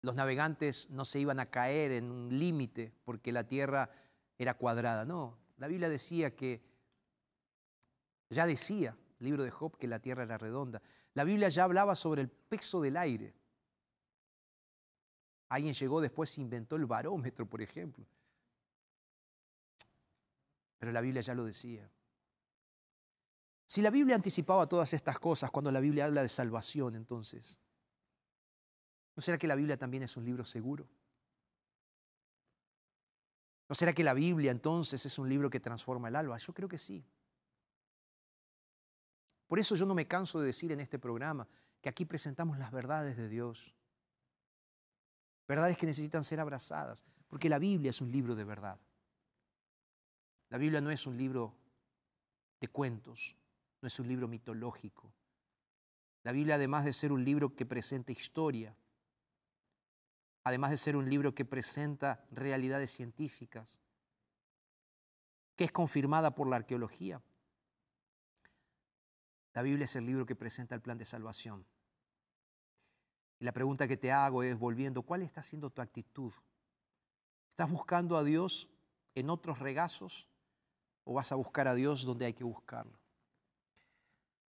los 0.00 0.14
navegantes 0.14 0.88
no 0.88 1.04
se 1.04 1.20
iban 1.20 1.38
a 1.38 1.50
caer 1.50 1.92
en 1.92 2.10
un 2.10 2.38
límite 2.38 2.94
porque 3.04 3.32
la 3.32 3.46
Tierra 3.46 3.90
era 4.42 4.54
cuadrada. 4.54 5.04
No, 5.04 5.36
la 5.58 5.66
Biblia 5.66 5.90
decía 5.90 6.34
que, 6.34 6.62
ya 8.30 8.46
decía, 8.46 8.96
el 9.18 9.26
libro 9.26 9.44
de 9.44 9.50
Job, 9.50 9.76
que 9.76 9.86
la 9.86 10.00
tierra 10.00 10.22
era 10.22 10.38
redonda. 10.38 10.80
La 11.12 11.24
Biblia 11.24 11.50
ya 11.50 11.64
hablaba 11.64 11.94
sobre 11.94 12.22
el 12.22 12.30
peso 12.30 12.80
del 12.80 12.96
aire. 12.96 13.34
Alguien 15.50 15.74
llegó 15.74 16.00
después 16.00 16.38
e 16.38 16.40
inventó 16.40 16.76
el 16.76 16.86
barómetro, 16.86 17.44
por 17.44 17.60
ejemplo. 17.60 18.06
Pero 20.78 20.90
la 20.90 21.02
Biblia 21.02 21.20
ya 21.20 21.34
lo 21.34 21.44
decía. 21.44 21.90
Si 23.66 23.82
la 23.82 23.90
Biblia 23.90 24.16
anticipaba 24.16 24.66
todas 24.66 24.94
estas 24.94 25.18
cosas 25.18 25.50
cuando 25.50 25.70
la 25.70 25.80
Biblia 25.80 26.06
habla 26.06 26.22
de 26.22 26.30
salvación, 26.30 26.94
entonces, 26.94 27.60
¿no 29.14 29.22
será 29.22 29.36
que 29.36 29.46
la 29.46 29.54
Biblia 29.54 29.76
también 29.76 30.02
es 30.04 30.16
un 30.16 30.24
libro 30.24 30.46
seguro? 30.46 30.88
¿No 33.70 33.76
será 33.76 33.92
que 33.92 34.02
la 34.02 34.14
Biblia 34.14 34.50
entonces 34.50 35.06
es 35.06 35.16
un 35.16 35.28
libro 35.28 35.48
que 35.48 35.60
transforma 35.60 36.08
el 36.08 36.16
alma? 36.16 36.36
Yo 36.38 36.52
creo 36.52 36.68
que 36.68 36.76
sí. 36.76 37.06
Por 39.46 39.60
eso 39.60 39.76
yo 39.76 39.86
no 39.86 39.94
me 39.94 40.08
canso 40.08 40.40
de 40.40 40.46
decir 40.46 40.72
en 40.72 40.80
este 40.80 40.98
programa 40.98 41.46
que 41.80 41.88
aquí 41.88 42.04
presentamos 42.04 42.58
las 42.58 42.72
verdades 42.72 43.16
de 43.16 43.28
Dios. 43.28 43.72
Verdades 45.46 45.78
que 45.78 45.86
necesitan 45.86 46.24
ser 46.24 46.40
abrazadas, 46.40 47.04
porque 47.28 47.48
la 47.48 47.60
Biblia 47.60 47.90
es 47.90 48.00
un 48.00 48.10
libro 48.10 48.34
de 48.34 48.42
verdad. 48.42 48.80
La 50.48 50.58
Biblia 50.58 50.80
no 50.80 50.90
es 50.90 51.06
un 51.06 51.16
libro 51.16 51.54
de 52.58 52.66
cuentos, 52.66 53.36
no 53.80 53.86
es 53.86 54.00
un 54.00 54.08
libro 54.08 54.26
mitológico. 54.26 55.14
La 56.24 56.32
Biblia, 56.32 56.56
además 56.56 56.84
de 56.84 56.92
ser 56.92 57.12
un 57.12 57.24
libro 57.24 57.54
que 57.54 57.66
presenta 57.66 58.10
historia, 58.10 58.76
además 60.44 60.70
de 60.70 60.76
ser 60.76 60.96
un 60.96 61.08
libro 61.08 61.34
que 61.34 61.44
presenta 61.44 62.24
realidades 62.30 62.90
científicas, 62.90 63.80
que 65.56 65.64
es 65.64 65.72
confirmada 65.72 66.34
por 66.34 66.48
la 66.48 66.56
arqueología. 66.56 67.20
La 69.52 69.62
Biblia 69.62 69.84
es 69.84 69.96
el 69.96 70.06
libro 70.06 70.24
que 70.24 70.36
presenta 70.36 70.74
el 70.74 70.80
plan 70.80 70.96
de 70.96 71.04
salvación. 71.04 71.66
Y 73.38 73.44
la 73.44 73.52
pregunta 73.52 73.88
que 73.88 73.96
te 73.96 74.12
hago 74.12 74.42
es, 74.42 74.58
volviendo, 74.58 75.02
¿cuál 75.02 75.22
está 75.22 75.42
siendo 75.42 75.70
tu 75.70 75.82
actitud? 75.82 76.32
¿Estás 77.50 77.70
buscando 77.70 78.16
a 78.16 78.24
Dios 78.24 78.68
en 79.14 79.28
otros 79.28 79.58
regazos 79.58 80.28
o 81.04 81.14
vas 81.14 81.32
a 81.32 81.34
buscar 81.34 81.66
a 81.68 81.74
Dios 81.74 82.04
donde 82.04 82.26
hay 82.26 82.32
que 82.32 82.44
buscarlo? 82.44 82.98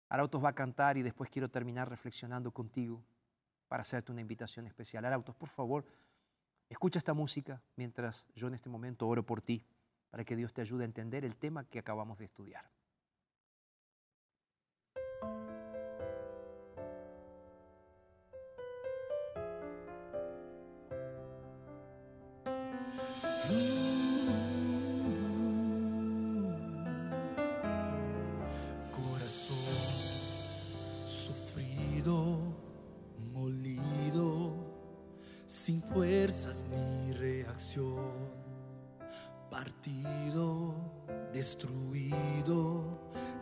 Arautos 0.08 0.42
va 0.42 0.50
a 0.50 0.54
cantar 0.54 0.96
y 0.96 1.02
después 1.02 1.28
quiero 1.28 1.50
terminar 1.50 1.88
reflexionando 1.88 2.52
contigo 2.52 3.02
para 3.74 3.82
hacerte 3.82 4.12
una 4.12 4.20
invitación 4.20 4.68
especial. 4.68 5.04
Arautos, 5.04 5.34
por 5.34 5.48
favor, 5.48 5.84
escucha 6.68 7.00
esta 7.00 7.12
música 7.12 7.60
mientras 7.74 8.24
yo 8.32 8.46
en 8.46 8.54
este 8.54 8.68
momento 8.68 9.08
oro 9.08 9.26
por 9.26 9.42
ti, 9.42 9.64
para 10.10 10.24
que 10.24 10.36
Dios 10.36 10.52
te 10.52 10.60
ayude 10.60 10.84
a 10.84 10.86
entender 10.86 11.24
el 11.24 11.34
tema 11.34 11.64
que 11.64 11.80
acabamos 11.80 12.16
de 12.18 12.26
estudiar. 12.26 12.70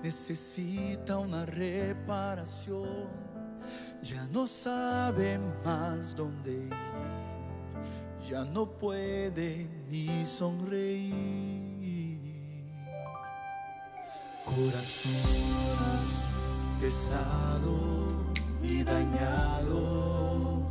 Necesita 0.03 1.19
una 1.19 1.47
reparación, 1.47 3.09
ya 4.03 4.27
no 4.33 4.47
sabe 4.47 5.39
más 5.65 6.17
dónde 6.17 6.53
ir, 6.53 6.75
ya 8.29 8.45
no 8.45 8.67
puede 8.67 9.69
ni 9.89 10.25
sonreír. 10.25 11.15
Corazón 14.45 15.13
pesado 16.81 18.09
y 18.61 18.83
dañado, 18.83 20.67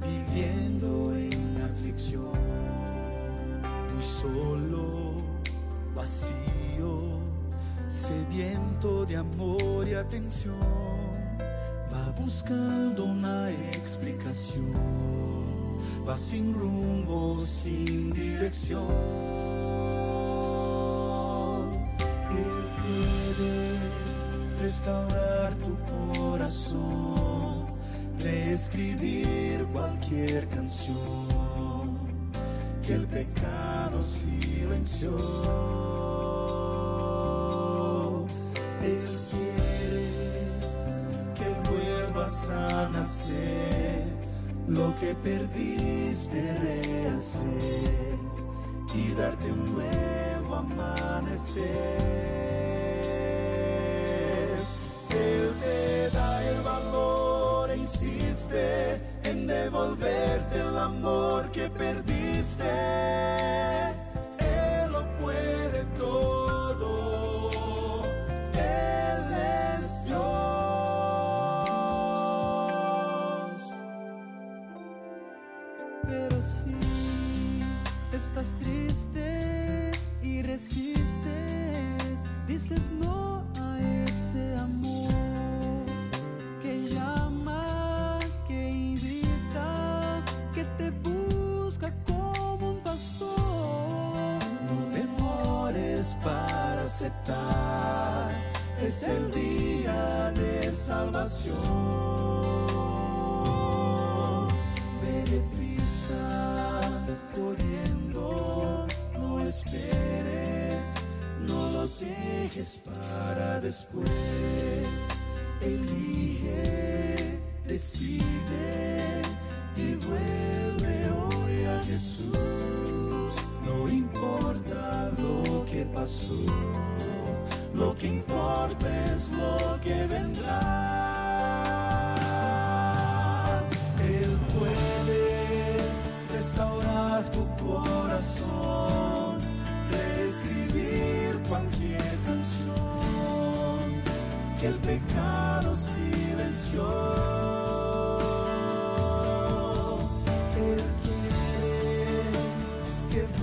viviendo 0.00 1.14
en 1.14 1.62
aflicción, 1.62 2.32
muy 3.92 4.02
solo, 4.02 5.16
vacío 5.94 6.53
sediento 7.88 9.06
de 9.06 9.16
amor 9.16 9.88
y 9.88 9.94
atención, 9.94 10.58
va 11.92 12.12
buscando 12.20 13.04
una 13.04 13.50
explicación, 13.50 14.72
va 16.06 16.16
sin 16.16 16.54
rumbo, 16.54 17.40
sin 17.40 18.10
dirección. 18.10 18.86
Él 22.30 22.66
puede 22.82 23.78
restaurar 24.62 25.54
tu 25.54 26.18
corazón, 26.18 27.66
reescribir 28.18 29.66
cualquier 29.72 30.48
canción 30.48 31.98
que 32.86 32.94
el 32.94 33.06
pecado 33.06 34.02
silenció. 34.02 35.93
Lo 44.74 44.94
que 44.96 45.14
perdiste 45.14 46.40
rehacer 46.58 48.18
y 48.94 49.12
darte 49.14 49.52
un 49.52 49.64
nuevo 49.72 50.54
amanecer. 50.56 52.13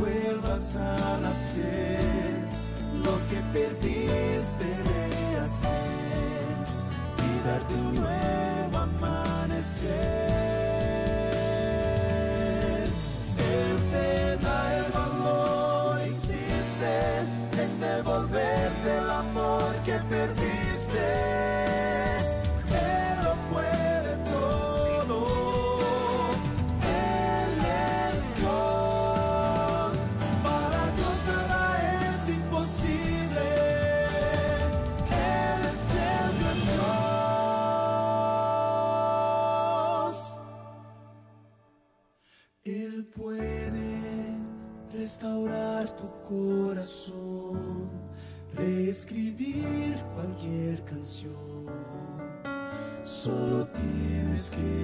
Vuelvas 0.01 0.75
a 0.77 1.19
nacer, 1.21 2.49
lo 3.05 3.15
que 3.29 3.39
perdiste 3.53 4.65
de 4.65 5.39
hacer 5.39 6.47
y 7.27 7.47
darte 7.47 7.73
un 7.75 7.95
nuevo 7.95 8.77
amanecer. 8.77 10.11
Canción. 50.91 51.65
Solo 53.03 53.65
tienes 53.67 54.49
que 54.49 54.80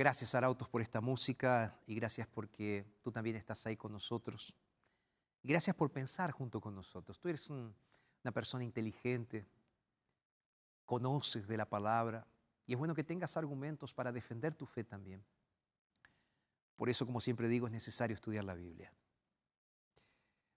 Gracias, 0.00 0.34
Arautos, 0.34 0.66
por 0.66 0.80
esta 0.80 1.02
música 1.02 1.78
y 1.86 1.94
gracias 1.94 2.26
porque 2.26 2.86
tú 3.02 3.12
también 3.12 3.36
estás 3.36 3.66
ahí 3.66 3.76
con 3.76 3.92
nosotros. 3.92 4.56
Gracias 5.42 5.76
por 5.76 5.92
pensar 5.92 6.30
junto 6.30 6.58
con 6.58 6.74
nosotros. 6.74 7.20
Tú 7.20 7.28
eres 7.28 7.50
una 7.50 8.32
persona 8.32 8.64
inteligente, 8.64 9.46
conoces 10.86 11.46
de 11.46 11.58
la 11.58 11.68
palabra 11.68 12.26
y 12.66 12.72
es 12.72 12.78
bueno 12.78 12.94
que 12.94 13.04
tengas 13.04 13.36
argumentos 13.36 13.92
para 13.92 14.10
defender 14.10 14.54
tu 14.54 14.64
fe 14.64 14.84
también. 14.84 15.22
Por 16.76 16.88
eso, 16.88 17.04
como 17.04 17.20
siempre 17.20 17.46
digo, 17.46 17.66
es 17.66 17.72
necesario 17.72 18.14
estudiar 18.14 18.44
la 18.44 18.54
Biblia. 18.54 18.90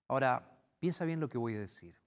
Ahora, 0.07 0.57
piensa 0.79 1.03
bien 1.03 1.19
lo 1.19 1.27
que 1.27 1.37
voy 1.37 1.55
a 1.55 1.59
decir. 1.59 1.97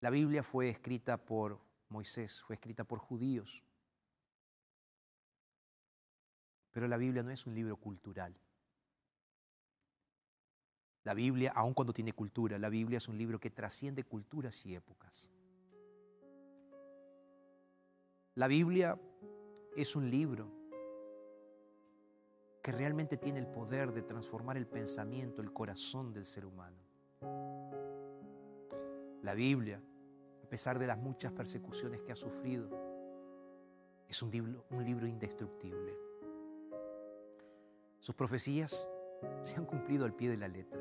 La 0.00 0.10
Biblia 0.10 0.42
fue 0.42 0.68
escrita 0.68 1.16
por 1.16 1.60
Moisés, 1.90 2.42
fue 2.42 2.56
escrita 2.56 2.82
por 2.82 2.98
judíos. 2.98 3.62
Pero 6.74 6.86
la 6.86 6.98
Biblia 6.98 7.22
no 7.22 7.30
es 7.30 7.46
un 7.46 7.54
libro 7.54 7.78
cultural. 7.78 8.36
La 11.04 11.14
Biblia, 11.14 11.52
aun 11.54 11.72
cuando 11.72 11.94
tiene 11.94 12.12
cultura, 12.12 12.58
la 12.58 12.68
Biblia 12.68 12.98
es 12.98 13.08
un 13.08 13.16
libro 13.16 13.40
que 13.40 13.48
trasciende 13.48 14.04
culturas 14.04 14.66
y 14.66 14.74
épocas. 14.74 15.32
La 18.34 18.46
Biblia 18.46 19.00
es 19.74 19.96
un 19.96 20.10
libro 20.10 20.50
que 22.62 22.72
realmente 22.72 23.16
tiene 23.16 23.38
el 23.38 23.46
poder 23.46 23.90
de 23.94 24.02
transformar 24.02 24.58
el 24.58 24.66
pensamiento, 24.66 25.40
el 25.40 25.54
corazón 25.54 26.12
del 26.12 26.26
ser 26.26 26.44
humano. 26.44 26.76
La 29.22 29.32
Biblia 29.32 29.80
a 30.44 30.46
pesar 30.46 30.78
de 30.78 30.86
las 30.86 30.98
muchas 30.98 31.32
persecuciones 31.32 32.02
que 32.02 32.12
ha 32.12 32.16
sufrido, 32.16 32.68
es 34.06 34.22
un 34.22 34.30
libro, 34.30 34.66
un 34.70 34.84
libro 34.84 35.06
indestructible. 35.06 35.96
Sus 38.04 38.14
profecías 38.14 38.86
se 39.44 39.56
han 39.56 39.64
cumplido 39.64 40.04
al 40.04 40.12
pie 40.12 40.28
de 40.28 40.36
la 40.36 40.46
letra. 40.46 40.78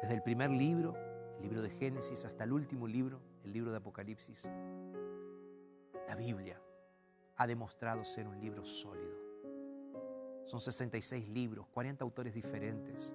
Desde 0.00 0.14
el 0.14 0.22
primer 0.22 0.50
libro, 0.50 0.94
el 1.38 1.42
libro 1.42 1.62
de 1.62 1.70
Génesis, 1.70 2.24
hasta 2.24 2.44
el 2.44 2.52
último 2.52 2.86
libro, 2.86 3.20
el 3.42 3.52
libro 3.52 3.72
de 3.72 3.78
Apocalipsis, 3.78 4.48
la 6.06 6.14
Biblia 6.14 6.62
ha 7.38 7.44
demostrado 7.48 8.04
ser 8.04 8.28
un 8.28 8.38
libro 8.38 8.64
sólido. 8.64 9.16
Son 10.44 10.60
66 10.60 11.28
libros, 11.30 11.66
40 11.74 12.04
autores 12.04 12.32
diferentes, 12.32 13.12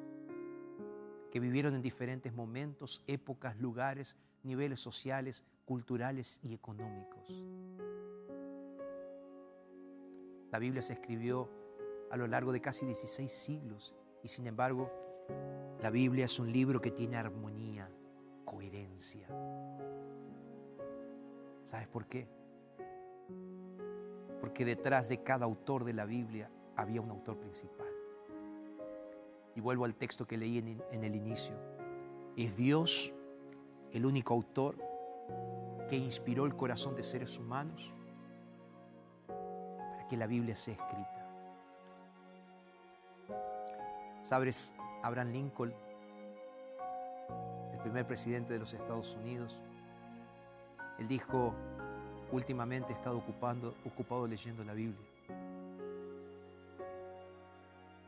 que 1.31 1.39
vivieron 1.39 1.75
en 1.75 1.81
diferentes 1.81 2.33
momentos, 2.33 3.01
épocas, 3.07 3.57
lugares, 3.57 4.17
niveles 4.43 4.81
sociales, 4.81 5.45
culturales 5.63 6.41
y 6.43 6.53
económicos. 6.53 7.41
La 10.51 10.59
Biblia 10.59 10.81
se 10.81 10.91
escribió 10.91 11.60
a 12.11 12.17
lo 12.17 12.27
largo 12.27 12.51
de 12.51 12.61
casi 12.61 12.85
16 12.85 13.31
siglos 13.31 13.95
y 14.21 14.27
sin 14.27 14.45
embargo 14.45 14.91
la 15.81 15.89
Biblia 15.89 16.25
es 16.25 16.39
un 16.39 16.51
libro 16.51 16.79
que 16.79 16.91
tiene 16.91 17.17
armonía, 17.17 17.89
coherencia. 18.45 19.27
¿Sabes 21.63 21.87
por 21.87 22.05
qué? 22.05 22.27
Porque 24.41 24.65
detrás 24.65 25.09
de 25.09 25.23
cada 25.23 25.45
autor 25.45 25.85
de 25.85 25.93
la 25.93 26.05
Biblia 26.05 26.51
había 26.75 27.01
un 27.01 27.09
autor 27.09 27.37
principal. 27.37 27.87
Y 29.55 29.61
vuelvo 29.61 29.85
al 29.85 29.95
texto 29.95 30.27
que 30.27 30.37
leí 30.37 30.57
en, 30.57 30.83
en 30.91 31.03
el 31.03 31.15
inicio. 31.15 31.55
Es 32.35 32.55
Dios 32.57 33.13
el 33.91 34.05
único 34.05 34.33
autor 34.33 34.75
que 35.89 35.95
inspiró 35.95 36.45
el 36.45 36.55
corazón 36.55 36.95
de 36.95 37.03
seres 37.03 37.39
humanos 37.39 37.93
para 39.27 40.07
que 40.07 40.17
la 40.17 40.27
Biblia 40.27 40.55
sea 40.55 40.75
escrita. 40.75 41.20
Sabes, 44.31 44.73
Abraham 45.03 45.33
Lincoln, 45.33 45.73
el 47.73 47.79
primer 47.79 48.07
presidente 48.07 48.53
de 48.53 48.59
los 48.59 48.73
Estados 48.73 49.13
Unidos, 49.17 49.61
él 50.99 51.09
dijo, 51.09 51.53
últimamente 52.31 52.93
he 52.93 52.95
estado 52.95 53.17
ocupando, 53.17 53.75
ocupado 53.83 54.25
leyendo 54.25 54.63
la 54.63 54.71
Biblia, 54.71 55.05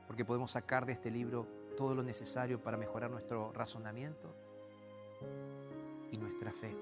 porque 0.07 0.23
podemos 0.23 0.51
sacar 0.51 0.85
de 0.85 0.93
este 0.93 1.11
libro 1.11 1.45
todo 1.75 1.93
lo 1.93 2.01
necesario 2.01 2.57
para 2.57 2.77
mejorar 2.77 3.11
nuestro 3.11 3.51
razonamiento 3.51 4.33
y 6.09 6.15
nuestra 6.15 6.53
fe. 6.53 6.73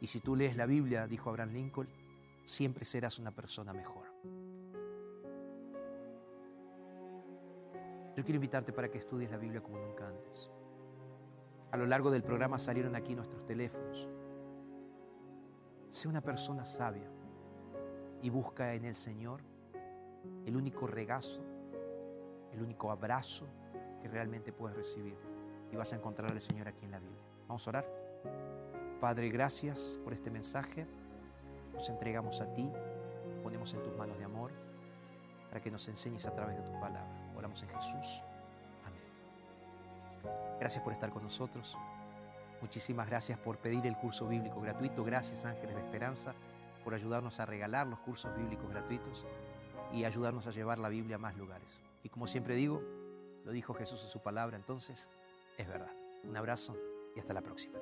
Y 0.00 0.06
si 0.06 0.20
tú 0.20 0.36
lees 0.36 0.56
la 0.56 0.66
Biblia, 0.66 1.08
dijo 1.08 1.28
Abraham 1.28 1.54
Lincoln, 1.54 1.88
siempre 2.44 2.84
serás 2.84 3.18
una 3.18 3.32
persona 3.32 3.72
mejor. 3.72 4.05
Yo 8.16 8.24
quiero 8.24 8.36
invitarte 8.36 8.72
para 8.72 8.90
que 8.90 8.96
estudies 8.96 9.30
la 9.30 9.36
Biblia 9.36 9.60
como 9.60 9.78
nunca 9.78 10.08
antes. 10.08 10.50
A 11.70 11.76
lo 11.76 11.84
largo 11.84 12.10
del 12.10 12.22
programa 12.22 12.58
salieron 12.58 12.96
aquí 12.96 13.14
nuestros 13.14 13.44
teléfonos. 13.44 14.08
Sé 15.90 16.08
una 16.08 16.22
persona 16.22 16.64
sabia 16.64 17.10
y 18.22 18.30
busca 18.30 18.72
en 18.72 18.86
el 18.86 18.94
Señor 18.94 19.42
el 20.46 20.56
único 20.56 20.86
regazo, 20.86 21.42
el 22.52 22.62
único 22.62 22.90
abrazo 22.90 23.46
que 24.00 24.08
realmente 24.08 24.50
puedes 24.50 24.78
recibir 24.78 25.18
y 25.70 25.76
vas 25.76 25.92
a 25.92 25.96
encontrar 25.96 26.32
al 26.32 26.40
Señor 26.40 26.68
aquí 26.68 26.86
en 26.86 26.92
la 26.92 27.00
Biblia. 27.00 27.20
Vamos 27.46 27.66
a 27.66 27.70
orar. 27.70 27.86
Padre, 28.98 29.28
gracias 29.28 29.98
por 30.02 30.14
este 30.14 30.30
mensaje. 30.30 30.86
Nos 31.74 31.90
entregamos 31.90 32.40
a 32.40 32.50
ti, 32.54 32.72
nos 33.28 33.38
ponemos 33.42 33.74
en 33.74 33.82
tus 33.82 33.94
manos 33.94 34.16
de 34.16 34.24
amor 34.24 34.52
para 35.50 35.60
que 35.60 35.70
nos 35.70 35.86
enseñes 35.88 36.24
a 36.24 36.32
través 36.32 36.56
de 36.56 36.62
tu 36.62 36.72
palabra. 36.80 37.25
En 37.46 37.68
Jesús. 37.68 38.24
Amén. 38.84 39.00
Gracias 40.58 40.82
por 40.82 40.92
estar 40.92 41.10
con 41.10 41.22
nosotros. 41.22 41.78
Muchísimas 42.60 43.06
gracias 43.06 43.38
por 43.38 43.58
pedir 43.58 43.86
el 43.86 43.96
curso 43.96 44.26
bíblico 44.26 44.60
gratuito. 44.60 45.04
Gracias 45.04 45.44
Ángeles 45.44 45.76
de 45.76 45.82
Esperanza 45.82 46.34
por 46.82 46.92
ayudarnos 46.94 47.38
a 47.38 47.46
regalar 47.46 47.86
los 47.86 48.00
cursos 48.00 48.36
bíblicos 48.36 48.68
gratuitos 48.68 49.24
y 49.92 50.04
ayudarnos 50.04 50.46
a 50.48 50.50
llevar 50.50 50.78
la 50.78 50.88
Biblia 50.88 51.16
a 51.16 51.18
más 51.20 51.36
lugares. 51.36 51.80
Y 52.02 52.08
como 52.08 52.26
siempre 52.26 52.56
digo, 52.56 52.82
lo 53.44 53.52
dijo 53.52 53.74
Jesús 53.74 54.02
en 54.02 54.10
su 54.10 54.20
palabra, 54.20 54.56
entonces 54.56 55.08
es 55.56 55.68
verdad. 55.68 55.92
Un 56.24 56.36
abrazo 56.36 56.76
y 57.14 57.20
hasta 57.20 57.32
la 57.32 57.42
próxima. 57.42 57.78